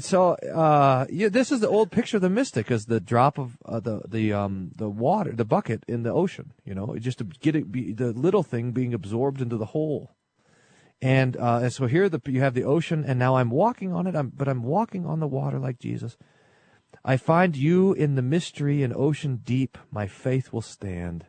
So 0.00 0.32
uh 0.32 1.06
yeah, 1.10 1.28
this 1.28 1.52
is 1.52 1.60
the 1.60 1.68
old 1.68 1.90
picture 1.90 2.18
of 2.18 2.22
the 2.22 2.30
mystic 2.30 2.70
as 2.70 2.86
the 2.86 3.00
drop 3.00 3.38
of 3.38 3.58
uh, 3.64 3.80
the 3.80 4.02
the 4.08 4.32
um 4.32 4.72
the 4.74 4.88
water 4.88 5.32
the 5.32 5.44
bucket 5.44 5.84
in 5.88 6.02
the 6.02 6.12
ocean. 6.12 6.52
You 6.64 6.74
know, 6.74 6.96
just 6.98 7.18
to 7.18 7.24
get 7.24 7.56
it 7.56 7.70
be 7.70 7.92
the 7.92 8.12
little 8.12 8.42
thing 8.42 8.72
being 8.72 8.94
absorbed 8.94 9.40
into 9.40 9.56
the 9.56 9.66
whole. 9.66 10.16
And 11.02 11.36
uh, 11.36 11.68
so 11.68 11.86
here 11.86 12.08
the 12.08 12.20
you 12.26 12.40
have 12.40 12.54
the 12.54 12.64
ocean, 12.64 13.04
and 13.06 13.18
now 13.18 13.36
I'm 13.36 13.50
walking 13.50 13.92
on 13.92 14.06
it. 14.06 14.16
I'm, 14.16 14.32
but 14.34 14.48
I'm 14.48 14.62
walking 14.62 15.04
on 15.04 15.20
the 15.20 15.26
water 15.26 15.58
like 15.58 15.78
Jesus. 15.78 16.16
I 17.04 17.16
find 17.18 17.54
you 17.54 17.92
in 17.92 18.14
the 18.14 18.22
mystery 18.22 18.82
and 18.82 18.94
ocean 18.94 19.40
deep. 19.44 19.76
My 19.90 20.06
faith 20.06 20.52
will 20.52 20.62
stand. 20.62 21.26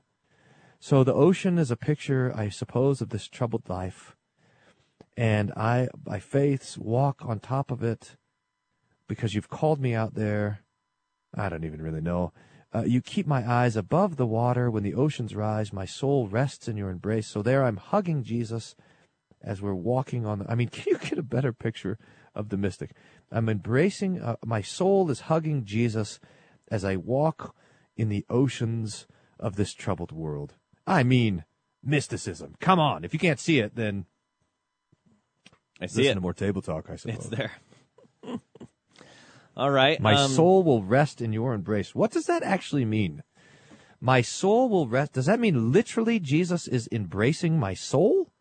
So 0.80 1.04
the 1.04 1.14
ocean 1.14 1.58
is 1.58 1.70
a 1.70 1.76
picture, 1.76 2.32
I 2.36 2.50
suppose, 2.50 3.02
of 3.02 3.10
this 3.10 3.28
troubled 3.28 3.68
life, 3.68 4.16
and 5.18 5.52
I, 5.54 5.90
by 5.96 6.20
faith, 6.20 6.78
walk 6.78 7.24
on 7.26 7.40
top 7.40 7.72
of 7.72 7.84
it, 7.84 8.16
because 9.08 9.34
you've 9.34 9.50
called 9.50 9.80
me 9.80 9.94
out 9.94 10.16
there. 10.16 10.64
I 11.36 11.50
don't 11.50 11.64
even 11.64 11.82
really 11.82 12.02
know. 12.02 12.34
Uh, 12.74 12.84
you 12.86 13.02
keep 13.02 13.26
my 13.26 13.50
eyes 13.50 13.76
above 13.76 14.18
the 14.18 14.26
water 14.26 14.70
when 14.70 14.84
the 14.84 14.94
oceans 14.94 15.36
rise. 15.36 15.72
My 15.72 15.86
soul 15.86 16.28
rests 16.28 16.68
in 16.68 16.78
your 16.78 16.90
embrace. 16.90 17.28
So 17.28 17.42
there, 17.42 17.64
I'm 17.64 17.78
hugging 17.78 18.24
Jesus 18.24 18.76
as 19.42 19.62
we're 19.62 19.74
walking 19.74 20.26
on 20.26 20.40
the, 20.40 20.52
I 20.52 20.56
mean, 20.56 20.68
can 20.72 20.84
you 20.88 20.98
get 20.98 21.18
a 21.18 21.24
better 21.24 21.54
picture 21.54 21.98
of 22.36 22.50
the 22.50 22.58
mystic? 22.58 22.92
I'm 23.32 23.50
embracing, 23.50 24.22
uh, 24.22 24.36
my 24.46 24.62
soul 24.62 25.10
is 25.10 25.22
hugging 25.22 25.66
Jesus 25.66 26.20
as 26.70 26.84
I 26.84 26.98
walk 26.98 27.56
in 27.96 28.10
the 28.10 28.26
oceans 28.30 29.08
of 29.40 29.56
this 29.56 29.74
troubled 29.74 30.12
world. 30.12 30.56
I 30.86 31.04
mean, 31.04 31.46
mysticism. 31.84 32.56
Come 32.60 32.80
on. 32.80 33.04
If 33.04 33.14
you 33.14 33.20
can't 33.20 33.40
see 33.40 33.60
it, 33.60 33.76
then 33.76 34.06
I 35.82 35.86
see 35.86 36.02
listen 36.02 36.12
it. 36.12 36.16
to 36.16 36.22
more 36.22 36.34
table 36.34 36.62
talk, 36.62 36.90
I 36.90 36.96
suppose. 36.96 37.18
It's 37.18 37.28
there. 37.28 37.52
All 39.58 39.72
right. 39.72 40.00
My 40.00 40.14
um, 40.14 40.32
soul 40.32 40.64
will 40.64 40.84
rest 40.84 41.20
in 41.20 41.34
your 41.34 41.54
embrace. 41.54 41.96
What 41.96 42.12
does 42.12 42.28
that 42.28 42.44
actually 42.44 42.86
mean? 42.86 43.24
My 44.00 44.22
soul 44.22 44.70
will 44.70 44.88
rest. 44.88 45.14
Does 45.14 45.26
that 45.26 45.40
mean 45.40 45.72
literally 45.72 46.20
Jesus 46.20 46.68
is 46.68 46.88
embracing 46.92 47.60
my 47.60 47.74
soul? 47.74 48.32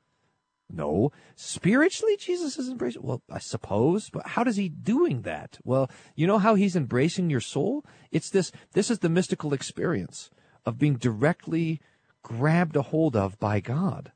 No. 0.71 1.12
Spiritually, 1.35 2.19
Jesus 2.19 2.59
is 2.59 2.69
embracing. 2.69 3.03
Well, 3.03 3.23
I 3.31 3.39
suppose, 3.39 4.11
but 4.11 4.27
how 4.27 4.45
does 4.45 4.57
he 4.57 4.69
doing 4.69 5.23
that? 5.23 5.59
Well, 5.64 5.91
you 6.14 6.27
know 6.27 6.39
how 6.39 6.55
he's 6.55 6.77
embracing 6.77 7.31
your 7.31 7.41
soul? 7.41 7.85
It's 8.11 8.29
this, 8.29 8.53
this 8.73 8.91
is 8.91 8.99
the 8.99 9.09
mystical 9.09 9.55
experience 9.55 10.31
of 10.67 10.79
being 10.79 10.97
directly 10.97 11.81
grabbed 12.23 12.77
a 12.77 12.83
hold 12.83 13.17
of 13.17 13.39
by 13.39 13.61
God. 13.61 14.12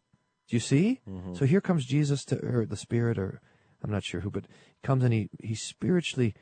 Do 0.48 0.56
you 0.56 0.60
see? 0.60 1.00
So 1.36 1.46
here 1.46 1.62
comes 1.62 1.86
Jesus 1.86 2.26
to, 2.26 2.44
or 2.44 2.66
the 2.66 2.76
Spirit, 2.76 3.16
or 3.18 3.40
I'm 3.82 3.90
not 3.90 4.04
sure 4.04 4.20
who, 4.20 4.30
but 4.30 4.44
comes 4.82 5.04
and 5.04 5.14
he, 5.14 5.30
he 5.40 5.54
spiritually 5.54 6.34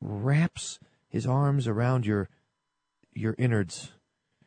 wraps 0.00 0.78
his 1.08 1.26
arms 1.26 1.66
around 1.66 2.06
your, 2.06 2.28
your 3.14 3.34
innards. 3.38 3.92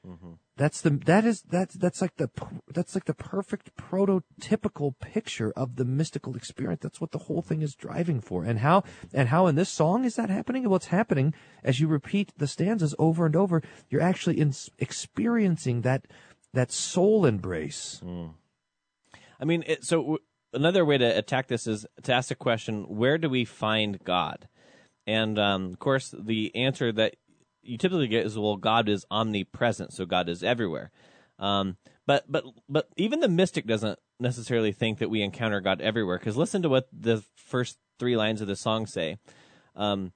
Mm-hmm. 0.07 0.33
That's 0.57 0.81
the 0.81 0.91
that 0.91 1.25
is 1.25 1.41
that's 1.41 1.73
that's 1.73 2.01
like 2.01 2.17
the 2.17 2.29
that's 2.71 2.93
like 2.93 3.05
the 3.05 3.13
perfect 3.13 3.75
prototypical 3.77 4.93
picture 4.99 5.51
of 5.55 5.75
the 5.75 5.85
mystical 5.85 6.35
experience. 6.35 6.81
That's 6.83 7.01
what 7.01 7.11
the 7.11 7.19
whole 7.19 7.41
thing 7.41 7.61
is 7.61 7.73
driving 7.73 8.19
for. 8.21 8.43
And 8.43 8.59
how 8.59 8.83
and 9.13 9.29
how 9.29 9.47
in 9.47 9.55
this 9.55 9.69
song 9.69 10.05
is 10.05 10.17
that 10.17 10.29
happening? 10.29 10.63
Well, 10.63 10.75
it's 10.75 10.87
happening 10.87 11.33
as 11.63 11.79
you 11.79 11.87
repeat 11.87 12.33
the 12.37 12.47
stanzas 12.47 12.93
over 12.99 13.25
and 13.25 13.35
over. 13.35 13.63
You're 13.89 14.01
actually 14.01 14.39
in, 14.39 14.53
experiencing 14.77 15.81
that 15.81 16.05
that 16.53 16.71
soul 16.71 17.25
embrace. 17.25 18.01
Mm. 18.03 18.33
I 19.39 19.45
mean, 19.45 19.63
it, 19.65 19.83
so 19.83 19.97
w- 19.97 20.19
another 20.53 20.85
way 20.85 20.97
to 20.97 21.17
attack 21.17 21.47
this 21.47 21.65
is 21.65 21.87
to 22.03 22.13
ask 22.13 22.29
the 22.29 22.35
question: 22.35 22.83
Where 22.83 23.17
do 23.17 23.29
we 23.29 23.45
find 23.45 24.03
God? 24.03 24.47
And 25.07 25.37
um, 25.39 25.73
of 25.73 25.79
course, 25.79 26.13
the 26.17 26.55
answer 26.55 26.91
that 26.91 27.15
you 27.61 27.77
typically 27.77 28.07
get 28.07 28.25
is, 28.25 28.37
"Well, 28.37 28.57
God 28.57 28.89
is 28.89 29.05
omnipresent, 29.11 29.93
so 29.93 30.05
God 30.05 30.29
is 30.29 30.43
everywhere." 30.43 30.91
Um, 31.39 31.77
but 32.05 32.25
but 32.31 32.45
but 32.69 32.89
even 32.97 33.19
the 33.19 33.27
mystic 33.27 33.65
doesn't 33.65 33.99
necessarily 34.19 34.71
think 34.71 34.99
that 34.99 35.09
we 35.09 35.21
encounter 35.21 35.61
God 35.61 35.81
everywhere. 35.81 36.17
Because 36.17 36.37
listen 36.37 36.61
to 36.61 36.69
what 36.69 36.87
the 36.91 37.23
first 37.35 37.77
three 37.99 38.15
lines 38.15 38.41
of 38.41 38.47
the 38.47 38.55
song 38.55 38.85
say: 38.85 39.17
um, 39.75 40.13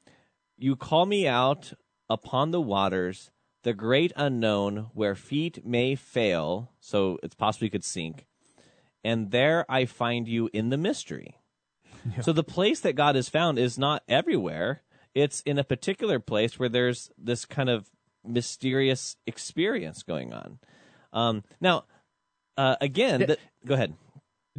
"You 0.57 0.75
call 0.75 1.05
me 1.05 1.27
out 1.27 1.73
upon 2.09 2.51
the 2.51 2.61
waters." 2.61 3.31
The 3.63 3.73
great 3.73 4.13
unknown, 4.15 4.91
where 4.93 5.15
feet 5.15 5.65
may 5.65 5.95
fail, 5.95 6.69
so 6.79 7.17
it's 7.23 7.33
possible 7.33 7.65
you 7.65 7.71
could 7.71 7.83
sink 7.83 8.27
and 9.05 9.29
there 9.29 9.65
I 9.69 9.86
find 9.86 10.27
you 10.27 10.49
in 10.51 10.69
the 10.69 10.77
mystery. 10.77 11.38
So 12.21 12.33
the 12.33 12.43
place 12.43 12.79
that 12.81 12.93
God 12.93 13.15
is 13.15 13.29
found 13.29 13.57
is 13.57 13.77
not 13.77 14.03
everywhere. 14.07 14.81
It's 15.13 15.41
in 15.41 15.57
a 15.57 15.63
particular 15.63 16.19
place 16.19 16.59
where 16.59 16.69
there's 16.69 17.09
this 17.17 17.45
kind 17.45 17.69
of 17.69 17.89
mysterious 18.23 19.17
experience 19.25 20.03
going 20.03 20.33
on. 20.33 20.59
Um, 21.13 21.43
now, 21.61 21.85
uh, 22.57 22.75
again, 22.81 23.25
th- 23.27 23.39
go 23.65 23.73
ahead. 23.75 23.93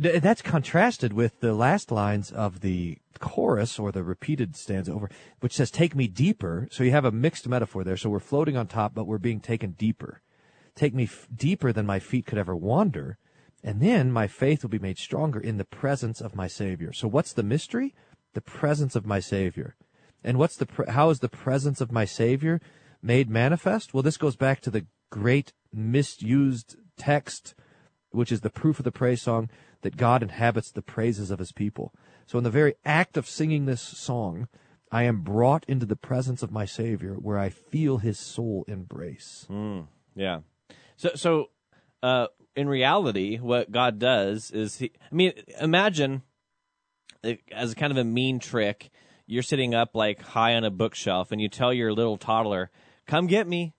Th- 0.01 0.21
That's 0.21 0.43
contrasted 0.43 1.13
with 1.13 1.41
the 1.41 1.55
last 1.55 1.91
lines 1.91 2.31
of 2.31 2.61
the 2.61 2.99
chorus 3.19 3.79
or 3.79 3.93
the 3.93 4.03
repeated 4.03 4.57
stanza 4.57 4.93
over, 4.93 5.11
which 5.41 5.55
says, 5.55 5.71
Take 5.71 5.95
me 5.95 6.07
deeper. 6.09 6.69
So 6.71 6.85
you 6.85 6.91
have 6.91 7.05
a 7.05 7.13
mixed 7.13 7.49
metaphor 7.49 7.85
there. 7.85 7.97
So 7.97 8.11
we're 8.11 8.19
floating 8.19 8.57
on 8.57 8.67
top, 8.67 8.95
but 8.95 9.07
we're 9.07 9.19
being 9.19 9.41
taken 9.41 9.73
deeper. 9.73 10.21
Take 10.75 10.95
me 10.95 11.05
f- 11.05 11.29
deeper 11.35 11.73
than 11.73 11.87
my 11.87 11.99
feet 11.99 12.27
could 12.27 12.39
ever 12.39 12.55
wander. 12.57 13.19
And 13.63 13.81
then 13.81 14.13
my 14.13 14.27
faith 14.27 14.63
will 14.63 14.71
be 14.71 14.79
made 14.79 14.99
stronger 14.99 15.41
in 15.41 15.57
the 15.57 15.65
presence 15.65 16.21
of 16.21 16.37
my 16.37 16.47
Savior. 16.47 16.93
So 16.93 17.09
what's 17.09 17.33
the 17.33 17.43
mystery? 17.43 17.95
The 18.35 18.41
presence 18.41 18.95
of 18.95 19.07
my 19.07 19.21
Savior. 19.21 19.75
And 20.23 20.39
what's 20.39 20.57
the, 20.57 20.67
pre- 20.67 20.91
how 20.91 21.11
is 21.11 21.21
the 21.21 21.29
presence 21.29 21.81
of 21.81 21.93
my 21.93 22.05
Savior 22.05 22.61
made 23.03 23.31
manifest? 23.31 23.93
Well, 23.95 24.03
this 24.03 24.17
goes 24.17 24.37
back 24.37 24.61
to 24.63 24.71
the 24.71 24.87
great 25.11 25.53
misused 25.73 26.77
text 26.97 27.55
which 28.17 28.33
is 28.33 28.41
the 28.41 28.51
proof 28.51 28.79
of 28.79 28.85
the 28.85 28.93
praise 28.93 29.23
song 29.23 29.51
that 29.83 29.97
God 29.97 30.23
inhabits 30.23 30.71
the 30.71 30.83
praises 30.83 31.31
of 31.31 31.39
his 31.39 31.53
people. 31.53 31.93
So 32.27 32.39
in 32.39 32.45
the 32.45 32.51
very 32.51 32.75
act 32.85 33.17
of 33.17 33.29
singing 33.29 33.67
this 33.67 33.83
song, 33.83 34.49
I 34.91 35.03
am 35.05 35.21
brought 35.21 35.65
into 35.69 35.87
the 35.87 35.97
presence 35.97 36.43
of 36.43 36.51
my 36.51 36.65
Savior 36.65 37.15
where 37.15 37.39
I 37.39 37.51
feel 37.51 37.99
his 37.99 38.19
soul 38.19 38.65
embrace. 38.67 39.47
Yeah. 40.15 40.41
So, 40.97 41.11
so 41.15 41.47
uh, 42.03 42.29
in 42.57 42.69
reality, 42.69 43.37
what 43.37 43.71
God 43.71 43.99
does 43.99 44.51
is 44.51 44.79
he. 44.79 44.93
I 45.11 45.15
mean, 45.15 45.33
imagine 45.61 46.23
as 47.53 47.75
kind 47.75 47.91
of 47.91 47.99
a 47.99 48.05
mean 48.05 48.39
trick, 48.39 48.91
you're 49.27 49.43
sitting 49.43 49.75
up 49.75 49.95
like 49.95 50.23
high 50.23 50.55
on 50.55 50.65
a 50.65 50.71
bookshelf, 50.71 51.31
and 51.31 51.41
you 51.41 51.49
tell 51.49 51.73
your 51.73 51.93
little 51.93 52.17
toddler, 52.17 52.71
"Come 53.07 53.27
get 53.27 53.47
me. 53.47 53.75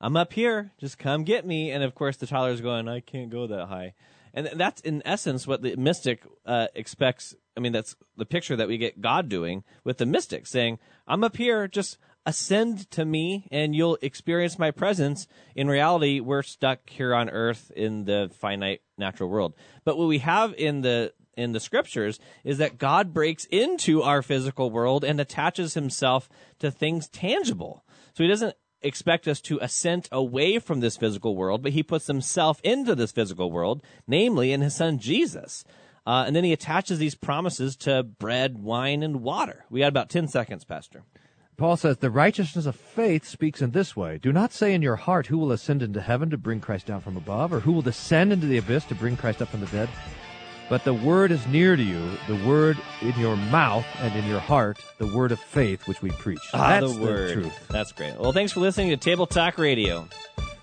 I'm 0.00 0.16
up 0.16 0.32
here. 0.32 0.72
Just 0.78 0.98
come 0.98 1.24
get 1.24 1.46
me." 1.46 1.70
And 1.70 1.84
of 1.84 1.94
course, 1.94 2.16
the 2.16 2.26
toddler's 2.26 2.60
going, 2.60 2.88
"I 2.88 3.00
can't 3.00 3.30
go 3.30 3.46
that 3.46 3.66
high." 3.66 3.94
And 4.34 4.48
that's 4.54 4.80
in 4.80 5.02
essence 5.04 5.46
what 5.46 5.60
the 5.60 5.76
mystic 5.76 6.24
uh, 6.46 6.68
expects. 6.74 7.34
I 7.54 7.60
mean, 7.60 7.72
that's 7.72 7.96
the 8.16 8.24
picture 8.24 8.56
that 8.56 8.68
we 8.68 8.78
get 8.78 9.02
God 9.02 9.28
doing 9.28 9.62
with 9.84 9.98
the 9.98 10.06
mystic, 10.06 10.46
saying, 10.46 10.78
"I'm 11.06 11.22
up 11.22 11.36
here. 11.36 11.68
Just 11.68 11.98
ascend 12.24 12.90
to 12.92 13.04
me 13.04 13.46
and 13.50 13.74
you'll 13.74 13.98
experience 14.02 14.58
my 14.58 14.70
presence. 14.70 15.26
In 15.54 15.68
reality, 15.68 16.20
we're 16.20 16.42
stuck 16.42 16.88
here 16.88 17.14
on 17.14 17.28
earth 17.28 17.70
in 17.74 18.04
the 18.04 18.30
finite 18.32 18.82
natural 18.96 19.28
world. 19.28 19.54
But 19.84 19.98
what 19.98 20.08
we 20.08 20.18
have 20.18 20.54
in 20.54 20.82
the 20.82 21.12
in 21.34 21.52
the 21.52 21.60
scriptures 21.60 22.20
is 22.44 22.58
that 22.58 22.76
God 22.76 23.14
breaks 23.14 23.46
into 23.46 24.02
our 24.02 24.20
physical 24.22 24.70
world 24.70 25.02
and 25.02 25.18
attaches 25.18 25.74
himself 25.74 26.28
to 26.58 26.70
things 26.70 27.08
tangible. 27.08 27.84
So 28.14 28.22
he 28.22 28.28
doesn't 28.28 28.54
expect 28.82 29.26
us 29.26 29.40
to 29.42 29.58
ascend 29.62 30.08
away 30.12 30.58
from 30.58 30.80
this 30.80 30.96
physical 30.96 31.34
world, 31.34 31.62
but 31.62 31.72
he 31.72 31.82
puts 31.82 32.06
himself 32.06 32.60
into 32.62 32.94
this 32.94 33.12
physical 33.12 33.50
world, 33.50 33.82
namely 34.06 34.52
in 34.52 34.60
his 34.60 34.74
son 34.74 34.98
Jesus. 34.98 35.64
Uh, 36.06 36.24
and 36.26 36.34
then 36.34 36.44
he 36.44 36.52
attaches 36.52 36.98
these 36.98 37.14
promises 37.14 37.76
to 37.76 38.02
bread, 38.02 38.58
wine, 38.58 39.02
and 39.02 39.22
water. 39.22 39.64
We 39.70 39.80
got 39.80 39.88
about 39.88 40.10
10 40.10 40.28
seconds, 40.28 40.64
Pastor. 40.64 41.04
Paul 41.56 41.76
says, 41.76 41.98
The 41.98 42.10
righteousness 42.10 42.66
of 42.66 42.74
faith 42.76 43.24
speaks 43.26 43.60
in 43.62 43.70
this 43.72 43.94
way 43.96 44.18
Do 44.18 44.32
not 44.32 44.52
say 44.52 44.74
in 44.74 44.82
your 44.82 44.96
heart, 44.96 45.26
Who 45.28 45.38
will 45.38 45.52
ascend 45.52 45.82
into 45.82 46.00
heaven 46.00 46.30
to 46.30 46.38
bring 46.38 46.60
Christ 46.60 46.86
down 46.86 47.00
from 47.00 47.16
above, 47.16 47.52
or 47.52 47.60
who 47.60 47.72
will 47.72 47.82
descend 47.82 48.32
into 48.32 48.46
the 48.46 48.58
abyss 48.58 48.84
to 48.86 48.94
bring 48.94 49.16
Christ 49.16 49.42
up 49.42 49.48
from 49.48 49.60
the 49.60 49.66
dead? 49.66 49.88
But 50.68 50.84
the 50.84 50.94
word 50.94 51.30
is 51.32 51.46
near 51.48 51.76
to 51.76 51.82
you, 51.82 52.08
the 52.28 52.42
word 52.46 52.78
in 53.02 53.12
your 53.18 53.36
mouth 53.36 53.84
and 54.00 54.14
in 54.16 54.26
your 54.26 54.40
heart, 54.40 54.78
the 54.98 55.06
word 55.14 55.30
of 55.30 55.38
faith 55.38 55.86
which 55.86 56.00
we 56.00 56.08
preach. 56.10 56.40
Ah, 56.54 56.80
That's 56.80 56.94
the 56.94 57.02
word. 57.02 57.32
truth. 57.34 57.68
That's 57.68 57.92
great. 57.92 58.18
Well, 58.18 58.32
thanks 58.32 58.52
for 58.52 58.60
listening 58.60 58.88
to 58.90 58.96
Table 58.96 59.26
Talk 59.26 59.58
Radio. 59.58 60.08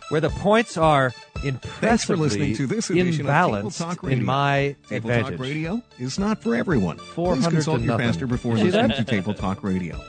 Where 0.07 0.21
the 0.21 0.31
points 0.31 0.75
are 0.77 1.13
impressively 1.43 1.59
Thanks 1.87 2.05
for 2.05 2.17
listening 2.17 2.55
to 2.55 2.65
this 2.65 2.89
edition 2.89 3.27
imbalanced 3.27 3.65
of 3.67 3.75
Table 3.77 3.89
Talk 3.91 4.03
Radio. 4.03 4.17
in 4.19 4.25
my 4.25 4.75
Table 4.87 5.11
advantage. 5.11 5.31
Talk 5.37 5.39
Radio 5.45 5.81
is 5.99 6.17
not 6.17 6.41
for 6.41 6.55
everyone. 6.55 6.97
400 6.97 7.43
Please 7.43 7.53
consult 7.53 7.77
to 7.77 7.83
your 7.83 7.91
nothing. 7.93 8.05
pastor 8.07 8.25
before 8.25 8.57
See 8.57 8.63
listening 8.63 8.87
that? 8.87 8.97
to 8.97 9.03
Table 9.03 9.35
Talk 9.35 9.61
Radio. 9.63 9.99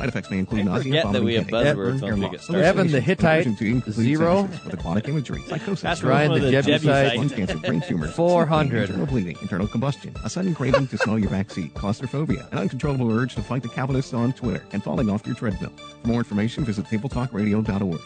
Side 0.00 0.08
effects 0.08 0.30
may 0.30 0.38
include 0.38 0.60
I 0.62 0.64
nausea, 0.64 0.82
forget 0.82 0.94
that 0.94 1.02
vomiting, 1.12 1.24
we 1.26 1.34
have 1.34 1.44
headache, 1.50 1.76
buzzwords 1.76 2.00
heartburn, 2.00 2.00
once 2.00 2.02
we 2.02 2.08
hair 2.08 2.30
get 2.30 2.32
loss, 2.32 2.42
started. 2.44 2.64
Evan 2.64 2.86
the 2.86 3.00
hallucinations, 3.00 3.06
Hittite, 3.06 3.46
aversion 3.46 3.82
to 3.82 3.92
zero. 3.92 4.34
sentences 4.36 4.64
with 4.64 4.74
aquatic 4.74 5.08
imagery, 5.08 5.42
psychosis, 5.46 5.80
That's 5.82 6.02
Ryan 6.02 6.30
one 6.30 6.40
the 6.40 6.46
of 6.46 6.64
the 6.64 6.72
Jebusite, 6.72 7.16
lung 7.18 7.28
cancer, 7.28 7.58
brain 7.58 7.80
tumor, 7.82 8.08
400. 8.12 8.80
internal 8.84 9.06
bleeding, 9.06 9.36
internal 9.42 9.66
combustion, 9.68 10.14
a 10.24 10.30
sudden 10.30 10.54
craving 10.54 10.86
to 10.86 10.96
smell 10.96 11.18
your 11.18 11.28
backseat, 11.28 11.74
claustrophobia, 11.74 12.48
an 12.52 12.58
uncontrollable 12.58 13.12
urge 13.12 13.34
to 13.34 13.42
fight 13.42 13.62
the 13.62 13.68
capitalists 13.68 14.14
on 14.14 14.32
Twitter, 14.32 14.64
and 14.72 14.82
falling 14.82 15.10
off 15.10 15.26
your 15.26 15.36
treadmill. 15.36 15.72
For 16.00 16.08
more 16.08 16.18
information, 16.20 16.64
visit 16.64 16.86
tabletalkradio.org. 16.86 18.00